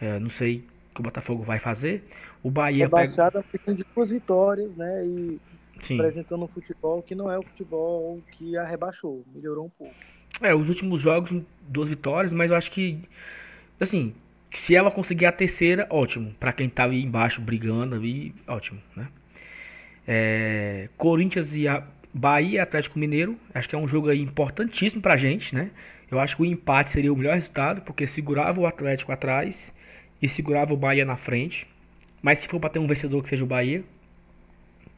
É, 0.00 0.18
não 0.18 0.30
sei 0.30 0.64
o 0.90 0.94
que 0.94 1.00
o 1.00 1.02
Botafogo 1.02 1.42
vai 1.42 1.58
fazer. 1.58 2.02
O 2.42 2.50
Bahia. 2.50 2.84
Rebaixada 2.84 3.44
pega... 3.50 3.74
de 3.74 3.84
duas 3.94 4.10
vitórias, 4.10 4.76
né? 4.76 5.06
E 5.06 5.40
Sim. 5.82 5.94
apresentando 5.94 6.44
um 6.44 6.48
futebol 6.48 7.02
que 7.02 7.14
não 7.14 7.30
é 7.30 7.38
o 7.38 7.42
futebol 7.42 8.20
que 8.32 8.56
a 8.56 8.64
rebaixou, 8.64 9.24
melhorou 9.34 9.66
um 9.66 9.70
pouco. 9.70 9.94
É, 10.40 10.54
os 10.54 10.68
últimos 10.68 11.00
jogos, 11.00 11.30
duas 11.68 11.88
vitórias, 11.88 12.32
mas 12.32 12.50
eu 12.50 12.56
acho 12.56 12.70
que, 12.70 13.00
assim, 13.78 14.14
se 14.50 14.74
ela 14.74 14.90
conseguir 14.90 15.26
a 15.26 15.32
terceira, 15.32 15.86
ótimo. 15.90 16.34
Para 16.38 16.52
quem 16.52 16.68
tá 16.68 16.84
ali 16.84 17.02
embaixo 17.02 17.40
brigando 17.40 17.94
ali, 17.94 18.34
ótimo, 18.46 18.80
né? 18.96 19.08
É, 20.06 20.88
Corinthians 20.96 21.54
e 21.54 21.68
a 21.68 21.86
Bahia 22.12 22.56
e 22.56 22.58
Atlético 22.58 22.98
Mineiro, 22.98 23.36
acho 23.54 23.68
que 23.68 23.74
é 23.74 23.78
um 23.78 23.88
jogo 23.88 24.08
aí 24.08 24.20
importantíssimo 24.20 25.00
pra 25.00 25.16
gente, 25.16 25.54
né? 25.54 25.70
Eu 26.10 26.20
acho 26.20 26.36
que 26.36 26.42
o 26.42 26.44
empate 26.44 26.90
seria 26.90 27.12
o 27.12 27.16
melhor 27.16 27.34
resultado, 27.34 27.80
porque 27.82 28.06
segurava 28.06 28.60
o 28.60 28.66
Atlético 28.66 29.12
atrás 29.12 29.72
e 30.20 30.28
segurava 30.28 30.74
o 30.74 30.76
Bahia 30.76 31.04
na 31.04 31.16
frente. 31.16 31.66
Mas 32.22 32.38
se 32.38 32.48
for 32.48 32.60
para 32.60 32.70
ter 32.70 32.78
um 32.78 32.86
vencedor 32.86 33.22
que 33.22 33.28
seja 33.28 33.44
o 33.44 33.46
Bahia, 33.46 33.84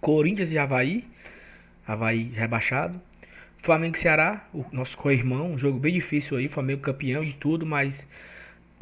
Corinthians 0.00 0.52
e 0.52 0.58
Havaí, 0.58 1.04
Havaí 1.86 2.30
rebaixado. 2.34 3.00
Flamengo 3.62 3.96
e 3.96 3.98
Ceará, 3.98 4.46
o 4.52 4.62
nosso 4.70 4.96
co-irmão, 4.98 5.52
um 5.52 5.58
jogo 5.58 5.78
bem 5.78 5.94
difícil 5.94 6.36
aí, 6.36 6.48
Flamengo 6.48 6.82
campeão 6.82 7.24
de 7.24 7.32
tudo, 7.32 7.64
mas 7.64 8.06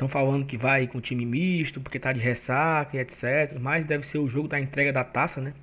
Estão 0.03 0.09
falando 0.09 0.45
que 0.47 0.57
vai 0.57 0.89
com 0.89 1.01
time 1.01 1.25
misto, 1.25 1.81
porque 1.81 1.97
tá 1.97 2.13
de 2.13 2.19
ressaca 2.19 2.97
e 2.97 3.01
etc. 3.01 3.57
Mas 3.61 3.87
deve 3.87 4.05
ser 4.05 4.19
o 4.19 4.27
jogo 4.27 4.49
da 4.49 4.59
entrega 4.59 4.93
da 4.93 5.05
taça, 5.05 5.41
né? 5.41 5.55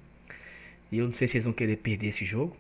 E 0.90 0.98
eu 0.98 1.06
não 1.06 1.14
sei 1.14 1.28
se 1.28 1.36
eles 1.36 1.44
vão 1.44 1.52
querer 1.52 1.76
perder 1.76 2.08
esse 2.08 2.24
jogo. 2.24 2.56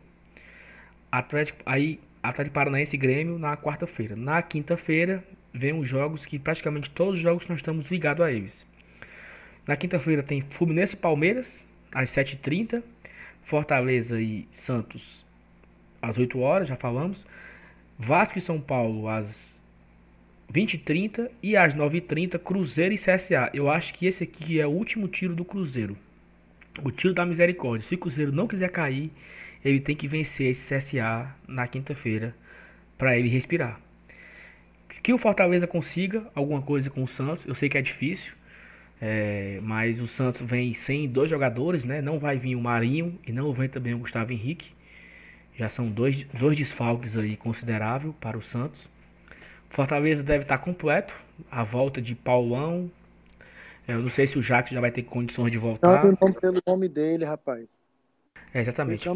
Atlético, 1.09 1.61
aí 1.65 1.99
Atlético 2.21 2.53
Paranaense 2.53 2.95
e 2.95 2.99
Grêmio 2.99 3.39
na 3.39 3.55
quarta-feira. 3.55 4.15
Na 4.15 4.41
quinta-feira 4.41 5.23
vem 5.53 5.73
os 5.73 5.87
jogos 5.87 6.25
que 6.25 6.37
praticamente 6.37 6.89
todos 6.89 7.15
os 7.15 7.21
jogos 7.21 7.47
nós 7.47 7.59
estamos 7.59 7.89
ligados 7.89 8.25
a 8.25 8.31
eles. 8.31 8.65
Na 9.69 9.77
quinta-feira 9.77 10.23
tem 10.23 10.41
Fluminense 10.41 10.95
e 10.95 10.97
Palmeiras 10.97 11.63
às 11.93 12.09
7h30, 12.09 12.81
Fortaleza 13.43 14.19
e 14.19 14.47
Santos 14.51 15.23
às 16.01 16.17
8 16.17 16.39
horas, 16.39 16.67
já 16.67 16.75
falamos. 16.75 17.23
Vasco 17.95 18.39
e 18.39 18.41
São 18.41 18.59
Paulo 18.59 19.07
às 19.07 19.55
20h30 20.51 21.29
e 21.43 21.55
às 21.55 21.75
9h30 21.75 22.39
Cruzeiro 22.39 22.95
e 22.95 22.97
CSA. 22.97 23.51
Eu 23.53 23.69
acho 23.69 23.93
que 23.93 24.07
esse 24.07 24.23
aqui 24.23 24.59
é 24.59 24.65
o 24.65 24.71
último 24.71 25.07
tiro 25.07 25.35
do 25.35 25.45
Cruzeiro. 25.45 25.95
O 26.83 26.89
tiro 26.89 27.13
da 27.13 27.23
misericórdia. 27.23 27.87
Se 27.87 27.93
o 27.93 27.99
Cruzeiro 27.99 28.31
não 28.31 28.47
quiser 28.47 28.71
cair, 28.71 29.11
ele 29.63 29.79
tem 29.79 29.95
que 29.95 30.07
vencer 30.07 30.49
esse 30.49 30.75
CSA 30.75 31.31
na 31.47 31.67
quinta-feira 31.67 32.35
para 32.97 33.15
ele 33.19 33.29
respirar. 33.29 33.79
Que 35.03 35.13
o 35.13 35.19
Fortaleza 35.19 35.67
consiga 35.67 36.25
alguma 36.33 36.59
coisa 36.59 36.89
com 36.89 37.03
o 37.03 37.07
Santos, 37.07 37.45
eu 37.45 37.53
sei 37.53 37.69
que 37.69 37.77
é 37.77 37.81
difícil, 37.83 38.33
é, 39.01 39.59
mas 39.61 39.99
o 40.01 40.07
Santos 40.07 40.41
vem 40.41 40.73
sem 40.73 41.07
dois 41.07 41.29
jogadores, 41.29 41.83
né? 41.83 42.01
Não 42.01 42.19
vai 42.19 42.37
vir 42.37 42.55
o 42.55 42.61
Marinho 42.61 43.17
e 43.25 43.31
não 43.31 43.53
vem 43.53 43.69
também 43.69 43.93
o 43.93 43.99
Gustavo 43.99 44.31
Henrique. 44.31 44.71
Já 45.55 45.69
são 45.69 45.89
dois, 45.89 46.25
dois 46.33 46.57
desfalques 46.57 47.17
aí 47.17 47.37
considerável 47.37 48.13
para 48.19 48.37
o 48.37 48.41
Santos. 48.41 48.89
Fortaleza 49.69 50.23
deve 50.23 50.43
estar 50.43 50.57
completo. 50.57 51.13
A 51.49 51.63
volta 51.63 52.01
de 52.01 52.15
Paulão. 52.15 52.91
Eu 53.87 53.99
não 53.99 54.09
sei 54.09 54.27
se 54.27 54.37
o 54.37 54.41
Jacques 54.41 54.73
já 54.73 54.81
vai 54.81 54.91
ter 54.91 55.03
condições 55.03 55.51
de 55.51 55.57
voltar. 55.57 56.03
Não, 56.03 56.17
não 56.21 56.33
pelo 56.33 56.59
nome 56.67 56.87
dele, 56.87 57.25
rapaz. 57.25 57.79
É, 58.53 58.61
exatamente. 58.61 59.07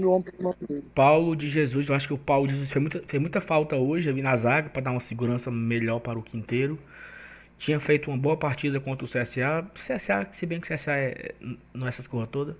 Paulo 0.93 1.35
de 1.35 1.49
Jesus, 1.49 1.87
eu 1.87 1.95
acho 1.95 2.07
que 2.07 2.13
o 2.13 2.17
Paulo 2.17 2.47
de 2.47 2.53
Jesus 2.53 2.71
fez 2.71 2.81
muita, 2.81 3.01
fez 3.07 3.21
muita 3.21 3.41
falta 3.41 3.75
hoje 3.75 4.09
ali 4.09 4.21
na 4.21 4.35
zaga 4.37 4.69
para 4.69 4.81
dar 4.81 4.91
uma 4.91 4.99
segurança 4.99 5.51
melhor 5.51 5.99
para 5.99 6.17
o 6.17 6.23
Quinteiro. 6.23 6.79
Tinha 7.63 7.79
feito 7.79 8.11
uma 8.11 8.17
boa 8.17 8.35
partida 8.35 8.79
contra 8.79 9.05
o 9.05 9.07
CSA. 9.07 9.65
CSA, 9.73 10.27
se 10.33 10.45
bem 10.45 10.59
que 10.59 10.71
o 10.71 10.75
CSA 10.75 10.91
é, 10.91 11.33
não 11.73 11.85
é 11.85 11.89
essas 11.89 12.05
coisas 12.05 12.29
todas. 12.29 12.55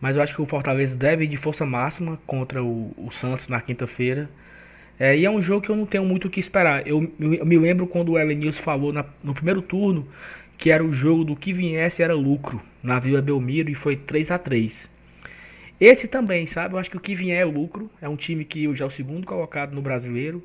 Mas 0.00 0.16
eu 0.16 0.22
acho 0.22 0.34
que 0.34 0.42
o 0.42 0.46
Fortaleza 0.46 0.96
deve 0.96 1.24
ir 1.24 1.28
de 1.28 1.36
força 1.36 1.64
máxima 1.64 2.18
contra 2.26 2.62
o, 2.62 2.92
o 2.96 3.10
Santos 3.12 3.46
na 3.46 3.60
quinta-feira. 3.60 4.28
É, 4.98 5.16
e 5.16 5.24
é 5.24 5.30
um 5.30 5.40
jogo 5.40 5.62
que 5.62 5.70
eu 5.70 5.76
não 5.76 5.86
tenho 5.86 6.04
muito 6.04 6.26
o 6.26 6.30
que 6.30 6.40
esperar. 6.40 6.84
Eu, 6.86 7.12
eu 7.20 7.46
me 7.46 7.56
lembro 7.56 7.86
quando 7.86 8.12
o 8.12 8.18
Elenils 8.18 8.58
falou 8.58 8.92
na, 8.92 9.04
no 9.22 9.32
primeiro 9.32 9.62
turno 9.62 10.08
que 10.58 10.70
era 10.70 10.82
o 10.82 10.92
jogo 10.92 11.22
do 11.22 11.36
que 11.36 11.52
viesse 11.52 12.02
era 12.02 12.14
lucro 12.14 12.62
na 12.82 12.98
Vila 12.98 13.20
Belmiro 13.20 13.70
e 13.70 13.74
foi 13.74 13.94
3 13.94 14.30
a 14.30 14.38
3 14.38 14.88
esse 15.80 16.08
também, 16.08 16.46
sabe? 16.46 16.74
Eu 16.74 16.78
acho 16.78 16.90
que 16.90 16.96
o 16.96 17.00
que 17.00 17.14
vier 17.14 17.40
é 17.40 17.44
lucro. 17.44 17.90
É 18.00 18.08
um 18.08 18.16
time 18.16 18.44
que 18.44 18.74
já 18.74 18.84
é 18.84 18.88
o 18.88 18.90
segundo 18.90 19.26
colocado 19.26 19.74
no 19.74 19.82
brasileiro. 19.82 20.42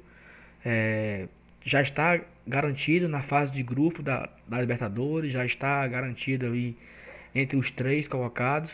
É, 0.64 1.28
já 1.64 1.82
está 1.82 2.20
garantido 2.46 3.08
na 3.08 3.22
fase 3.22 3.52
de 3.52 3.64
grupo 3.64 4.02
da, 4.02 4.30
da 4.48 4.60
Libertadores. 4.60 5.32
Já 5.32 5.46
está 5.46 5.88
garantido 5.88 6.46
ali 6.46 6.78
entre 7.34 7.58
os 7.58 7.72
três 7.72 8.08
colocados. 8.08 8.72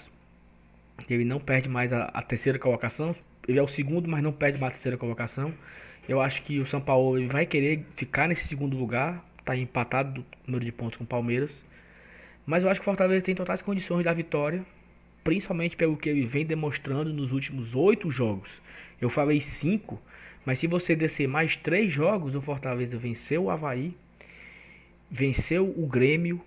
Ele 1.09 1.25
não 1.25 1.39
perde 1.39 1.69
mais 1.69 1.91
a, 1.93 2.05
a 2.05 2.21
terceira 2.21 2.57
colocação. 2.57 3.15
Ele 3.47 3.59
é 3.59 3.63
o 3.63 3.67
segundo, 3.67 4.09
mas 4.09 4.23
não 4.23 4.31
perde 4.31 4.59
mais 4.59 4.71
a 4.71 4.75
terceira 4.75 4.97
colocação. 4.97 5.53
Eu 6.07 6.21
acho 6.21 6.41
que 6.43 6.59
o 6.59 6.65
São 6.65 6.81
Paulo 6.81 7.27
vai 7.27 7.45
querer 7.45 7.85
ficar 7.95 8.27
nesse 8.27 8.47
segundo 8.47 8.77
lugar. 8.77 9.23
Está 9.39 9.55
empatado 9.55 10.21
do 10.21 10.25
número 10.45 10.65
de 10.65 10.71
pontos 10.71 10.97
com 10.97 11.03
o 11.03 11.07
Palmeiras. 11.07 11.63
Mas 12.45 12.63
eu 12.63 12.69
acho 12.69 12.79
que 12.79 12.83
o 12.83 12.85
Fortaleza 12.85 13.25
tem 13.25 13.35
totais 13.35 13.61
condições 13.61 14.03
da 14.03 14.13
vitória 14.13 14.63
principalmente 15.27 15.75
pelo 15.75 15.97
que 15.97 16.07
ele 16.07 16.25
vem 16.25 16.45
demonstrando 16.45 17.11
nos 17.11 17.33
últimos 17.33 17.75
oito 17.75 18.09
jogos. 18.09 18.49
Eu 19.01 19.09
falei 19.09 19.41
cinco, 19.41 20.01
mas 20.48 20.60
se 20.60 20.66
você 20.66 20.95
descer 20.95 21.28
mais 21.28 21.58
três 21.58 21.91
jogos, 21.91 22.34
o 22.34 22.41
Fortaleza 22.41 22.98
venceu 22.98 23.43
o 23.43 23.50
Havaí, 23.50 23.93
venceu 25.12 25.66
o 25.66 25.86
Grêmio, 25.86 26.39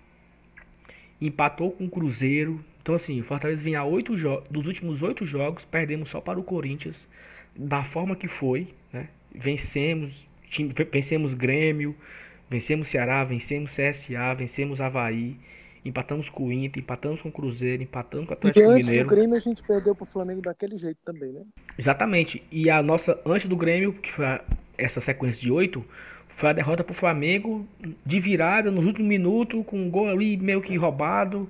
empatou 1.21 1.69
com 1.69 1.85
o 1.85 1.89
Cruzeiro. 1.89 2.65
Então, 2.81 2.95
assim, 2.95 3.21
o 3.21 3.23
Fortaleza 3.23 3.61
vem 3.61 3.75
a 3.75 3.85
oito 3.85 4.15
dos 4.49 4.65
últimos 4.65 5.03
oito 5.03 5.23
jogos, 5.23 5.65
perdemos 5.65 6.09
só 6.09 6.19
para 6.19 6.39
o 6.39 6.43
Corinthians, 6.43 7.07
da 7.55 7.83
forma 7.83 8.15
que 8.15 8.27
foi, 8.27 8.69
né? 8.91 9.07
Vencemos, 9.35 10.27
vencemos 10.91 11.35
Grêmio, 11.35 11.95
vencemos 12.49 12.87
Ceará, 12.87 13.23
vencemos 13.23 13.69
CSA, 13.69 14.33
vencemos 14.35 14.81
Havaí 14.81 15.37
empatamos 15.83 16.29
com 16.29 16.47
o 16.47 16.51
Inter, 16.51 16.81
empatamos 16.81 17.21
com 17.21 17.29
o 17.29 17.31
Cruzeiro, 17.31 17.81
empatamos 17.83 18.27
com 18.27 18.33
o 18.33 18.37
Atlético 18.37 18.59
e 18.59 18.63
antes 18.63 18.87
Mineiro. 18.87 19.07
do 19.07 19.15
Grêmio 19.15 19.35
a 19.35 19.39
gente 19.39 19.63
perdeu 19.63 19.95
pro 19.95 20.05
Flamengo 20.05 20.41
daquele 20.41 20.77
jeito 20.77 20.99
também, 21.03 21.31
né? 21.31 21.41
Exatamente. 21.77 22.43
E 22.51 22.69
a 22.69 22.81
nossa, 22.83 23.19
antes 23.25 23.47
do 23.47 23.55
Grêmio, 23.55 23.93
que 23.93 24.11
foi 24.11 24.25
a, 24.25 24.41
essa 24.77 25.01
sequência 25.01 25.41
de 25.41 25.51
oito, 25.51 25.83
foi 26.29 26.49
a 26.49 26.53
derrota 26.53 26.83
pro 26.83 26.93
Flamengo 26.93 27.67
de 28.05 28.19
virada 28.19 28.71
nos 28.71 28.85
últimos 28.85 29.07
minutos, 29.07 29.63
com 29.65 29.77
um 29.77 29.89
gol 29.89 30.09
ali 30.09 30.37
meio 30.37 30.61
que 30.61 30.75
roubado. 30.75 31.49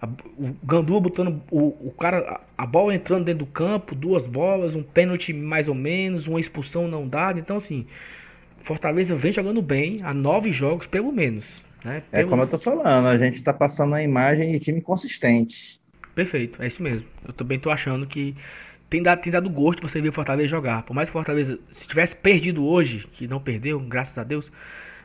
A, 0.00 0.06
o 0.06 0.54
Gandula 0.64 1.00
botando 1.00 1.42
o, 1.50 1.88
o 1.88 1.94
cara, 1.98 2.40
a, 2.56 2.62
a 2.62 2.66
bola 2.66 2.94
entrando 2.94 3.24
dentro 3.24 3.44
do 3.44 3.50
campo, 3.50 3.94
duas 3.94 4.26
bolas, 4.26 4.74
um 4.74 4.82
pênalti 4.82 5.32
mais 5.32 5.68
ou 5.68 5.74
menos, 5.74 6.26
uma 6.26 6.40
expulsão 6.40 6.88
não 6.88 7.06
dada. 7.06 7.38
Então, 7.38 7.56
assim, 7.56 7.86
Fortaleza 8.62 9.14
vem 9.14 9.32
jogando 9.32 9.62
bem 9.62 10.02
há 10.02 10.12
nove 10.12 10.52
jogos, 10.52 10.86
pelo 10.86 11.12
menos. 11.12 11.44
Né? 11.84 12.02
É 12.12 12.24
como 12.24 12.42
eu 12.42 12.46
tô 12.46 12.58
falando, 12.58 13.06
a 13.06 13.16
gente 13.18 13.42
tá 13.42 13.52
passando 13.52 13.94
a 13.94 14.02
imagem 14.02 14.52
de 14.52 14.58
time 14.58 14.80
consistente. 14.80 15.80
Perfeito, 16.14 16.62
é 16.62 16.66
isso 16.66 16.82
mesmo. 16.82 17.06
Eu 17.26 17.32
também 17.32 17.58
tô 17.58 17.70
achando 17.70 18.06
que 18.06 18.34
tem 18.90 19.02
dado, 19.02 19.20
tem 19.20 19.30
dado 19.30 19.48
gosto 19.50 19.82
você 19.86 20.00
ver 20.00 20.08
o 20.08 20.12
Fortaleza 20.12 20.48
jogar. 20.48 20.82
Por 20.82 20.94
mais 20.94 21.08
que 21.08 21.12
o 21.12 21.18
Fortaleza, 21.18 21.58
se 21.72 21.86
tivesse 21.86 22.16
perdido 22.16 22.64
hoje, 22.64 23.06
que 23.12 23.28
não 23.28 23.38
perdeu, 23.38 23.78
graças 23.80 24.16
a 24.16 24.24
Deus, 24.24 24.50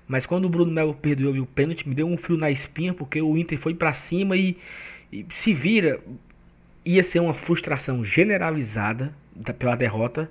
mas 0.07 0.25
quando 0.25 0.45
o 0.45 0.49
Bruno 0.49 0.71
Melo 0.71 0.93
perdeu 0.93 1.31
o 1.31 1.45
pênalti, 1.45 1.87
me 1.87 1.95
deu 1.95 2.07
um 2.07 2.17
frio 2.17 2.37
na 2.37 2.49
espinha, 2.49 2.93
porque 2.93 3.21
o 3.21 3.37
Inter 3.37 3.57
foi 3.59 3.73
para 3.73 3.93
cima 3.93 4.35
e, 4.35 4.57
e, 5.11 5.25
se 5.35 5.53
vira. 5.53 5.99
Ia 6.85 7.01
ser 7.01 7.19
uma 7.19 7.33
frustração 7.33 8.03
generalizada 8.03 9.13
pela 9.57 9.75
derrota. 9.75 10.29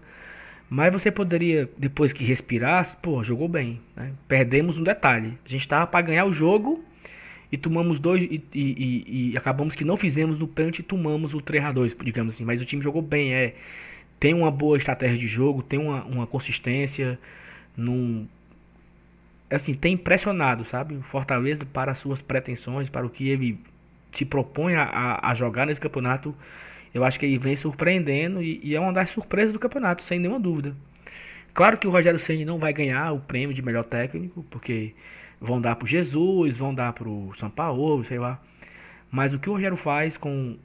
Mas 0.74 0.90
você 0.90 1.10
poderia, 1.10 1.68
depois 1.76 2.14
que 2.14 2.24
respirasse, 2.24 2.96
pô, 3.02 3.22
jogou 3.22 3.46
bem. 3.46 3.78
Né? 3.94 4.14
Perdemos 4.26 4.78
um 4.78 4.82
detalhe. 4.82 5.38
A 5.44 5.48
gente 5.50 5.60
estava 5.60 5.86
para 5.86 6.00
ganhar 6.00 6.24
o 6.24 6.32
jogo 6.32 6.82
e 7.52 7.58
tomamos 7.58 8.00
dois. 8.00 8.22
E, 8.22 8.42
e, 8.54 9.32
e, 9.32 9.36
acabamos 9.36 9.76
que 9.76 9.84
não 9.84 9.98
fizemos 9.98 10.38
no 10.38 10.48
pênalti 10.48 10.78
e 10.78 10.82
tomamos 10.82 11.34
o 11.34 11.42
3 11.42 11.62
a 11.62 11.72
2 11.72 11.94
digamos 12.02 12.34
assim. 12.34 12.44
Mas 12.46 12.58
o 12.62 12.64
time 12.64 12.80
jogou 12.80 13.02
bem. 13.02 13.34
É, 13.34 13.54
tem 14.18 14.32
uma 14.32 14.50
boa 14.50 14.78
estratégia 14.78 15.18
de 15.18 15.26
jogo, 15.26 15.62
tem 15.62 15.78
uma, 15.78 16.04
uma 16.04 16.26
consistência. 16.26 17.18
Num, 17.76 18.26
assim, 19.50 19.74
tem 19.74 19.92
impressionado, 19.92 20.64
sabe? 20.64 20.94
O 20.94 21.02
Fortaleza 21.02 21.66
para 21.66 21.92
as 21.92 21.98
suas 21.98 22.22
pretensões, 22.22 22.88
para 22.88 23.04
o 23.04 23.10
que 23.10 23.28
ele 23.28 23.60
se 24.14 24.24
propõe 24.24 24.74
a, 24.74 25.20
a 25.22 25.34
jogar 25.34 25.66
nesse 25.66 25.82
campeonato 25.82 26.34
eu 26.94 27.04
acho 27.04 27.18
que 27.18 27.26
ele 27.26 27.38
vem 27.38 27.56
surpreendendo 27.56 28.42
e, 28.42 28.60
e 28.62 28.74
é 28.74 28.80
uma 28.80 28.92
das 28.92 29.10
surpresas 29.10 29.52
do 29.52 29.58
campeonato, 29.58 30.02
sem 30.02 30.18
nenhuma 30.18 30.40
dúvida. 30.40 30.74
Claro 31.54 31.78
que 31.78 31.86
o 31.86 31.90
Rogério 31.90 32.18
Ceni 32.18 32.44
não 32.44 32.58
vai 32.58 32.72
ganhar 32.72 33.12
o 33.12 33.20
prêmio 33.20 33.54
de 33.54 33.62
melhor 33.62 33.84
técnico, 33.84 34.42
porque 34.50 34.94
vão 35.40 35.60
dar 35.60 35.76
pro 35.76 35.86
Jesus, 35.86 36.56
vão 36.56 36.74
dar 36.74 36.92
pro 36.92 37.32
São 37.38 37.50
Paulo, 37.50 38.04
sei 38.04 38.18
lá. 38.18 38.40
Mas 39.10 39.34
o 39.34 39.38
que 39.38 39.50
o 39.50 39.52
Rogério 39.52 39.76
faz 39.76 40.16
com, 40.16 40.56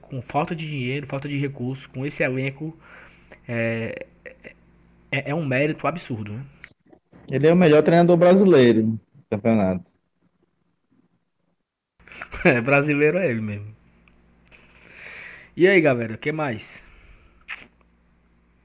com 0.00 0.22
falta 0.22 0.54
de 0.54 0.66
dinheiro, 0.66 1.06
falta 1.06 1.28
de 1.28 1.38
recursos, 1.38 1.86
com 1.86 2.06
esse 2.06 2.22
elenco, 2.22 2.76
é, 3.48 4.06
é, 5.10 5.30
é 5.30 5.34
um 5.34 5.44
mérito 5.44 5.86
absurdo. 5.86 6.32
Né? 6.32 6.44
Ele 7.28 7.48
é 7.48 7.52
o 7.52 7.56
melhor 7.56 7.82
treinador 7.82 8.16
brasileiro 8.16 8.82
do 8.84 9.00
campeonato. 9.30 9.90
É, 12.44 12.60
brasileiro 12.60 13.18
é 13.18 13.30
ele 13.30 13.40
mesmo. 13.40 13.75
E 15.56 15.66
aí, 15.66 15.80
galera, 15.80 16.14
o 16.14 16.18
que 16.18 16.30
mais? 16.30 16.82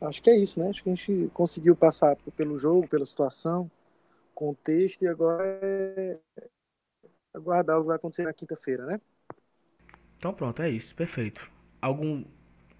Acho 0.01 0.21
que 0.21 0.29
é 0.29 0.37
isso, 0.37 0.59
né? 0.59 0.69
Acho 0.69 0.83
que 0.83 0.89
a 0.89 0.93
gente 0.93 1.29
conseguiu 1.33 1.73
passar 1.73 2.17
pelo 2.35 2.57
jogo, 2.57 2.85
pela 2.85 3.05
situação, 3.05 3.71
contexto, 4.35 5.01
e 5.05 5.07
agora 5.07 5.41
é 5.41 6.17
aguardar 7.33 7.77
o 7.77 7.81
que 7.81 7.87
vai 7.87 7.95
acontecer 7.95 8.23
na 8.23 8.33
quinta-feira, 8.33 8.85
né? 8.85 8.99
Então 10.17 10.33
pronto, 10.33 10.61
é 10.61 10.69
isso, 10.69 10.93
perfeito. 10.93 11.49
Algum 11.81 12.25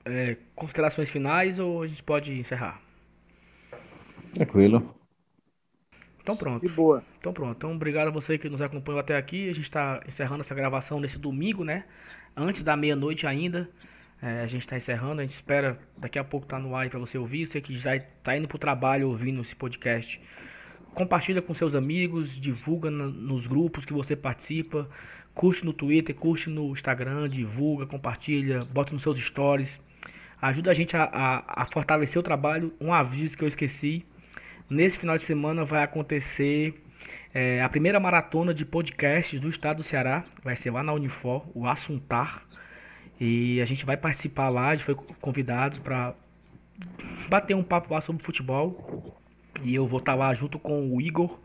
é, 0.04 0.36
considerações 0.56 1.10
finais 1.10 1.58
ou 1.58 1.82
a 1.82 1.88
gente 1.88 2.04
pode 2.04 2.38
encerrar? 2.38 2.82
Tranquilo. 4.34 4.94
Então 6.20 6.36
pronto. 6.36 6.68
De 6.68 6.74
boa. 6.74 7.02
Então 7.18 7.32
pronto. 7.32 7.56
Então 7.56 7.74
obrigado 7.74 8.10
a 8.10 8.12
você 8.12 8.38
que 8.38 8.50
nos 8.50 8.62
acompanhou 8.62 9.00
até 9.00 9.16
aqui. 9.16 9.50
A 9.50 9.54
gente 9.54 9.64
está 9.64 10.04
encerrando 10.06 10.42
essa 10.42 10.54
gravação 10.54 11.00
nesse 11.00 11.18
domingo, 11.18 11.64
né? 11.64 11.86
Antes 12.36 12.62
da 12.62 12.76
meia-noite 12.76 13.26
ainda. 13.26 13.70
É, 14.22 14.42
a 14.42 14.48
gente 14.48 14.62
está 14.62 14.78
encerrando, 14.78 15.20
a 15.20 15.24
gente 15.24 15.34
espera 15.34 15.80
daqui 15.98 16.20
a 16.20 16.24
pouco 16.24 16.46
estar 16.46 16.58
tá 16.58 16.64
no 16.64 16.76
ar 16.76 16.88
para 16.90 17.00
você 17.00 17.18
ouvir. 17.18 17.48
Você 17.48 17.60
que 17.60 17.78
já 17.78 17.96
está 17.96 18.38
indo 18.38 18.48
para 18.48 18.56
o 18.56 18.60
trabalho 18.60 19.10
ouvindo 19.10 19.42
esse 19.42 19.56
podcast, 19.56 20.22
compartilha 20.94 21.42
com 21.42 21.54
seus 21.56 21.74
amigos, 21.74 22.40
divulga 22.40 22.92
nos 22.92 23.48
grupos 23.48 23.84
que 23.84 23.94
você 23.94 24.16
participa, 24.16 24.88
curte 25.34 25.66
no 25.66 25.74
Twitter, 25.74 26.14
curte 26.14 26.50
no 26.50 26.72
Instagram, 26.72 27.28
divulga, 27.30 27.88
compartilha, 27.88 28.60
bota 28.66 28.94
nos 28.94 29.02
seus 29.02 29.18
stories. 29.18 29.80
Ajuda 30.40 30.72
a 30.72 30.74
gente 30.74 30.96
a, 30.96 31.04
a, 31.04 31.64
a 31.64 31.66
fortalecer 31.66 32.20
o 32.20 32.24
trabalho. 32.24 32.74
Um 32.80 32.94
aviso 32.94 33.38
que 33.38 33.44
eu 33.44 33.48
esqueci. 33.48 34.06
Nesse 34.70 34.98
final 34.98 35.18
de 35.18 35.24
semana 35.24 35.66
vai 35.66 35.84
acontecer 35.84 36.74
é, 37.34 37.62
a 37.62 37.70
primeira 37.70 38.00
maratona 38.00 38.54
de 38.54 38.66
podcasts 38.66 39.40
do 39.40 39.50
estado 39.50 39.78
do 39.78 39.84
Ceará. 39.84 40.24
Vai 40.44 40.56
ser 40.56 40.72
lá 40.72 40.84
na 40.84 40.94
Unifor, 40.94 41.46
o 41.56 41.68
Assuntar. 41.68 42.46
E 43.24 43.62
a 43.62 43.66
gente 43.66 43.86
vai 43.86 43.96
participar 43.96 44.50
lá, 44.50 44.70
a 44.70 44.74
gente 44.74 44.84
foi 44.84 44.96
convidado 44.96 45.80
para 45.82 46.16
bater 47.30 47.56
um 47.56 47.62
papo 47.62 47.94
lá 47.94 48.02
sobre 48.02 48.24
futebol. 48.24 49.16
E 49.64 49.76
eu 49.76 49.86
vou 49.86 50.00
estar 50.00 50.14
tá 50.14 50.18
lá 50.18 50.34
junto 50.34 50.58
com 50.58 50.92
o 50.92 51.00
Igor, 51.00 51.40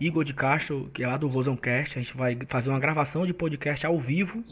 Igor 0.00 0.24
de 0.24 0.34
Castro, 0.34 0.90
que 0.92 1.04
é 1.04 1.06
lá 1.06 1.16
do 1.16 1.28
Vozão 1.28 1.56
Cast. 1.56 1.96
A 1.96 2.02
gente 2.02 2.16
vai 2.16 2.36
fazer 2.48 2.70
uma 2.70 2.80
gravação 2.80 3.24
de 3.24 3.32
podcast 3.32 3.86
ao 3.86 3.96
vivo. 3.96 4.42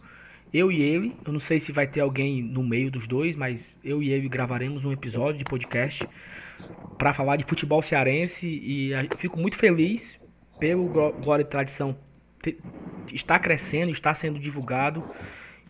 Eu 0.54 0.70
e 0.70 0.80
ele, 0.80 1.16
eu 1.26 1.32
não 1.32 1.40
sei 1.40 1.58
se 1.58 1.72
vai 1.72 1.88
ter 1.88 1.98
alguém 1.98 2.44
no 2.44 2.62
meio 2.62 2.92
dos 2.92 3.08
dois, 3.08 3.34
mas 3.34 3.74
eu 3.82 4.00
e 4.00 4.12
ele 4.12 4.28
gravaremos 4.28 4.84
um 4.84 4.92
episódio 4.92 5.38
de 5.38 5.44
podcast 5.44 6.08
para 6.96 7.12
falar 7.12 7.34
de 7.34 7.44
futebol 7.44 7.82
cearense 7.82 8.46
e 8.46 8.92
fico 9.18 9.36
muito 9.36 9.56
feliz 9.56 10.16
pelo 10.60 10.86
Glória 11.10 11.42
e 11.42 11.46
Tradição 11.46 11.98
estar 13.12 13.40
crescendo, 13.40 13.90
está 13.90 14.14
sendo 14.14 14.38
divulgado 14.38 15.02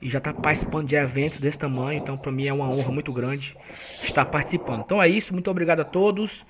e 0.00 0.10
já 0.10 0.18
está 0.18 0.32
participando 0.32 0.86
de 0.86 0.94
eventos 0.94 1.40
desse 1.40 1.58
tamanho. 1.58 1.98
Então, 1.98 2.16
para 2.16 2.30
mim 2.30 2.46
é 2.46 2.52
uma 2.52 2.68
honra 2.68 2.92
muito 2.92 3.12
grande 3.12 3.56
estar 4.02 4.24
participando. 4.26 4.82
Então 4.84 5.02
é 5.02 5.08
isso, 5.08 5.32
muito 5.32 5.50
obrigado 5.50 5.80
a 5.80 5.84
todos. 5.84 6.44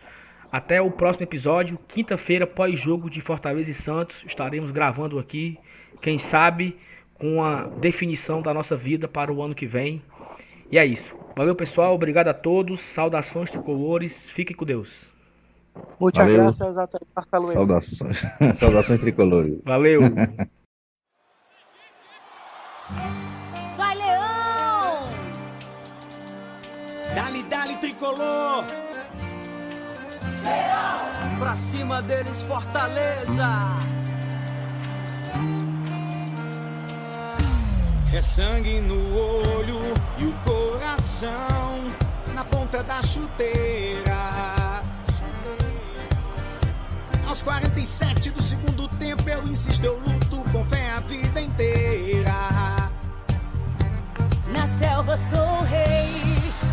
Até 0.51 0.81
o 0.81 0.91
próximo 0.91 1.25
episódio, 1.25 1.79
quinta-feira, 1.89 2.47
pós-jogo 2.47 3.11
de 3.11 3.21
Fortaleza 3.21 3.71
e 3.71 3.75
Santos, 3.75 4.17
estaremos 4.27 4.71
gravando 4.71 5.19
aqui. 5.19 5.59
Quem 6.01 6.19
sabe 6.19 6.77
com 7.15 7.43
a 7.43 7.65
definição 7.65 8.43
da 8.43 8.55
nossa 8.55 8.77
vida 8.77 9.09
para 9.09 9.33
o 9.33 9.43
ano 9.43 9.55
que 9.55 9.67
vem. 9.67 10.03
E 10.71 10.79
é 10.79 10.87
isso. 10.87 11.15
Valeu, 11.37 11.55
pessoal. 11.55 11.95
Obrigado 11.95 12.29
a 12.29 12.35
todos. 12.35 12.81
Saudações 12.81 13.51
tricolores. 13.51 14.15
Fiquem 14.31 14.57
com 14.57 14.65
Deus. 14.65 15.07
Muitas 16.01 16.25
Valeu. 16.25 16.43
graças. 16.43 16.75
Saudações. 17.53 18.23
Saudações 18.57 19.01
tricolores. 19.01 19.61
Valeu. 19.65 20.01
Dali, 27.17 27.43
dali, 27.45 27.77
tricolor! 27.77 28.63
Leão! 30.43 31.39
Pra 31.39 31.57
cima 31.57 32.03
deles, 32.03 32.43
Fortaleza! 32.43 33.49
É 38.13 38.21
sangue 38.21 38.83
no 38.83 39.17
olho 39.17 39.81
e 40.19 40.27
o 40.27 40.33
coração 40.45 41.87
na 42.35 42.45
ponta 42.45 42.83
da 42.83 43.01
chuteira. 43.01 44.83
Aos 47.27 47.43
47 47.43 48.31
do 48.31 48.43
segundo 48.43 48.89
tempo 48.99 49.27
eu 49.27 49.43
insisto, 49.45 49.83
eu 49.83 49.99
luto 49.99 50.45
com 50.53 50.63
fé 50.67 50.91
a 50.91 51.01
vida 51.01 51.41
inteira. 51.41 52.91
Na 54.53 54.67
selva 54.67 55.17
sou 55.17 55.63
rei, 55.63 56.36